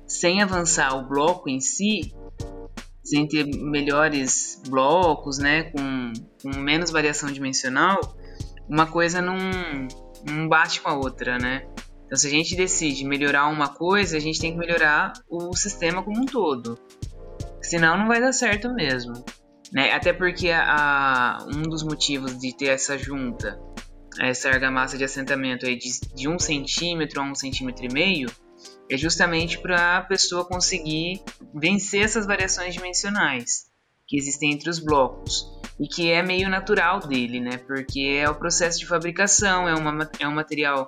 sem 0.07 0.41
avançar 0.41 0.95
o 0.95 1.07
bloco 1.07 1.49
em 1.49 1.59
si, 1.59 2.13
sem 3.03 3.27
ter 3.27 3.45
melhores 3.45 4.61
blocos, 4.67 5.37
né, 5.37 5.63
com, 5.63 6.13
com 6.41 6.57
menos 6.57 6.89
variação 6.91 7.31
dimensional, 7.31 7.99
uma 8.69 8.85
coisa 8.85 9.21
não, 9.21 9.37
não 10.25 10.47
bate 10.47 10.79
com 10.79 10.89
a 10.89 10.95
outra, 10.95 11.37
né? 11.37 11.67
Então, 12.05 12.17
se 12.17 12.27
a 12.27 12.29
gente 12.29 12.55
decide 12.55 13.05
melhorar 13.05 13.47
uma 13.47 13.69
coisa, 13.69 14.17
a 14.17 14.19
gente 14.19 14.39
tem 14.39 14.51
que 14.51 14.57
melhorar 14.57 15.13
o 15.29 15.55
sistema 15.55 16.03
como 16.03 16.21
um 16.21 16.25
todo. 16.25 16.77
Senão, 17.61 17.97
não 17.97 18.07
vai 18.07 18.19
dar 18.19 18.33
certo 18.33 18.73
mesmo. 18.73 19.13
Né? 19.71 19.91
Até 19.93 20.11
porque 20.11 20.49
a, 20.49 21.45
um 21.47 21.61
dos 21.63 21.83
motivos 21.83 22.37
de 22.37 22.55
ter 22.55 22.67
essa 22.67 22.97
junta, 22.97 23.59
essa 24.19 24.49
argamassa 24.49 24.97
de 24.97 25.03
assentamento 25.03 25.65
aí 25.65 25.77
de, 25.77 25.89
de 26.13 26.27
um 26.27 26.37
centímetro 26.37 27.21
a 27.21 27.23
um 27.23 27.33
centímetro 27.35 27.85
e 27.85 27.93
meio, 27.93 28.29
é 28.89 28.97
justamente 28.97 29.57
para 29.59 29.97
a 29.97 30.01
pessoa 30.01 30.45
conseguir 30.45 31.23
vencer 31.55 32.03
essas 32.03 32.25
variações 32.25 32.73
dimensionais 32.73 33.71
que 34.05 34.17
existem 34.17 34.51
entre 34.51 34.69
os 34.69 34.79
blocos 34.79 35.47
e 35.79 35.87
que 35.87 36.11
é 36.11 36.21
meio 36.21 36.49
natural 36.49 36.99
dele, 36.99 37.39
né? 37.39 37.57
Porque 37.65 38.19
é 38.21 38.29
o 38.29 38.35
processo 38.35 38.77
de 38.77 38.85
fabricação, 38.85 39.69
é, 39.69 39.73
uma, 39.73 39.91
ma- 39.93 40.11
é 40.19 40.27
um 40.27 40.33
material 40.35 40.85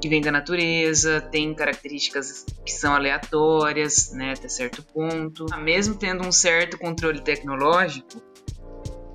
que 0.00 0.08
vem 0.08 0.20
da 0.20 0.32
natureza, 0.32 1.20
tem 1.20 1.54
características 1.54 2.44
que 2.64 2.72
são 2.72 2.94
aleatórias, 2.94 4.12
né, 4.12 4.32
até 4.32 4.48
certo 4.48 4.82
ponto. 4.82 5.46
Mesmo 5.58 5.94
tendo 5.94 6.26
um 6.26 6.32
certo 6.32 6.78
controle 6.78 7.20
tecnológico, 7.20 8.22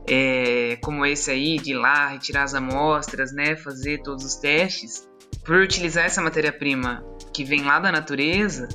é, 0.07 0.77
como 0.81 1.05
esse 1.05 1.31
aí, 1.31 1.57
de 1.57 1.71
ir 1.71 1.75
lá, 1.75 2.07
retirar 2.07 2.43
as 2.43 2.53
amostras, 2.53 3.33
né, 3.33 3.55
fazer 3.55 4.01
todos 4.03 4.23
os 4.23 4.35
testes, 4.35 5.07
por 5.43 5.57
utilizar 5.57 6.05
essa 6.05 6.21
matéria-prima 6.21 7.03
que 7.33 7.43
vem 7.43 7.63
lá 7.63 7.79
da 7.79 7.91
natureza, 7.91 8.67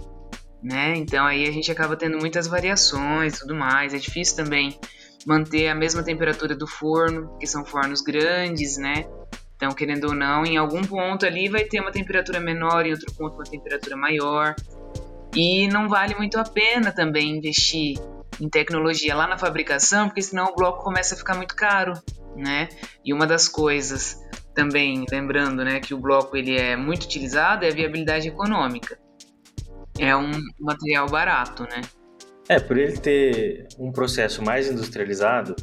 né, 0.63 0.95
então 0.97 1.25
aí 1.25 1.49
a 1.49 1.53
gente 1.53 1.71
acaba 1.71 1.97
tendo 1.97 2.19
muitas 2.19 2.47
variações 2.47 3.39
tudo 3.39 3.55
mais. 3.55 3.95
É 3.95 3.99
difícil 3.99 4.37
também 4.37 4.79
manter 5.27 5.69
a 5.69 5.75
mesma 5.75 6.03
temperatura 6.03 6.55
do 6.55 6.67
forno, 6.67 7.37
que 7.39 7.47
são 7.47 7.65
fornos 7.65 8.01
grandes, 8.01 8.77
né, 8.77 9.07
então, 9.61 9.73
querendo 9.73 10.05
ou 10.05 10.15
não, 10.15 10.43
em 10.47 10.57
algum 10.57 10.81
ponto 10.81 11.27
ali 11.27 11.47
vai 11.47 11.65
ter 11.65 11.81
uma 11.81 11.93
temperatura 11.93 12.41
menor, 12.41 12.87
em 12.87 12.93
outro 12.93 13.13
ponto 13.13 13.35
uma 13.35 13.45
temperatura 13.45 13.95
maior. 13.95 14.55
E 15.37 15.69
não 15.69 15.87
vale 15.87 16.15
muito 16.15 16.39
a 16.39 16.45
pena 16.45 16.91
também 16.91 17.37
investir 17.37 17.99
em 18.41 18.49
tecnologia 18.49 19.15
lá 19.15 19.27
na 19.27 19.37
fabricação, 19.37 20.09
porque 20.09 20.23
senão 20.23 20.47
o 20.47 20.55
bloco 20.55 20.83
começa 20.83 21.15
a 21.15 21.19
ficar 21.19 21.35
muito 21.35 21.55
caro, 21.55 21.93
né? 22.35 22.71
E 23.05 23.13
uma 23.13 23.27
das 23.27 23.51
coisas 23.51 24.19
também, 24.55 25.05
lembrando, 25.13 25.63
né, 25.63 25.79
que 25.79 25.93
o 25.93 25.99
bloco 25.99 26.39
ele 26.39 26.57
é 26.57 26.75
muito 26.75 27.05
utilizado 27.05 27.67
é 27.67 27.69
a 27.69 27.75
viabilidade 27.75 28.29
econômica. 28.29 28.99
É 29.99 30.17
um 30.17 30.31
material 30.59 31.07
barato, 31.07 31.65
né? 31.65 31.83
É, 32.49 32.59
por 32.59 32.79
ele 32.79 32.97
ter 32.97 33.69
um 33.79 33.93
processo 33.93 34.43
mais 34.43 34.71
industrializado 34.71 35.55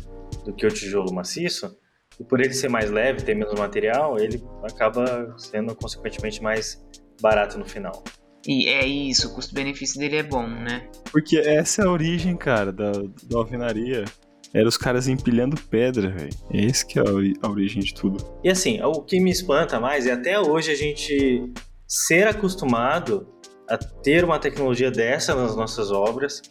do 0.45 0.53
que 0.53 0.67
o 0.67 0.69
tijolo 0.69 1.11
maciço, 1.11 1.75
e 2.19 2.23
por 2.23 2.39
ele 2.39 2.53
ser 2.53 2.69
mais 2.69 2.89
leve, 2.89 3.23
ter 3.23 3.35
menos 3.35 3.53
material, 3.53 4.19
ele 4.19 4.43
acaba 4.63 5.35
sendo 5.37 5.75
consequentemente 5.75 6.41
mais 6.41 6.83
barato 7.21 7.57
no 7.57 7.65
final. 7.65 8.03
E 8.45 8.67
é 8.69 8.85
isso, 8.85 9.29
o 9.29 9.35
custo-benefício 9.35 9.99
dele 9.99 10.17
é 10.17 10.23
bom, 10.23 10.47
né? 10.47 10.87
Porque 11.11 11.37
essa 11.37 11.81
é 11.81 11.85
a 11.85 11.91
origem, 11.91 12.35
cara, 12.35 12.71
da, 12.71 12.91
da 12.91 13.37
alvenaria. 13.37 14.05
Era 14.53 14.67
os 14.67 14.77
caras 14.77 15.07
empilhando 15.07 15.59
pedra, 15.69 16.09
velho. 16.09 16.33
Esse 16.51 16.85
que 16.85 16.97
é 16.97 17.03
a 17.03 17.49
origem 17.49 17.83
de 17.83 17.93
tudo. 17.93 18.17
E 18.43 18.49
assim, 18.49 18.81
o 18.81 19.01
que 19.01 19.19
me 19.19 19.29
espanta 19.29 19.79
mais 19.79 20.07
é 20.07 20.13
até 20.13 20.39
hoje 20.39 20.71
a 20.71 20.75
gente 20.75 21.51
ser 21.85 22.27
acostumado 22.27 23.27
a 23.69 23.77
ter 23.77 24.23
uma 24.23 24.39
tecnologia 24.39 24.89
dessa 24.89 25.35
nas 25.35 25.55
nossas 25.55 25.91
obras, 25.91 26.41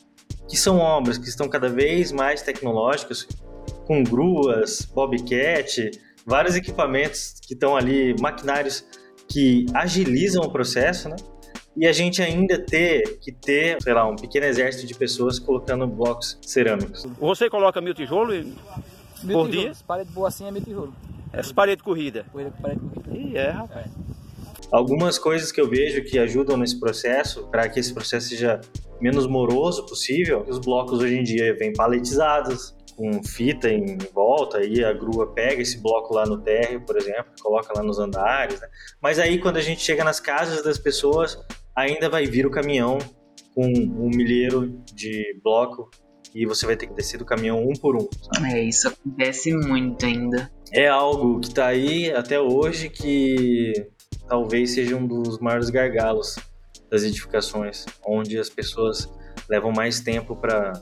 que 0.48 0.57
são 0.57 0.79
obras 0.79 1.16
que 1.16 1.29
estão 1.29 1.48
cada 1.48 1.68
vez 1.68 2.12
mais 2.12 2.42
tecnológicas, 2.42 3.26
com 3.87 4.02
gruas, 4.02 4.85
bobcat, 4.94 5.90
vários 6.24 6.57
equipamentos 6.57 7.35
que 7.46 7.55
estão 7.55 7.76
ali, 7.76 8.14
maquinários 8.20 8.85
que 9.29 9.66
agilizam 9.74 10.42
o 10.44 10.50
processo, 10.50 11.09
né? 11.09 11.16
e 11.76 11.87
a 11.87 11.92
gente 11.92 12.22
ainda 12.22 12.59
ter 12.59 13.18
que 13.18 13.31
ter, 13.31 13.81
sei 13.83 13.92
lá, 13.92 14.09
um 14.09 14.16
pequeno 14.16 14.46
exército 14.46 14.87
de 14.87 14.94
pessoas 14.94 15.38
colocando 15.38 15.87
blocos 15.87 16.38
cerâmicos. 16.40 17.07
Você 17.20 17.50
coloca 17.50 17.81
mil 17.81 17.92
tijolos 17.92 18.35
e- 18.35 18.55
Mil 19.24 19.38
por 19.38 19.46
tijolos. 19.46 19.50
dia? 19.50 19.70
As 19.70 19.83
paredes 19.83 20.12
boas 20.12 20.35
assim 20.35 20.48
é 20.48 20.50
mil 20.50 20.62
tijolo. 20.62 20.94
Essas 21.33 21.52
paredes 21.52 21.83
corridas. 21.83 22.24
Corrida 22.33 22.50
com 22.50 22.62
parede 22.62 22.81
corrida. 22.81 23.18
Ih, 23.18 23.37
é, 23.37 23.50
rapaz. 23.50 23.87
Algumas 24.72 25.18
coisas 25.18 25.52
que 25.52 25.61
eu 25.61 25.68
vejo 25.68 26.02
que 26.05 26.18
ajudam 26.18 26.57
nesse 26.57 26.81
processo, 26.81 27.46
para 27.48 27.68
que 27.68 27.79
esse 27.79 27.92
processo 27.92 28.31
seja 28.31 28.61
menos 29.00 29.26
moroso 29.26 29.85
possível, 29.85 30.44
os 30.48 30.59
blocos 30.59 31.00
hoje 31.00 31.14
em 31.16 31.22
dia 31.22 31.55
vêm 31.57 31.72
paletizados, 31.72 32.74
com 32.96 33.22
fita 33.22 33.68
em 33.68 33.98
volta, 34.12 34.59
aí 34.59 34.82
a 34.82 34.92
grua 34.92 35.32
pega 35.32 35.61
esse 35.61 35.78
bloco 35.80 36.14
lá 36.14 36.24
no 36.24 36.38
térreo, 36.40 36.80
por 36.80 36.96
exemplo, 36.96 37.32
coloca 37.42 37.72
lá 37.76 37.82
nos 37.82 37.98
andares, 37.98 38.61
né? 38.61 38.68
Mas 39.00 39.18
aí 39.18 39.38
quando 39.38 39.59
a 39.59 39.61
gente 39.61 39.82
chega 39.82 40.02
nas 40.02 40.18
casas 40.18 40.64
das 40.64 40.78
pessoas, 40.78 41.38
ainda 41.74 42.09
vai 42.09 42.24
vir 42.26 42.46
o 42.46 42.50
caminhão 42.50 42.98
com 43.54 43.66
um 43.66 44.09
milheiro 44.09 44.82
de 44.94 45.38
bloco 45.44 45.90
e 46.35 46.44
você 46.44 46.66
vai 46.66 46.76
ter 46.76 46.87
que 46.87 46.94
descer 46.94 47.18
do 47.18 47.24
caminhão 47.24 47.62
um 47.62 47.72
por 47.74 47.96
um. 47.96 48.09
É, 48.44 48.62
isso 48.62 48.88
acontece 48.88 49.52
muito 49.52 50.04
ainda. 50.04 50.50
É 50.72 50.88
algo 50.88 51.40
que 51.40 51.54
tá 51.54 51.66
aí 51.66 52.11
até 52.11 52.40
hoje 52.40 52.88
que 52.88 53.72
talvez 54.28 54.72
seja 54.74 54.96
um 54.96 55.06
dos 55.06 55.38
maiores 55.38 55.70
gargalos 55.70 56.37
das 56.90 57.02
edificações, 57.04 57.87
onde 58.06 58.38
as 58.38 58.48
pessoas 58.48 59.09
levam 59.48 59.72
mais 59.72 60.00
tempo 60.00 60.37
para 60.37 60.72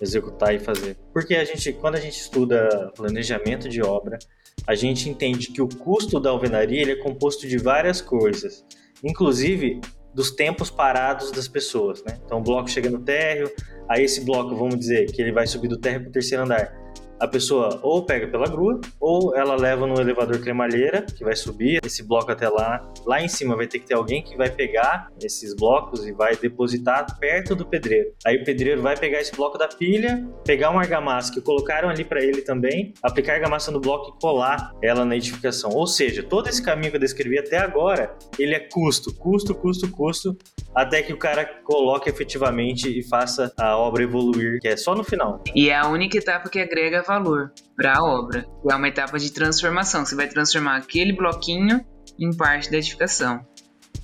executar 0.00 0.54
e 0.54 0.58
fazer. 0.58 0.96
Porque 1.12 1.34
a 1.34 1.44
gente, 1.44 1.72
quando 1.72 1.96
a 1.96 2.00
gente 2.00 2.18
estuda 2.20 2.90
planejamento 2.96 3.68
de 3.68 3.82
obra, 3.82 4.18
a 4.66 4.74
gente 4.74 5.08
entende 5.08 5.48
que 5.48 5.60
o 5.60 5.68
custo 5.68 6.20
da 6.20 6.30
alvenaria 6.30 6.80
ele 6.80 6.92
é 6.92 6.96
composto 6.96 7.46
de 7.46 7.58
várias 7.58 8.00
coisas, 8.00 8.64
inclusive 9.02 9.80
dos 10.14 10.30
tempos 10.30 10.70
parados 10.70 11.30
das 11.30 11.48
pessoas, 11.48 12.02
né? 12.04 12.18
Então 12.24 12.38
o 12.38 12.42
bloco 12.42 12.70
chega 12.70 12.90
no 12.90 13.00
térreo, 13.00 13.50
aí 13.88 14.04
esse 14.04 14.24
bloco, 14.24 14.54
vamos 14.54 14.78
dizer, 14.78 15.06
que 15.06 15.20
ele 15.20 15.32
vai 15.32 15.46
subir 15.46 15.68
do 15.68 15.78
térreo 15.78 16.02
para 16.02 16.10
o 16.10 16.12
terceiro 16.12 16.44
andar. 16.44 16.81
A 17.22 17.28
pessoa 17.28 17.78
ou 17.84 18.04
pega 18.04 18.26
pela 18.26 18.48
grua, 18.48 18.80
ou 18.98 19.36
ela 19.36 19.54
leva 19.54 19.86
no 19.86 20.00
elevador 20.00 20.40
cremalheira, 20.40 21.02
que 21.02 21.22
vai 21.22 21.36
subir 21.36 21.78
esse 21.86 22.02
bloco 22.02 22.32
até 22.32 22.48
lá. 22.48 22.84
Lá 23.06 23.22
em 23.22 23.28
cima 23.28 23.54
vai 23.54 23.68
ter 23.68 23.78
que 23.78 23.86
ter 23.86 23.94
alguém 23.94 24.24
que 24.24 24.36
vai 24.36 24.50
pegar 24.50 25.06
esses 25.22 25.54
blocos 25.54 26.04
e 26.04 26.10
vai 26.10 26.34
depositar 26.34 27.06
perto 27.20 27.54
do 27.54 27.64
pedreiro. 27.64 28.10
Aí 28.26 28.42
o 28.42 28.44
pedreiro 28.44 28.82
vai 28.82 28.96
pegar 28.96 29.20
esse 29.20 29.36
bloco 29.36 29.56
da 29.56 29.68
pilha, 29.68 30.26
pegar 30.44 30.70
uma 30.70 30.80
argamassa 30.80 31.32
que 31.32 31.40
colocaram 31.40 31.88
ali 31.88 32.04
para 32.04 32.20
ele 32.24 32.42
também, 32.42 32.92
aplicar 33.00 33.34
a 33.34 33.36
argamassa 33.36 33.70
no 33.70 33.78
bloco 33.78 34.16
e 34.16 34.20
colar 34.20 34.72
ela 34.82 35.04
na 35.04 35.14
edificação. 35.14 35.70
Ou 35.70 35.86
seja, 35.86 36.24
todo 36.24 36.48
esse 36.48 36.60
caminho 36.60 36.90
que 36.90 36.96
eu 36.96 37.00
descrevi 37.00 37.38
até 37.38 37.58
agora, 37.58 38.16
ele 38.36 38.56
é 38.56 38.58
custo, 38.58 39.14
custo, 39.14 39.54
custo, 39.54 39.88
custo, 39.92 40.36
até 40.74 41.02
que 41.02 41.12
o 41.12 41.18
cara 41.18 41.44
coloque 41.44 42.08
efetivamente 42.08 42.88
e 42.88 43.06
faça 43.06 43.52
a 43.56 43.76
obra 43.76 44.02
evoluir, 44.02 44.58
que 44.60 44.66
é 44.66 44.76
só 44.76 44.94
no 44.94 45.04
final. 45.04 45.40
E 45.54 45.68
é 45.68 45.76
a 45.76 45.86
única 45.86 46.18
etapa 46.18 46.48
que 46.48 46.58
agrega 46.58 47.04
valor 47.18 47.52
para 47.76 47.98
a 47.98 48.02
obra. 48.04 48.46
É 48.70 48.74
uma 48.74 48.88
etapa 48.88 49.18
de 49.18 49.30
transformação. 49.32 50.04
Você 50.04 50.14
vai 50.14 50.28
transformar 50.28 50.76
aquele 50.76 51.12
bloquinho 51.12 51.84
em 52.18 52.34
parte 52.36 52.70
da 52.70 52.78
edificação. 52.78 53.44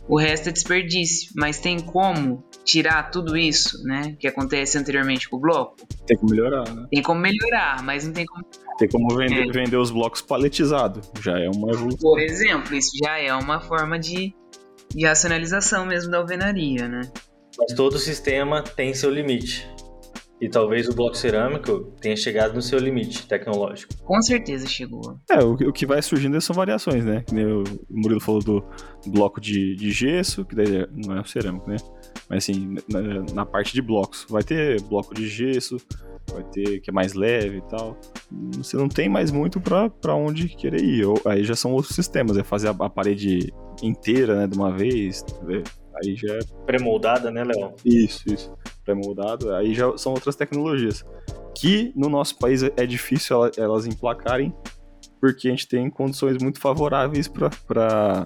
O 0.09 0.19
resto 0.19 0.49
é 0.49 0.53
desperdício, 0.53 1.33
mas 1.37 1.59
tem 1.59 1.79
como 1.81 2.43
tirar 2.65 3.11
tudo 3.11 3.37
isso, 3.37 3.83
né, 3.85 4.17
que 4.19 4.27
acontece 4.27 4.77
anteriormente 4.79 5.29
com 5.29 5.37
o 5.37 5.41
bloco? 5.41 5.77
Tem 6.07 6.17
como 6.17 6.31
melhorar, 6.31 6.75
né? 6.75 6.87
Tem 6.91 7.03
como 7.03 7.21
melhorar, 7.21 7.83
mas 7.83 8.07
não 8.07 8.13
tem 8.13 8.27
como. 8.27 8.45
Tem 8.79 8.89
como 8.89 9.17
vender, 9.17 9.49
É. 9.49 9.53
vender 9.53 9.77
os 9.77 9.91
blocos 9.91 10.23
paletizados. 10.23 11.11
Já 11.23 11.39
é 11.39 11.49
uma 11.49 11.71
evolução. 11.73 12.11
Por 12.11 12.21
exemplo, 12.21 12.75
isso 12.75 12.91
já 13.03 13.19
é 13.19 13.35
uma 13.35 13.61
forma 13.61 13.99
de, 13.99 14.35
de 14.95 15.07
racionalização 15.07 15.85
mesmo 15.87 16.11
da 16.11 16.19
alvenaria, 16.19 16.89
né? 16.89 17.01
Mas 17.59 17.73
todo 17.75 17.99
sistema 17.99 18.63
tem 18.63 18.95
seu 18.95 19.11
limite. 19.11 19.69
E 20.41 20.49
talvez 20.49 20.89
o 20.89 20.95
bloco 20.95 21.17
cerâmico 21.17 21.93
tenha 22.01 22.17
chegado 22.17 22.55
no 22.55 22.63
seu 22.63 22.79
limite 22.79 23.27
tecnológico. 23.27 23.93
Com 24.05 24.23
certeza 24.23 24.69
chegou. 24.69 25.19
É, 25.29 25.41
o, 25.41 25.57
que- 25.57 25.67
o 25.67 25.73
que 25.73 25.85
vai 25.85 26.01
surgindo 26.01 26.41
são 26.41 26.55
variações, 26.55 27.05
né? 27.05 27.25
Que 27.27 27.35
nem 27.35 27.45
o 27.45 27.65
Murilo 27.91 28.21
falou 28.21 28.41
do 28.41 28.65
bloco 29.07 29.41
de, 29.41 29.75
de 29.75 29.91
gesso, 29.91 30.45
que 30.45 30.55
daí 30.55 30.87
não 30.93 31.17
é 31.17 31.21
o 31.21 31.25
cerâmico, 31.27 31.69
né? 31.69 31.77
Mas 32.31 32.45
assim, 32.45 32.77
na, 32.89 33.01
na 33.35 33.45
parte 33.47 33.73
de 33.75 33.83
blocos. 33.83 34.27
Vai 34.31 34.45
ter 34.45 34.81
bloco 34.83 35.13
de 35.13 35.27
gesso, 35.27 35.77
vai 36.33 36.45
ter 36.45 36.81
que 36.83 36.91
é 36.91 36.93
mais 36.93 37.15
leve 37.15 37.57
e 37.59 37.63
tal. 37.63 37.99
Você 38.59 38.77
não 38.77 38.89
tem 38.89 39.09
mais 39.09 39.33
muito 39.33 39.61
pra, 39.61 39.91
pra 39.91 40.15
onde 40.15 40.49
querer 40.49 40.83
ir. 40.85 41.05
Ou- 41.05 41.21
aí 41.27 41.43
já 41.43 41.57
são 41.57 41.73
outros 41.73 41.97
sistemas, 41.97 42.37
é 42.39 42.45
fazer 42.45 42.69
a, 42.69 42.77
a 42.79 42.89
parede 42.89 43.53
inteira, 43.83 44.37
né, 44.37 44.47
de 44.47 44.57
uma 44.57 44.71
vez. 44.71 45.25
né? 45.43 45.65
Aí 45.97 46.15
já 46.15 46.33
é 46.35 46.39
Pré-moldada, 46.65 47.29
né, 47.29 47.43
Léo? 47.43 47.75
isso, 47.85 48.23
isso. 48.33 48.53
Pré-moldado. 48.89 49.53
Aí 49.55 49.75
já 49.75 49.97
são 49.99 50.13
outras 50.13 50.35
tecnologias. 50.35 51.05
Que 51.55 51.93
no 51.95 52.09
nosso 52.09 52.39
país 52.39 52.63
é 52.63 52.87
difícil 52.87 53.37
ela- 53.37 53.51
elas 53.59 53.87
emplacarem, 53.87 54.55
porque 55.21 55.49
a 55.49 55.51
gente 55.51 55.69
tem 55.69 55.91
condições 55.91 56.43
muito 56.43 56.59
favoráveis 56.59 57.29
para 57.29 58.25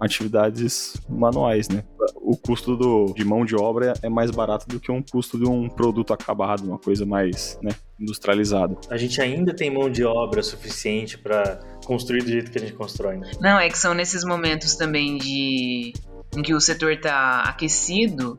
atividades 0.00 0.94
manuais, 1.08 1.68
né? 1.68 1.82
O 2.16 2.36
custo 2.36 2.76
do, 2.76 3.12
de 3.14 3.24
mão 3.24 3.44
de 3.44 3.56
obra 3.56 3.94
é 4.02 4.08
mais 4.08 4.30
barato 4.30 4.68
do 4.68 4.78
que 4.78 4.92
um 4.92 5.02
custo 5.02 5.38
de 5.38 5.48
um 5.48 5.68
produto 5.68 6.12
acabado, 6.12 6.64
uma 6.64 6.78
coisa 6.78 7.06
mais 7.06 7.58
né, 7.62 7.72
industrializada. 7.98 8.76
A 8.90 8.96
gente 8.96 9.20
ainda 9.20 9.54
tem 9.54 9.70
mão 9.70 9.88
de 9.90 10.04
obra 10.04 10.42
suficiente 10.42 11.16
para 11.18 11.58
construir 11.84 12.22
do 12.22 12.28
jeito 12.28 12.50
que 12.50 12.58
a 12.58 12.60
gente 12.60 12.74
constrói. 12.74 13.16
Né? 13.16 13.30
Não, 13.40 13.58
é 13.58 13.68
que 13.68 13.78
são 13.78 13.94
nesses 13.94 14.22
momentos 14.24 14.76
também 14.76 15.16
de 15.18 15.92
em 16.36 16.42
que 16.42 16.52
o 16.54 16.60
setor 16.60 16.92
está 16.92 17.42
aquecido 17.42 18.38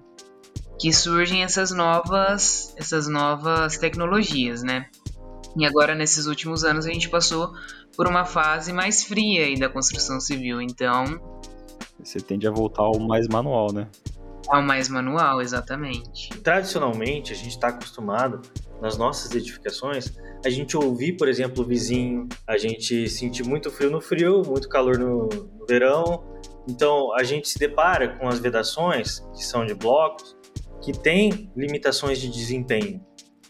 que 0.80 0.94
surgem 0.94 1.44
essas 1.44 1.72
novas 1.72 2.74
essas 2.78 3.08
novas 3.08 3.78
tecnologias, 3.78 4.64
né? 4.64 4.88
E 5.56 5.66
agora 5.66 5.96
nesses 5.96 6.28
últimos 6.28 6.64
anos 6.64 6.86
a 6.86 6.92
gente 6.92 7.10
passou 7.10 7.52
por 7.96 8.08
uma 8.08 8.26
fase 8.26 8.72
mais 8.72 9.04
fria 9.04 9.46
aí 9.46 9.60
da 9.60 9.70
construção 9.70 10.20
civil, 10.20 10.62
então 10.62 11.06
Você 12.04 12.20
tende 12.20 12.48
a 12.48 12.52
voltar 12.52 12.84
ao 12.84 13.00
mais 13.00 13.28
manual, 13.28 13.74
né? 13.74 13.88
é 14.54 14.58
o 14.58 14.64
mais 14.64 14.88
manual, 14.88 15.42
exatamente. 15.42 16.30
Tradicionalmente, 16.42 17.34
a 17.34 17.36
gente 17.36 17.50
está 17.50 17.68
acostumado 17.68 18.42
nas 18.82 18.98
nossas 18.98 19.36
edificações 19.36 20.14
a 20.46 20.50
gente 20.50 20.78
ouvir, 20.78 21.14
por 21.14 21.28
exemplo, 21.28 21.64
o 21.64 21.68
vizinho, 21.68 22.28
a 22.46 22.58
gente 22.58 23.10
sentir 23.10 23.44
muito 23.44 23.72
frio 23.72 23.90
no 23.90 24.00
frio, 24.00 24.44
muito 24.46 24.70
calor 24.70 24.98
no, 24.98 25.28
no 25.28 25.66
verão. 25.68 26.24
Então, 26.70 27.14
a 27.16 27.24
gente 27.24 27.50
se 27.50 27.58
depara 27.58 28.18
com 28.18 28.28
as 28.28 28.40
vedações, 28.40 29.20
que 29.36 29.44
são 29.44 29.66
de 29.66 29.74
blocos, 29.74 30.37
que 30.82 30.92
têm 30.92 31.52
limitações 31.56 32.20
de 32.20 32.30
desempenho. 32.30 33.06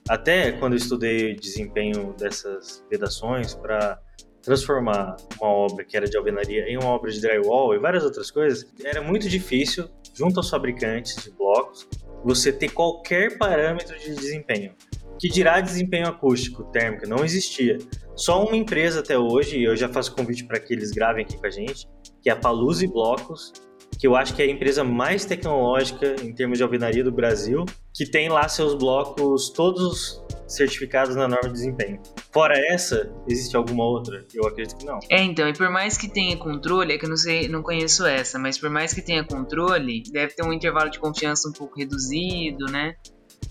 Até 0.09 0.53
quando 0.53 0.73
eu 0.73 0.77
estudei 0.77 1.33
o 1.33 1.35
desempenho 1.35 2.13
dessas 2.17 2.85
vedações 2.89 3.53
para 3.53 3.99
transformar 4.41 5.17
uma 5.41 5.49
obra 5.49 5.83
que 5.83 5.97
era 5.97 6.07
de 6.07 6.17
alvenaria 6.17 6.69
em 6.69 6.77
uma 6.77 6.87
obra 6.87 7.11
de 7.11 7.19
drywall 7.19 7.73
e 7.75 7.79
várias 7.79 8.05
outras 8.05 8.31
coisas, 8.31 8.65
era 8.81 9.01
muito 9.01 9.27
difícil, 9.27 9.89
junto 10.13 10.39
aos 10.39 10.49
fabricantes 10.49 11.21
de 11.21 11.31
blocos, 11.31 11.85
você 12.23 12.53
ter 12.53 12.69
qualquer 12.69 13.37
parâmetro 13.37 13.99
de 13.99 14.15
desempenho. 14.15 14.73
Que 15.19 15.27
dirá 15.27 15.59
desempenho 15.59 16.07
acústico, 16.07 16.63
térmico, 16.71 17.07
não 17.07 17.25
existia. 17.25 17.77
Só 18.15 18.45
uma 18.45 18.55
empresa 18.55 19.01
até 19.01 19.17
hoje, 19.17 19.57
e 19.57 19.65
eu 19.65 19.75
já 19.75 19.89
faço 19.89 20.15
convite 20.15 20.45
para 20.45 20.59
que 20.59 20.73
eles 20.73 20.91
gravem 20.91 21.25
aqui 21.25 21.37
com 21.37 21.45
a 21.45 21.49
gente, 21.49 21.85
que 22.21 22.29
é 22.29 22.33
a 22.33 22.35
Paluzzi 22.35 22.87
Blocos, 22.87 23.51
que 23.97 24.05
eu 24.05 24.15
acho 24.15 24.35
que 24.35 24.41
é 24.41 24.45
a 24.45 24.49
empresa 24.49 24.83
mais 24.83 25.25
tecnológica 25.25 26.15
em 26.21 26.33
termos 26.33 26.57
de 26.57 26.63
alvenaria 26.63 27.03
do 27.03 27.11
Brasil, 27.11 27.65
que 27.93 28.05
tem 28.05 28.29
lá 28.29 28.47
seus 28.47 28.75
blocos 28.75 29.49
todos 29.49 30.23
certificados 30.47 31.15
na 31.15 31.27
norma 31.27 31.49
de 31.49 31.53
desempenho. 31.53 31.99
Fora 32.31 32.53
essa, 32.69 33.11
existe 33.27 33.55
alguma 33.57 33.83
outra? 33.83 34.25
Eu 34.33 34.47
acredito 34.47 34.77
que 34.77 34.85
não. 34.85 34.99
É, 35.09 35.21
então, 35.21 35.47
e 35.49 35.53
por 35.53 35.69
mais 35.69 35.97
que 35.97 36.07
tenha 36.07 36.37
controle, 36.37 36.93
é 36.93 36.97
que 36.97 37.05
eu 37.05 37.09
não 37.09 37.17
sei, 37.17 37.47
não 37.47 37.61
conheço 37.61 38.05
essa, 38.05 38.39
mas 38.39 38.57
por 38.57 38.69
mais 38.69 38.93
que 38.93 39.01
tenha 39.01 39.23
controle, 39.23 40.03
deve 40.11 40.33
ter 40.33 40.45
um 40.45 40.53
intervalo 40.53 40.89
de 40.89 40.99
confiança 40.99 41.49
um 41.49 41.51
pouco 41.51 41.77
reduzido, 41.77 42.65
né? 42.67 42.95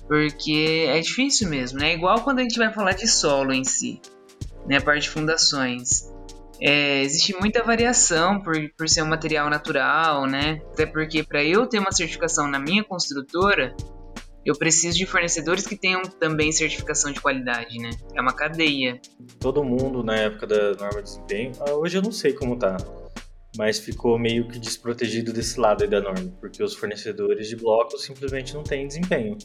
Porque 0.06 0.86
é 0.88 1.00
difícil 1.00 1.48
mesmo, 1.48 1.80
né? 1.80 1.94
Igual 1.94 2.22
quando 2.22 2.38
a 2.38 2.42
gente 2.42 2.58
vai 2.58 2.72
falar 2.72 2.92
de 2.92 3.08
solo 3.08 3.52
em 3.52 3.64
si, 3.64 4.00
né? 4.66 4.78
A 4.78 4.80
parte 4.80 5.02
de 5.02 5.10
fundações. 5.10 6.15
É, 6.60 7.02
existe 7.02 7.34
muita 7.38 7.62
variação 7.62 8.40
por, 8.40 8.54
por 8.76 8.88
ser 8.88 9.02
um 9.02 9.06
material 9.06 9.50
natural, 9.50 10.26
né? 10.26 10.60
Até 10.72 10.86
porque 10.86 11.22
para 11.22 11.44
eu 11.44 11.66
ter 11.66 11.78
uma 11.78 11.92
certificação 11.92 12.48
na 12.48 12.58
minha 12.58 12.82
construtora, 12.82 13.74
eu 14.44 14.56
preciso 14.56 14.96
de 14.96 15.04
fornecedores 15.04 15.66
que 15.66 15.76
tenham 15.76 16.02
também 16.02 16.52
certificação 16.52 17.12
de 17.12 17.20
qualidade, 17.20 17.78
né? 17.78 17.90
É 18.14 18.20
uma 18.20 18.32
cadeia. 18.32 19.00
Todo 19.40 19.62
mundo 19.64 20.02
na 20.04 20.16
época 20.16 20.46
da 20.46 20.72
norma 20.74 21.02
de 21.02 21.10
desempenho, 21.10 21.52
ah, 21.60 21.72
hoje 21.72 21.98
eu 21.98 22.02
não 22.02 22.12
sei 22.12 22.32
como 22.32 22.56
tá, 22.56 22.76
mas 23.58 23.78
ficou 23.78 24.18
meio 24.18 24.46
que 24.46 24.58
desprotegido 24.58 25.32
desse 25.32 25.58
lado 25.58 25.82
aí 25.82 25.90
da 25.90 26.00
norma, 26.00 26.32
porque 26.40 26.62
os 26.62 26.74
fornecedores 26.74 27.48
de 27.48 27.56
blocos 27.56 28.04
simplesmente 28.04 28.54
não 28.54 28.62
têm 28.62 28.86
desempenho. 28.86 29.36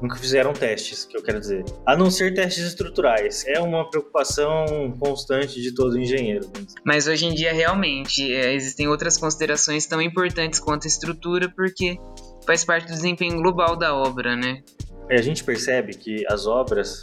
Nunca 0.00 0.16
fizeram 0.16 0.52
testes, 0.52 1.04
que 1.04 1.16
eu 1.16 1.22
quero 1.22 1.40
dizer. 1.40 1.64
A 1.84 1.96
não 1.96 2.10
ser 2.10 2.32
testes 2.32 2.64
estruturais. 2.64 3.44
É 3.46 3.58
uma 3.58 3.88
preocupação 3.90 4.92
constante 4.98 5.60
de 5.60 5.74
todo 5.74 5.98
engenheiro. 5.98 6.50
Mas 6.84 7.08
hoje 7.08 7.26
em 7.26 7.34
dia, 7.34 7.52
realmente, 7.52 8.32
é, 8.32 8.54
existem 8.54 8.86
outras 8.86 9.18
considerações 9.18 9.86
tão 9.86 10.00
importantes 10.00 10.60
quanto 10.60 10.84
a 10.84 10.88
estrutura, 10.88 11.48
porque 11.48 11.98
faz 12.46 12.64
parte 12.64 12.86
do 12.86 12.92
desempenho 12.92 13.42
global 13.42 13.76
da 13.76 13.94
obra, 13.94 14.36
né? 14.36 14.62
A 15.10 15.20
gente 15.20 15.42
percebe 15.42 15.94
que 15.94 16.24
as 16.30 16.46
obras 16.46 17.02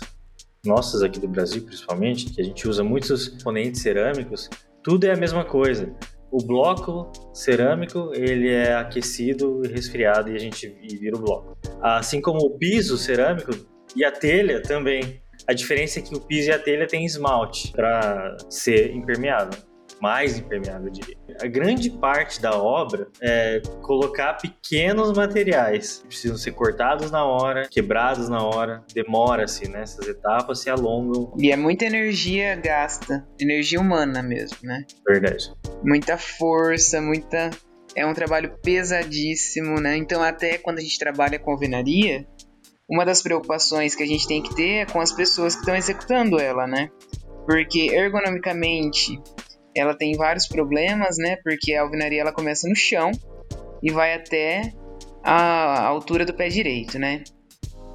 nossas 0.66 1.04
aqui 1.04 1.20
do 1.20 1.28
Brasil, 1.28 1.64
principalmente, 1.64 2.26
que 2.26 2.42
a 2.42 2.44
gente 2.44 2.68
usa 2.68 2.84
muitos 2.84 3.28
componentes 3.28 3.82
cerâmicos, 3.82 4.50
tudo 4.84 5.06
é 5.06 5.12
a 5.12 5.18
mesma 5.18 5.44
coisa. 5.44 5.94
O 6.32 6.38
bloco 6.38 7.12
cerâmico, 7.34 8.12
ele 8.14 8.50
é 8.50 8.74
aquecido 8.76 9.62
e 9.66 9.68
resfriado 9.68 10.32
e 10.32 10.36
a 10.36 10.40
gente 10.40 10.68
vira 10.68 11.16
o 11.16 11.20
bloco. 11.20 11.58
Assim 11.82 12.22
como 12.22 12.40
o 12.40 12.58
piso 12.58 12.98
cerâmico 12.98 13.52
e 13.96 14.04
a 14.04 14.12
telha 14.12 14.62
também. 14.62 15.22
A 15.48 15.54
diferença 15.54 16.00
é 16.00 16.02
que 16.02 16.16
o 16.16 16.20
piso 16.20 16.50
e 16.50 16.54
a 16.54 16.60
telha 16.60 16.88
têm 16.88 17.06
esmalte 17.06 17.72
para 17.72 18.36
ser 18.50 18.92
impermeável 18.96 19.60
mais 20.02 20.38
impermeável, 20.38 20.88
eu 20.88 20.92
diria. 20.92 21.18
A 21.42 21.48
grande 21.48 21.90
parte 21.90 22.42
da 22.42 22.58
obra 22.58 23.08
é 23.22 23.62
colocar 23.82 24.34
pequenos 24.36 25.12
materiais 25.16 26.00
que 26.00 26.08
precisam 26.08 26.38
ser 26.38 26.52
cortados 26.52 27.12
na 27.12 27.26
hora, 27.26 27.68
quebrados 27.70 28.30
na 28.30 28.44
hora, 28.44 28.84
demora-se, 28.94 29.70
né? 29.70 29.82
Essas 29.82 30.08
etapas 30.08 30.60
se 30.60 30.70
alongam. 30.70 31.34
E 31.38 31.52
é 31.52 31.58
muita 31.58 31.86
energia 31.86 32.56
gasta, 32.56 33.26
energia 33.40 33.80
humana 33.80 34.22
mesmo, 34.22 34.58
né? 34.64 34.86
Verdade. 35.08 35.52
Muita 35.84 36.18
força, 36.18 37.02
muita. 37.02 37.50
É 37.96 38.06
um 38.06 38.14
trabalho 38.14 38.58
pesadíssimo, 38.62 39.80
né? 39.80 39.96
Então, 39.96 40.22
até 40.22 40.58
quando 40.58 40.80
a 40.80 40.82
gente 40.82 41.00
trabalha 41.00 41.40
com 41.40 41.52
alvenaria, 41.52 42.28
uma 42.90 43.06
das 43.06 43.22
preocupações 43.22 43.96
que 43.96 44.04
a 44.04 44.06
gente 44.06 44.28
tem 44.28 44.42
que 44.42 44.54
ter 44.54 44.82
é 44.82 44.86
com 44.86 45.00
as 45.00 45.12
pessoas 45.12 45.56
que 45.56 45.62
estão 45.62 45.76
executando 45.76 46.40
ela, 46.40 46.68
né? 46.68 46.90
Porque 47.46 47.90
ergonomicamente 47.94 49.20
ela 49.76 49.96
tem 49.96 50.14
vários 50.16 50.48
problemas, 50.48 51.18
né? 51.18 51.38
Porque 51.44 51.74
a 51.74 51.82
alvenaria 51.82 52.22
ela 52.22 52.32
começa 52.32 52.68
no 52.68 52.76
chão 52.76 53.12
e 53.84 53.92
vai 53.92 54.14
até 54.14 54.74
a 55.24 55.86
altura 55.86 56.26
do 56.26 56.34
pé 56.34 56.48
direito, 56.48 56.98
né? 56.98 57.24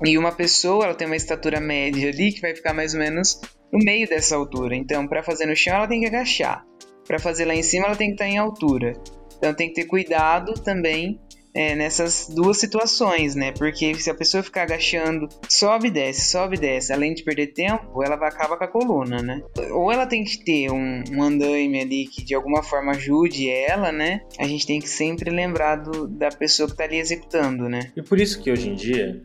E 0.05 0.17
uma 0.17 0.33
pessoa, 0.33 0.85
ela 0.85 0.95
tem 0.95 1.07
uma 1.07 1.17
estatura 1.17 1.61
média 1.61 2.09
ali 2.09 2.33
que 2.33 2.41
vai 2.41 2.55
ficar 2.55 2.73
mais 2.73 2.95
ou 2.95 3.01
menos 3.01 3.41
no 3.73 3.79
meio 3.79 4.09
dessa 4.09 4.37
altura. 4.37 4.75
Então, 4.75 5.07
para 5.07 5.23
fazer 5.23 5.47
no 5.47 5.55
chão, 5.55 5.77
ela 5.77 5.87
tem 5.87 6.01
que 6.01 6.07
agachar. 6.07 6.65
Para 7.07 7.19
fazer 7.19 7.45
lá 7.45 7.55
em 7.55 7.63
cima, 7.63 7.87
ela 7.87 7.97
tem 7.97 8.09
que 8.09 8.15
estar 8.15 8.25
tá 8.25 8.31
em 8.31 8.39
altura. 8.39 8.95
Então, 9.37 9.55
tem 9.55 9.69
que 9.69 9.75
ter 9.75 9.85
cuidado 9.85 10.55
também 10.55 11.21
é, 11.55 11.75
nessas 11.75 12.29
duas 12.29 12.59
situações, 12.59 13.35
né? 13.35 13.53
Porque 13.53 13.95
se 13.95 14.11
a 14.11 14.15
pessoa 14.15 14.43
ficar 14.43 14.63
agachando, 14.63 15.29
sobe 15.49 15.89
e 15.89 15.91
desce, 15.91 16.31
sobe 16.31 16.57
e 16.57 16.61
desce, 16.61 16.93
além 16.93 17.15
de 17.15 17.23
perder 17.23 17.49
tempo, 17.49 18.03
ela 18.03 18.17
vai 18.17 18.29
acabar 18.29 18.57
com 18.57 18.65
a 18.65 18.69
coluna, 18.69 19.23
né? 19.23 19.43
Ou 19.71 19.91
ela 19.91 20.07
tem 20.07 20.25
que 20.25 20.45
ter 20.45 20.71
um, 20.71 21.03
um 21.13 21.23
andaime 21.23 21.81
ali 21.81 22.07
que 22.07 22.25
de 22.25 22.35
alguma 22.35 22.63
forma 22.63 22.93
ajude 22.93 23.49
ela, 23.49 23.91
né? 23.93 24.23
A 24.39 24.47
gente 24.47 24.67
tem 24.67 24.81
que 24.81 24.89
sempre 24.89 25.31
lembrar 25.31 25.77
do, 25.77 26.07
da 26.07 26.29
pessoa 26.29 26.67
que 26.67 26.75
está 26.75 26.85
ali 26.85 26.99
executando, 26.99 27.69
né? 27.69 27.91
E 27.97 28.03
por 28.03 28.21
isso 28.21 28.41
que 28.43 28.51
hoje 28.51 28.69
em 28.69 28.75
dia 28.75 29.23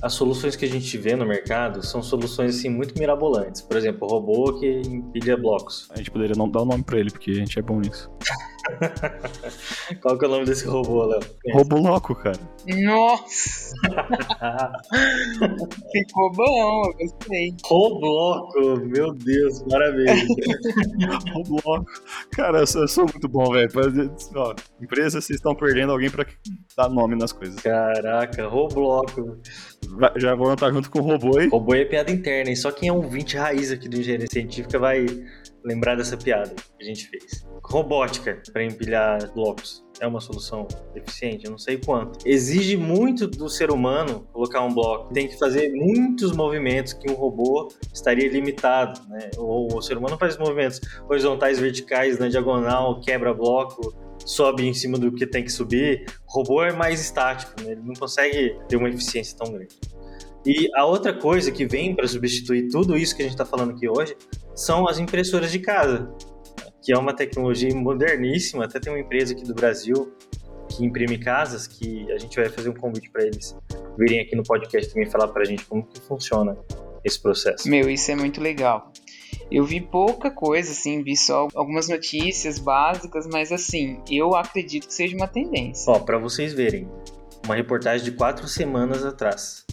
as 0.00 0.12
soluções 0.14 0.54
que 0.54 0.64
a 0.64 0.68
gente 0.68 0.96
vê 0.96 1.16
no 1.16 1.26
mercado 1.26 1.84
são 1.84 2.02
soluções 2.02 2.56
assim 2.56 2.68
muito 2.68 2.96
mirabolantes. 2.98 3.62
Por 3.62 3.76
exemplo, 3.76 4.06
o 4.06 4.10
robô 4.10 4.58
que 4.58 4.82
empilha 4.86 5.36
blocos. 5.36 5.88
A 5.90 5.96
gente 5.96 6.10
poderia 6.10 6.36
não 6.36 6.48
dar 6.48 6.62
o 6.62 6.64
nome 6.64 6.84
para 6.84 6.98
ele 6.98 7.10
porque 7.10 7.30
a 7.32 7.34
gente 7.34 7.58
é 7.58 7.62
bom 7.62 7.80
nisso. 7.80 8.10
Qual 10.02 10.18
que 10.18 10.24
é 10.24 10.28
o 10.28 10.30
nome 10.30 10.44
desse 10.44 10.66
robô, 10.66 11.04
Léo? 11.04 11.20
Robô 11.52 11.76
louco, 11.76 12.14
cara. 12.14 12.38
Nossa! 12.66 13.74
Ficou 15.92 16.32
bom, 16.32 16.58
eu 16.58 16.94
gostei. 16.94 17.54
Robloco, 17.64 18.80
meu 18.86 19.12
Deus, 19.14 19.62
parabéns. 19.68 20.26
Robloco. 21.32 21.86
Cara, 22.32 22.60
eu 22.60 22.66
sou, 22.66 22.82
eu 22.82 22.88
sou 22.88 23.04
muito 23.04 23.28
bom, 23.28 23.52
velho. 23.52 23.68
Empresa, 24.80 25.20
vocês 25.20 25.38
estão 25.38 25.54
perdendo 25.54 25.92
alguém 25.92 26.10
pra 26.10 26.26
dar 26.76 26.88
nome 26.88 27.16
nas 27.16 27.32
coisas. 27.32 27.60
Caraca, 27.60 28.46
Robloco. 28.46 29.38
Já 30.16 30.34
vou 30.34 30.52
estar 30.52 30.72
junto 30.72 30.90
com 30.90 30.98
o 30.98 31.02
robô 31.02 31.38
aí. 31.38 31.48
Robô 31.48 31.74
é 31.74 31.84
piada 31.84 32.10
interna, 32.10 32.50
e 32.50 32.56
só 32.56 32.70
quem 32.70 32.88
é 32.88 32.92
um 32.92 33.08
20 33.08 33.36
raiz 33.36 33.70
aqui 33.70 33.88
do 33.88 33.98
Engenharia 33.98 34.26
Científica 34.30 34.78
vai 34.78 35.06
lembrar 35.64 35.96
dessa 35.96 36.16
piada 36.16 36.54
que 36.54 36.82
a 36.82 36.84
gente 36.84 37.08
fez. 37.08 37.46
Robótica 37.62 38.40
para 38.52 38.64
empilhar 38.64 39.32
blocos 39.34 39.84
é 40.00 40.06
uma 40.06 40.20
solução 40.20 40.66
eficiente? 40.94 41.44
Eu 41.44 41.50
não 41.50 41.58
sei 41.58 41.76
quanto. 41.76 42.26
Exige 42.26 42.76
muito 42.76 43.26
do 43.26 43.48
ser 43.48 43.70
humano 43.70 44.26
colocar 44.32 44.62
um 44.62 44.72
bloco. 44.72 45.12
Tem 45.12 45.28
que 45.28 45.38
fazer 45.38 45.70
muitos 45.72 46.32
movimentos 46.32 46.92
que 46.92 47.10
um 47.10 47.14
robô 47.14 47.68
estaria 47.92 48.28
limitado, 48.28 49.00
né? 49.08 49.30
O, 49.36 49.76
o 49.76 49.82
ser 49.82 49.98
humano 49.98 50.16
faz 50.16 50.36
movimentos 50.38 50.80
horizontais, 51.08 51.58
verticais, 51.58 52.18
na 52.18 52.28
diagonal, 52.28 53.00
quebra 53.00 53.34
bloco, 53.34 53.94
sobe 54.24 54.66
em 54.66 54.74
cima 54.74 54.98
do 54.98 55.12
que 55.12 55.26
tem 55.26 55.44
que 55.44 55.50
subir. 55.50 56.06
O 56.28 56.38
robô 56.38 56.62
é 56.62 56.72
mais 56.72 57.00
estático, 57.00 57.60
né? 57.62 57.72
ele 57.72 57.82
não 57.82 57.94
consegue 57.94 58.56
ter 58.68 58.76
uma 58.76 58.88
eficiência 58.88 59.36
tão 59.36 59.52
grande. 59.52 59.76
E 60.46 60.68
a 60.74 60.84
outra 60.84 61.12
coisa 61.12 61.50
que 61.50 61.66
vem 61.66 61.94
para 61.94 62.06
substituir 62.06 62.68
tudo 62.68 62.96
isso 62.96 63.14
que 63.14 63.22
a 63.22 63.24
gente 63.24 63.34
está 63.34 63.44
falando 63.44 63.72
aqui 63.72 63.88
hoje 63.88 64.16
são 64.54 64.88
as 64.88 64.98
impressoras 64.98 65.50
de 65.50 65.58
casa, 65.58 66.10
que 66.82 66.92
é 66.92 66.98
uma 66.98 67.14
tecnologia 67.14 67.74
moderníssima. 67.74 68.64
Até 68.64 68.80
tem 68.80 68.92
uma 68.92 69.00
empresa 69.00 69.34
aqui 69.34 69.44
do 69.44 69.54
Brasil 69.54 70.12
que 70.68 70.84
imprime 70.84 71.18
casas, 71.18 71.66
que 71.66 72.10
a 72.12 72.18
gente 72.18 72.36
vai 72.36 72.48
fazer 72.48 72.68
um 72.68 72.74
convite 72.74 73.10
para 73.10 73.24
eles 73.24 73.56
virem 73.98 74.20
aqui 74.20 74.36
no 74.36 74.42
podcast 74.44 74.92
também 74.92 75.10
falar 75.10 75.28
para 75.28 75.42
a 75.42 75.44
gente 75.44 75.64
como 75.64 75.82
que 75.84 76.00
funciona 76.00 76.56
esse 77.04 77.20
processo. 77.20 77.68
Meu, 77.68 77.90
isso 77.90 78.10
é 78.10 78.14
muito 78.14 78.40
legal. 78.40 78.92
Eu 79.50 79.64
vi 79.64 79.80
pouca 79.80 80.30
coisa, 80.30 80.72
assim, 80.72 81.02
vi 81.02 81.16
só 81.16 81.48
algumas 81.54 81.88
notícias 81.88 82.58
básicas, 82.58 83.26
mas 83.26 83.50
assim, 83.50 84.00
eu 84.10 84.34
acredito 84.36 84.86
que 84.86 84.94
seja 84.94 85.16
uma 85.16 85.26
tendência. 85.26 85.90
Ó, 85.90 85.98
para 85.98 86.18
vocês 86.18 86.52
verem, 86.52 86.88
uma 87.44 87.54
reportagem 87.54 88.04
de 88.04 88.12
quatro 88.12 88.46
semanas 88.46 89.04
atrás. 89.04 89.64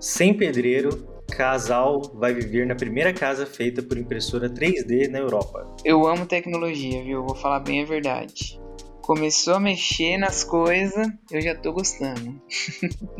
Sem 0.00 0.32
pedreiro, 0.32 1.06
casal 1.30 2.00
vai 2.14 2.32
viver 2.32 2.66
na 2.66 2.74
primeira 2.74 3.12
casa 3.12 3.44
feita 3.44 3.82
por 3.82 3.98
impressora 3.98 4.48
3D 4.48 5.08
na 5.08 5.18
Europa. 5.18 5.76
Eu 5.84 6.06
amo 6.06 6.24
tecnologia, 6.24 7.04
viu? 7.04 7.22
Vou 7.22 7.34
falar 7.34 7.60
bem 7.60 7.82
a 7.82 7.84
verdade. 7.84 8.58
Começou 9.02 9.54
a 9.54 9.60
mexer 9.60 10.16
nas 10.16 10.42
coisas, 10.42 11.06
eu 11.30 11.42
já 11.42 11.54
tô 11.54 11.72
gostando. 11.72 12.40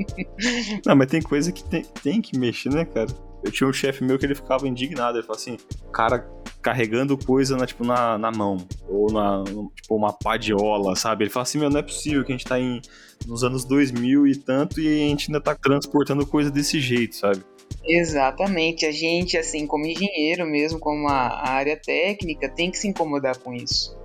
Não, 0.86 0.96
mas 0.96 1.08
tem 1.08 1.20
coisa 1.20 1.52
que 1.52 1.62
tem, 1.64 1.82
tem 2.02 2.22
que 2.22 2.38
mexer, 2.38 2.70
né, 2.70 2.86
cara? 2.86 3.08
Eu 3.44 3.52
tinha 3.52 3.68
um 3.68 3.72
chefe 3.72 4.02
meu 4.02 4.18
que 4.18 4.24
ele 4.24 4.34
ficava 4.34 4.66
indignado. 4.66 5.18
Ele 5.18 5.26
falava 5.26 5.40
assim, 5.40 5.58
cara 5.92 6.39
carregando 6.62 7.16
coisa 7.16 7.56
na, 7.56 7.66
tipo, 7.66 7.84
na, 7.84 8.18
na 8.18 8.30
mão. 8.30 8.58
Ou 8.88 9.10
na, 9.12 9.44
tipo, 9.74 9.94
uma 9.94 10.12
padiola, 10.12 10.94
sabe? 10.96 11.24
Ele 11.24 11.30
fala 11.30 11.42
assim, 11.42 11.58
meu, 11.58 11.70
não 11.70 11.80
é 11.80 11.82
possível 11.82 12.24
que 12.24 12.32
a 12.32 12.36
gente 12.36 12.46
tá 12.46 12.58
em, 12.58 12.80
nos 13.26 13.42
anos 13.42 13.64
2000 13.64 14.26
e 14.26 14.36
tanto 14.36 14.80
e 14.80 14.86
a 14.86 15.08
gente 15.08 15.30
ainda 15.30 15.40
tá 15.40 15.54
transportando 15.54 16.26
coisa 16.26 16.50
desse 16.50 16.80
jeito, 16.80 17.16
sabe? 17.16 17.42
Exatamente. 17.84 18.86
A 18.86 18.92
gente, 18.92 19.36
assim, 19.36 19.66
como 19.66 19.86
engenheiro 19.86 20.46
mesmo, 20.46 20.78
como 20.78 21.08
a, 21.08 21.48
área 21.48 21.76
técnica, 21.76 22.48
tem 22.48 22.70
que 22.70 22.78
se 22.78 22.88
incomodar 22.88 23.38
com 23.38 23.54
isso. 23.54 23.98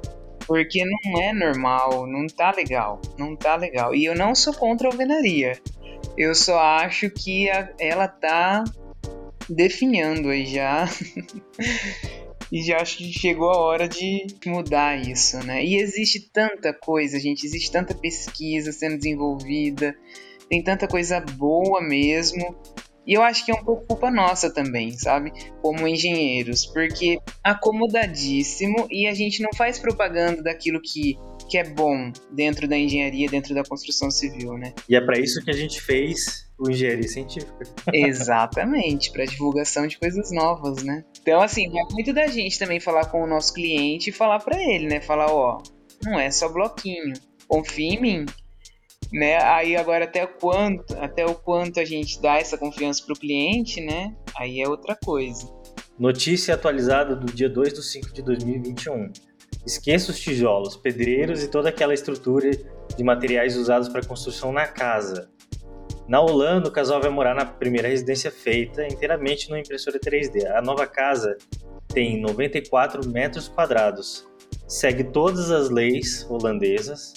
Porque 0.48 0.84
não 0.86 1.22
é 1.22 1.34
normal, 1.34 2.06
não 2.06 2.28
tá 2.28 2.52
legal, 2.52 3.02
não 3.18 3.36
tá 3.36 3.56
legal. 3.56 3.96
E 3.96 4.06
eu 4.06 4.16
não 4.16 4.36
sou 4.36 4.54
contra 4.54 4.88
a 4.88 4.92
alvenaria. 4.92 5.60
Eu 6.18 6.36
só 6.36 6.60
acho 6.60 7.10
que 7.10 7.50
a, 7.50 7.74
ela 7.80 8.08
tá 8.08 8.64
definhando 9.50 10.30
aí 10.30 10.46
já. 10.46 10.86
e 12.56 12.64
já 12.64 12.78
acho 12.78 13.00
que 13.00 13.12
chegou 13.12 13.50
a 13.50 13.58
hora 13.58 13.86
de 13.86 14.28
mudar 14.46 14.98
isso, 14.98 15.38
né? 15.40 15.62
E 15.62 15.76
existe 15.76 16.30
tanta 16.32 16.72
coisa, 16.72 17.20
gente, 17.20 17.46
existe 17.46 17.70
tanta 17.70 17.94
pesquisa 17.94 18.72
sendo 18.72 18.96
desenvolvida, 18.96 19.94
tem 20.50 20.64
tanta 20.64 20.88
coisa 20.88 21.20
boa 21.20 21.82
mesmo. 21.82 22.56
E 23.06 23.14
eu 23.14 23.22
acho 23.22 23.44
que 23.44 23.52
é 23.52 23.54
um 23.54 23.64
pouco 23.64 23.86
culpa 23.86 24.10
nossa 24.10 24.50
também, 24.50 24.92
sabe? 24.94 25.34
Como 25.62 25.86
engenheiros, 25.86 26.66
porque 26.66 27.20
acomodadíssimo 27.44 28.88
e 28.90 29.06
a 29.06 29.14
gente 29.14 29.44
não 29.44 29.50
faz 29.54 29.78
propaganda 29.78 30.42
daquilo 30.42 30.80
que, 30.82 31.18
que 31.50 31.58
é 31.58 31.70
bom 31.70 32.10
dentro 32.32 32.70
da 32.70 32.78
engenharia, 32.78 33.28
dentro 33.28 33.54
da 33.54 33.66
construção 33.66 34.10
civil, 34.10 34.54
né? 34.54 34.74
E 34.88 34.96
é 34.96 35.02
para 35.02 35.20
isso 35.20 35.44
que 35.44 35.52
a 35.52 35.56
gente 35.56 35.82
fez 35.82 36.45
o 36.58 36.70
engenharia 36.70 37.08
científica. 37.08 37.66
Exatamente, 37.94 39.12
para 39.12 39.26
divulgação 39.26 39.88
de 39.88 39.98
coisas 39.98 40.32
novas, 40.32 40.84
né? 40.84 41.04
Então, 41.22 41.42
assim, 41.42 41.70
vai 41.70 41.84
muito 41.92 42.14
da 42.14 42.28
gente 42.28 42.58
também 42.58 42.80
falar 42.80 43.06
com 43.06 43.24
o 43.24 43.28
nosso 43.28 43.54
cliente 43.54 44.10
e 44.10 44.14
falar 44.14 44.40
para 44.40 44.62
ele, 44.62 44.88
né? 44.88 45.02
Falar, 45.02 45.32
ó, 45.32 45.62
não 46.04 46.20
é 46.20 46.32
só 46.32 46.50
bloquinho, 46.50 47.14
confia 47.48 47.94
em 47.94 48.02
mim. 48.02 48.26
Né? 49.14 49.38
Aí 49.44 49.76
agora 49.76 50.06
até 50.06 50.24
o 50.24 50.28
quanto, 50.28 50.98
até 50.98 51.26
o 51.26 51.36
quanto 51.36 51.80
a 51.80 51.86
gente 51.86 52.20
dá 52.20 52.38
essa 52.38 52.58
confiança 52.58 53.04
pro 53.06 53.16
cliente, 53.16 53.80
né? 53.80 54.14
Aí 54.36 54.60
é 54.60 54.68
outra 54.68 54.96
coisa. 54.96 55.48
Notícia 55.98 56.56
atualizada 56.56 57.16
do 57.16 57.32
dia 57.32 57.48
2 57.48 57.74
de 57.74 57.84
5 57.84 58.14
de 58.14 58.22
2021. 58.24 59.12
Esqueça 59.66 60.12
os 60.12 60.20
tijolos, 60.20 60.76
pedreiros 60.76 61.44
e 61.44 61.48
toda 61.48 61.70
aquela 61.70 61.94
estrutura 61.94 62.52
de 62.98 63.04
materiais 63.04 63.56
usados 63.56 63.88
para 63.88 64.06
construção 64.06 64.52
na 64.52 64.68
casa 64.68 65.30
Na 66.08 66.22
Holanda, 66.22 66.70
o 66.70 66.72
casal 66.72 67.02
vai 67.02 67.10
morar 67.10 67.34
na 67.34 67.46
primeira 67.46 67.88
residência 67.88 68.32
feita 68.32 68.86
inteiramente 68.86 69.50
numa 69.50 69.60
impressora 69.60 70.00
3D. 70.00 70.46
A 70.46 70.62
nova 70.62 70.86
casa 70.86 71.36
tem 71.88 72.22
94 72.22 73.10
metros 73.10 73.48
quadrados, 73.48 74.28
segue 74.68 75.04
todas 75.06 75.50
as 75.50 75.70
leis 75.70 76.26
holandesas. 76.30 77.14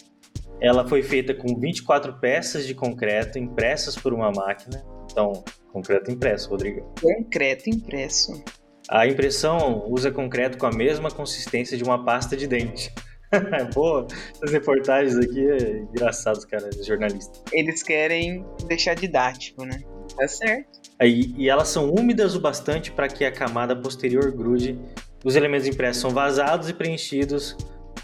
Ela 0.61 0.89
foi 0.89 1.03
feita 1.03 1.35
com 1.35 1.59
24 1.59 2.19
peças 2.19 2.67
de 2.67 2.75
concreto 2.75 3.39
impressas 3.39 3.95
por 3.95 4.15
uma 4.15 4.33
máquina. 4.33 4.83
Então, 5.11 5.45
concreto 5.71 6.11
impresso, 6.11 6.49
Rodrigo. 6.49 6.93
Concreto 7.01 7.69
impresso. 7.69 8.43
A 8.89 9.07
impressão 9.07 9.85
usa 9.87 10.11
concreto 10.11 10.57
com 10.57 10.67
a 10.67 10.73
mesma 10.73 11.11
consistência 11.11 11.77
de 11.77 11.85
uma 11.85 12.05
pasta 12.05 12.35
de 12.35 12.47
dente. 12.47 12.91
Pô, 13.75 14.07
essas 14.35 14.53
reportagens 14.53 15.17
aqui 15.17 15.49
é 15.51 15.79
engraçado, 15.79 16.47
cara, 16.47 16.71
jornalistas. 16.83 17.43
Eles 17.53 17.83
querem 17.83 18.45
deixar 18.67 18.95
didático, 18.95 19.65
né? 19.65 19.81
Tá 20.17 20.27
certo. 20.27 20.79
Aí, 20.99 21.33
e 21.37 21.49
elas 21.49 21.69
são 21.69 21.91
úmidas 21.91 22.35
o 22.35 22.41
bastante 22.41 22.91
para 22.91 23.09
que 23.09 23.25
a 23.25 23.33
camada 23.33 23.77
posterior 23.77 24.33
grude. 24.33 24.79
Os 25.25 25.37
elementos 25.37 25.67
impressos 25.67 26.01
são 26.01 26.11
vazados 26.11 26.69
e 26.69 26.75
preenchidos 26.75 27.57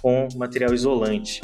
com 0.02 0.28
material 0.36 0.74
isolante. 0.74 1.40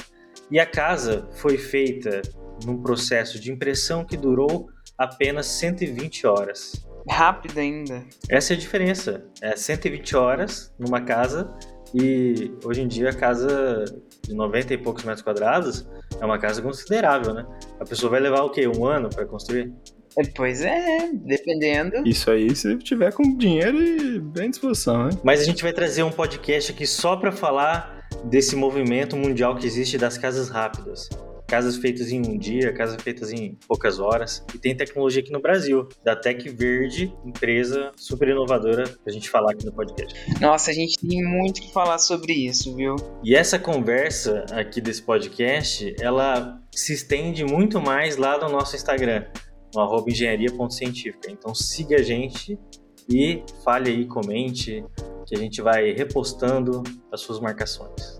E 0.51 0.59
a 0.59 0.67
casa 0.67 1.29
foi 1.33 1.57
feita 1.57 2.23
num 2.65 2.83
processo 2.83 3.41
de 3.41 3.51
impressão 3.51 4.05
que 4.05 4.17
durou 4.17 4.69
apenas 4.99 5.47
120 5.47 6.27
horas. 6.27 6.87
Rápido 7.09 7.59
ainda. 7.59 8.05
Essa 8.29 8.53
é 8.53 8.57
a 8.57 8.59
diferença. 8.59 9.25
É 9.41 9.57
120 9.57 10.17
horas 10.17 10.73
numa 10.79 11.01
casa 11.01 11.51
e 11.95 12.53
hoje 12.65 12.83
em 12.83 12.89
dia 12.89 13.11
a 13.11 13.15
casa 13.15 13.85
de 14.23 14.35
90 14.35 14.75
e 14.75 14.79
poucos 14.79 15.05
metros 15.05 15.23
quadrados 15.23 15.87
é 16.21 16.25
uma 16.25 16.39
casa 16.39 16.63
considerável, 16.63 17.35
né? 17.35 17.47
A 17.79 17.85
pessoa 17.85 18.11
vai 18.11 18.21
levar 18.21 18.43
o 18.43 18.51
quê? 18.51 18.67
Um 18.69 18.85
ano 18.85 19.09
para 19.09 19.25
construir? 19.27 19.73
É, 20.17 20.25
Pois 20.35 20.63
é, 20.63 21.11
dependendo. 21.13 22.07
Isso 22.07 22.31
aí 22.31 22.55
se 22.55 22.77
tiver 22.79 23.13
com 23.13 23.37
dinheiro 23.37 23.81
e 23.81 24.19
bem 24.19 24.47
à 24.47 24.51
disposição, 24.51 25.07
né? 25.07 25.11
Mas 25.23 25.41
a 25.41 25.45
gente 25.45 25.63
vai 25.63 25.73
trazer 25.73 26.03
um 26.03 26.11
podcast 26.11 26.73
aqui 26.73 26.87
só 26.87 27.17
para 27.17 27.31
falar 27.31 28.09
desse 28.25 28.57
movimento 28.57 29.17
mundial 29.17 29.57
que 29.57 29.67
existe 29.67 29.97
das 29.97 30.19
casas 30.19 30.49
rápidas. 30.49 31.09
Casas 31.51 31.79
feitas 31.79 32.13
em 32.13 32.21
um 32.21 32.39
dia, 32.39 32.73
casas 32.73 33.03
feitas 33.03 33.33
em 33.33 33.59
poucas 33.67 33.99
horas. 33.99 34.47
E 34.55 34.59
tem 34.59 34.77
tecnologia 34.77 35.21
aqui 35.21 35.33
no 35.33 35.41
Brasil, 35.41 35.89
da 36.05 36.15
Tec 36.15 36.49
Verde, 36.49 37.13
empresa 37.25 37.91
super 37.97 38.29
inovadora 38.29 38.85
pra 39.03 39.13
gente 39.13 39.29
falar 39.29 39.51
aqui 39.51 39.67
no 39.67 39.73
podcast. 39.73 40.15
Nossa, 40.41 40.71
a 40.71 40.73
gente 40.73 40.97
tem 41.01 41.25
muito 41.25 41.61
que 41.61 41.73
falar 41.73 41.99
sobre 41.99 42.33
isso, 42.33 42.77
viu? 42.77 42.95
E 43.25 43.35
essa 43.35 43.59
conversa 43.59 44.45
aqui 44.53 44.81
desse 44.81 45.03
podcast, 45.03 45.93
ela 46.01 46.63
se 46.73 46.93
estende 46.93 47.45
muito 47.45 47.81
mais 47.81 48.17
lá 48.17 48.39
no 48.39 48.49
nosso 48.49 48.77
Instagram, 48.77 49.25
no 49.75 49.81
arroba 49.81 50.09
engenharia.científica. 50.09 51.33
Então 51.33 51.53
siga 51.53 51.97
a 51.97 52.03
gente 52.03 52.57
e 53.09 53.43
fale 53.65 53.91
aí, 53.91 54.07
comente, 54.07 54.85
que 55.27 55.35
a 55.35 55.39
gente 55.39 55.61
vai 55.61 55.91
repostando 55.91 56.85
as 57.11 57.21
suas 57.21 57.41
marcações. 57.41 58.20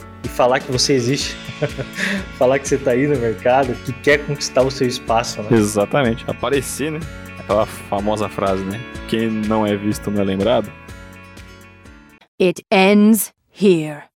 E 0.23 0.27
falar 0.27 0.59
que 0.59 0.71
você 0.71 0.93
existe. 0.93 1.35
falar 2.37 2.59
que 2.59 2.67
você 2.67 2.75
está 2.75 2.91
aí 2.91 3.07
no 3.07 3.17
mercado, 3.17 3.73
que 3.85 3.93
quer 3.93 4.25
conquistar 4.25 4.61
o 4.61 4.71
seu 4.71 4.87
espaço. 4.87 5.41
Né? 5.43 5.57
Exatamente. 5.57 6.23
Aparecer, 6.27 6.91
né? 6.91 6.99
Aquela 7.39 7.65
famosa 7.65 8.29
frase, 8.29 8.63
né? 8.63 8.79
Quem 9.07 9.29
não 9.29 9.65
é 9.65 9.75
visto 9.75 10.11
não 10.11 10.21
é 10.21 10.25
lembrado. 10.25 10.71
It 12.39 12.63
ends 12.71 13.33
here. 13.51 14.10